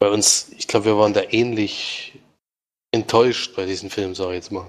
Bei 0.00 0.10
uns, 0.10 0.50
ich 0.52 0.66
glaube, 0.66 0.86
wir 0.86 0.98
waren 0.98 1.14
da 1.14 1.22
ähnlich 1.30 2.18
enttäuscht 2.92 3.54
bei 3.54 3.66
diesem 3.66 3.88
Film, 3.88 4.14
sage 4.14 4.32
ich 4.32 4.36
jetzt 4.36 4.50
mal. 4.50 4.68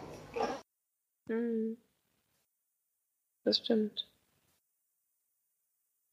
Hm. 1.28 1.78
Das 3.44 3.58
stimmt. 3.58 4.08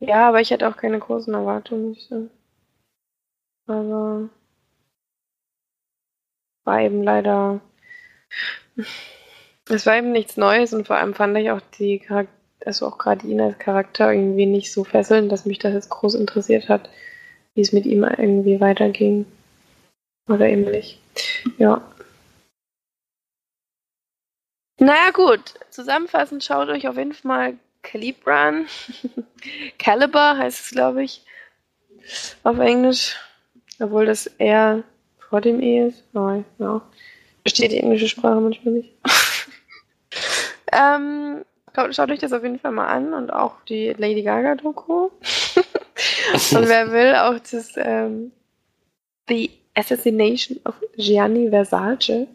Ja, 0.01 0.29
aber 0.29 0.41
ich 0.41 0.53
hatte 0.53 0.69
auch 0.69 0.77
keine 0.77 0.99
großen 0.99 1.35
Erwartungen, 1.35 1.89
muss 1.91 2.11
ich. 2.11 2.31
Aber 3.67 4.29
war 6.65 6.81
eben 6.81 7.03
leider. 7.03 7.61
Es 9.67 9.87
war 9.87 9.97
eben 9.97 10.13
nichts 10.13 10.37
Neues 10.37 10.75
und 10.75 10.87
vor 10.87 10.97
allem 10.97 11.15
fand 11.15 11.39
ich 11.39 11.51
auch 11.51 11.63
die 11.79 11.99
Charakter, 11.99 12.31
also 12.67 12.87
auch 12.87 12.99
gerade 12.99 13.27
ihn 13.27 13.41
als 13.41 13.59
Charakter 13.59 14.13
irgendwie 14.13 14.47
nicht 14.47 14.73
so 14.73 14.85
fesselnd, 14.85 15.31
dass 15.31 15.47
mich 15.47 15.59
das 15.59 15.75
jetzt 15.75 15.91
groß 15.91 16.15
interessiert 16.15 16.69
hat, 16.69 16.89
wie 17.55 17.61
es 17.61 17.73
mit 17.73 17.87
ihm 17.87 18.05
irgendwie 18.05 18.61
weiterging. 18.61 19.27
Oder 20.29 20.49
eben 20.49 20.65
nicht. 20.65 21.01
Ja. 21.59 21.83
Naja, 24.79 25.11
gut. 25.13 25.55
Zusammenfassend 25.71 26.43
schaut 26.43 26.69
euch 26.69 26.89
auf 26.89 26.97
jeden 26.97 27.13
Fall 27.13 27.29
mal 27.29 27.59
Calibre 27.83 28.35
an. 28.35 28.67
Caliber 29.79 30.39
heißt 30.39 30.61
es, 30.61 30.71
glaube 30.71 31.05
ich, 31.05 31.23
auf 32.43 32.59
Englisch. 32.59 33.17
Obwohl 33.81 34.07
das 34.07 34.27
eher 34.27 34.83
vor 35.29 35.41
dem 35.41 35.61
E 35.61 35.89
ist. 35.89 36.03
Aber 36.15 36.45
ja. 36.59 36.83
Versteht 37.43 37.73
die 37.73 37.81
englische 37.81 38.09
Sprache 38.09 38.41
manchmal 38.41 38.75
nicht. 38.75 38.91
ähm, 40.73 41.45
schaut, 41.75 42.11
euch 42.11 42.21
das 42.21 42.33
auf 42.33 42.43
jeden 42.43 42.59
Fall 42.59 42.73
mal 42.73 42.87
an 42.87 43.15
und 43.15 43.33
auch 43.33 43.63
die 43.69 43.91
Lady 43.91 44.23
Gaga-Doku. 44.23 45.05
und 45.11 46.69
wer 46.69 46.93
will, 46.93 47.15
auch 47.17 47.39
das 47.39 47.73
ähm, 47.77 48.33
The 49.29 49.51
Assassination 49.75 50.61
of 50.65 50.75
Gianni 50.97 51.51
Versace. 51.51 52.29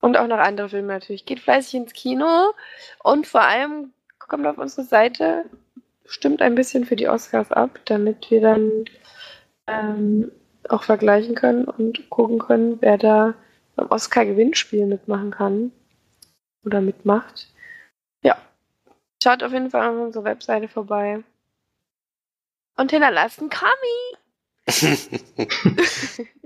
Und 0.00 0.18
auch 0.18 0.26
noch 0.26 0.38
andere 0.38 0.68
Filme 0.68 0.92
natürlich. 0.92 1.24
Geht 1.24 1.40
fleißig 1.40 1.74
ins 1.74 1.92
Kino 1.94 2.52
und 3.02 3.26
vor 3.26 3.40
allem 3.40 3.92
kommt 4.18 4.46
auf 4.46 4.58
unsere 4.58 4.86
Seite, 4.86 5.44
stimmt 6.04 6.42
ein 6.42 6.54
bisschen 6.54 6.84
für 6.84 6.96
die 6.96 7.08
Oscars 7.08 7.50
ab, 7.52 7.80
damit 7.86 8.30
wir 8.30 8.42
dann 8.42 8.84
ähm, 9.66 10.30
auch 10.68 10.82
vergleichen 10.82 11.34
können 11.34 11.64
und 11.64 12.10
gucken 12.10 12.38
können, 12.38 12.78
wer 12.80 12.98
da 12.98 13.34
beim 13.76 13.90
Oscar-Gewinnspiel 13.90 14.86
mitmachen 14.86 15.30
kann 15.30 15.72
oder 16.64 16.80
mitmacht. 16.80 17.48
Ja, 18.24 18.36
schaut 19.22 19.42
auf 19.42 19.52
jeden 19.52 19.70
Fall 19.70 19.88
auf 19.88 20.06
unsere 20.06 20.24
Webseite 20.24 20.68
vorbei 20.68 21.22
und 22.76 22.90
hinterlasst 22.90 23.40
einen 23.40 23.50
Kami. 23.50 23.72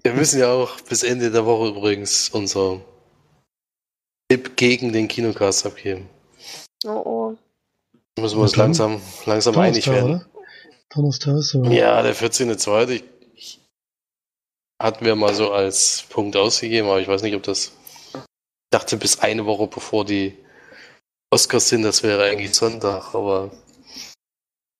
wir 0.03 0.13
müssen 0.13 0.41
ja 0.41 0.53
auch 0.53 0.81
bis 0.83 1.03
Ende 1.03 1.31
der 1.31 1.47
Woche 1.47 1.69
übrigens 1.69 2.29
unser 2.31 2.81
Tipp 4.29 4.57
gegen 4.57 4.93
den 4.93 5.09
Kinocast 5.09 5.67
abgeben. 5.67 6.09
Oh 6.85 7.03
oh. 7.05 7.37
Da 8.15 8.23
müssen 8.23 8.39
wir 8.39 8.43
uns 8.43 8.57
langsam, 8.57 9.01
langsam 9.27 9.57
einig 9.59 9.87
werden. 9.87 10.25
so. 11.41 11.63
Ja, 11.65 12.03
der 12.03 12.17
14.2. 12.17 12.89
Ich, 12.91 13.05
ich, 13.35 13.61
hatten 14.83 15.05
wir 15.05 15.15
mal 15.15 15.35
so 15.35 15.53
als 15.53 16.05
Punkt 16.09 16.37
ausgegeben, 16.37 16.89
aber 16.89 17.01
ich 17.01 17.09
weiß 17.09 17.23
nicht, 17.23 17.37
ob 17.37 17.45
das. 17.45 17.73
Ich 18.15 18.71
dachte 18.71 18.97
bis 18.97 19.21
eine 19.21 19.47
Woche 19.47 19.67
bevor 19.67 20.05
die 20.05 20.37
Oscars 21.31 21.69
sind, 21.69 21.83
das 21.83 22.03
wäre 22.03 22.25
eigentlich 22.25 22.55
Sonntag, 22.55 23.15
aber 23.15 23.51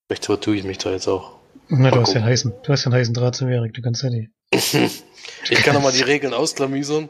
vielleicht 0.07 0.25
vertue 0.25 0.55
ich 0.55 0.63
mich 0.63 0.79
da 0.79 0.91
jetzt 0.91 1.07
auch. 1.07 1.37
Na, 1.67 1.91
du 1.91 1.99
hast, 2.01 2.07
den 2.09 2.15
gucken. 2.15 2.25
heißen, 2.25 2.53
du 2.63 2.71
hast 2.71 2.85
den 2.85 2.93
heißen 2.93 3.13
Draht 3.13 3.35
zum 3.35 3.49
Erik, 3.49 3.73
du 3.73 3.81
kannst 3.81 4.03
ja 4.03 4.09
nicht. 4.09 4.29
Ich 5.49 5.59
kann 5.63 5.73
nochmal 5.75 5.91
die 5.93 6.01
Regeln 6.01 6.33
ausklamüsern. 6.33 7.07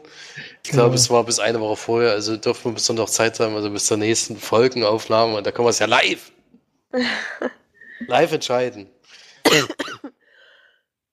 Ich 0.62 0.70
glaube, 0.70 0.90
Ja. 0.90 0.94
es 0.94 1.10
war 1.10 1.24
bis 1.24 1.38
eine 1.38 1.58
Woche 1.60 1.76
vorher, 1.76 2.12
also 2.12 2.36
dürfen 2.36 2.66
wir 2.66 2.72
bis 2.74 2.84
Sonntag 2.86 3.08
Zeit 3.08 3.40
haben, 3.40 3.56
also 3.56 3.70
bis 3.70 3.86
zur 3.86 3.96
nächsten 3.96 4.36
Folgenaufnahme 4.36 5.36
und 5.36 5.46
da 5.46 5.50
können 5.50 5.66
wir 5.66 5.70
es 5.70 5.78
ja 5.78 5.86
live, 5.86 6.30
live 8.06 8.32
entscheiden. 8.32 8.88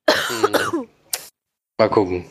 Hm. 0.10 0.88
Mal 1.78 1.90
gucken. 1.90 2.26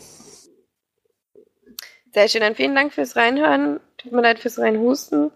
Sehr 2.13 2.29
schön, 2.29 2.41
dann 2.43 2.55
vielen 2.55 2.75
Dank 2.75 2.93
fürs 2.93 3.17
Reinhören. 3.17 3.81
Tut 3.99 4.13
mir 4.13 4.23
leid 4.23 4.39
fürs 4.39 4.59
Reinhusten, 4.59 5.31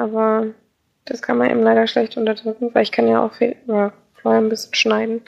aber 0.00 0.54
das 1.04 1.22
kann 1.22 1.38
man 1.38 1.50
eben 1.50 1.62
leider 1.62 1.86
schlecht 1.86 2.16
unterdrücken, 2.16 2.74
weil 2.74 2.82
ich 2.82 2.92
kann 2.92 3.08
ja 3.08 3.24
auch 3.24 3.34
vorher 3.34 4.40
ein 4.40 4.48
bisschen 4.48 4.74
schneiden. 4.74 5.22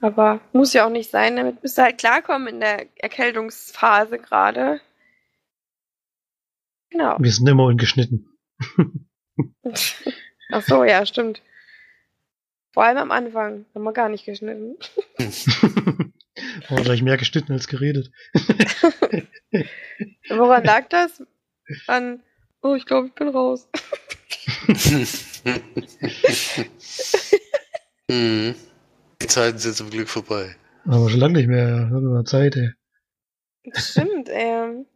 Aber 0.00 0.40
muss 0.52 0.72
ja 0.72 0.86
auch 0.86 0.90
nicht 0.90 1.10
sein, 1.10 1.36
damit 1.36 1.62
müsst 1.62 1.78
ihr 1.78 1.84
halt 1.84 1.98
klarkommen 1.98 2.48
in 2.48 2.60
der 2.60 2.86
Erkältungsphase 2.96 4.18
gerade. 4.18 4.80
Genau. 6.90 7.16
Wir 7.18 7.30
sind 7.30 7.48
immer 7.48 7.64
ungeschnitten. 7.64 8.26
Ach 10.52 10.62
so, 10.62 10.84
ja, 10.84 11.04
stimmt. 11.06 11.42
Vor 12.72 12.84
allem 12.84 12.98
am 12.98 13.10
Anfang 13.10 13.66
haben 13.74 13.82
wir 13.82 13.92
gar 13.92 14.08
nicht 14.08 14.24
geschnitten. 14.24 14.76
Gleich 16.68 17.02
mehr 17.02 17.16
geschnitten 17.16 17.52
als 17.52 17.68
geredet. 17.68 18.10
Woran 20.30 20.64
lag 20.64 20.88
das? 20.88 21.22
An, 21.86 22.22
oh, 22.62 22.74
ich 22.74 22.86
glaube, 22.86 23.08
ich 23.08 23.14
bin 23.14 23.28
raus. 23.28 23.68
Hm. 28.10 28.56
Die 29.22 29.26
Zeiten 29.28 29.58
sind 29.58 29.76
zum 29.76 29.88
Glück 29.88 30.08
vorbei. 30.08 30.56
Aber 30.84 31.08
schon 31.08 31.20
lange 31.20 31.34
nicht 31.34 31.48
mehr. 31.48 31.88
Haben 31.90 32.02
wir 32.02 32.10
mal 32.10 32.24
Zeit, 32.24 32.56
ey. 32.56 32.70
Stimmt, 33.74 34.28
ähm. 34.30 34.86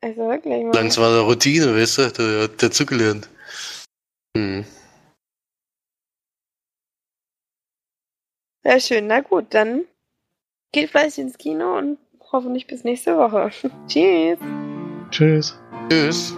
Also 0.00 0.28
wirklich 0.28 0.64
mal. 0.64 0.74
Langsam 0.74 1.04
war 1.04 1.12
der 1.12 1.22
Routine, 1.22 1.76
weißt 1.76 1.98
du, 1.98 2.10
der 2.10 2.42
hat 2.44 2.62
dazugelernt. 2.62 3.28
Hm. 4.36 4.64
Sehr 8.62 8.80
schön, 8.80 9.06
na 9.06 9.20
gut, 9.20 9.46
dann 9.50 9.84
geht 10.72 10.90
fleißig 10.90 11.24
ins 11.24 11.38
Kino 11.38 11.76
und 11.76 11.98
hoffentlich 12.32 12.66
bis 12.66 12.84
nächste 12.84 13.16
Woche. 13.16 13.50
Tschüss. 13.88 14.38
Tschüss. 15.10 15.58
Tschüss. 15.90 16.34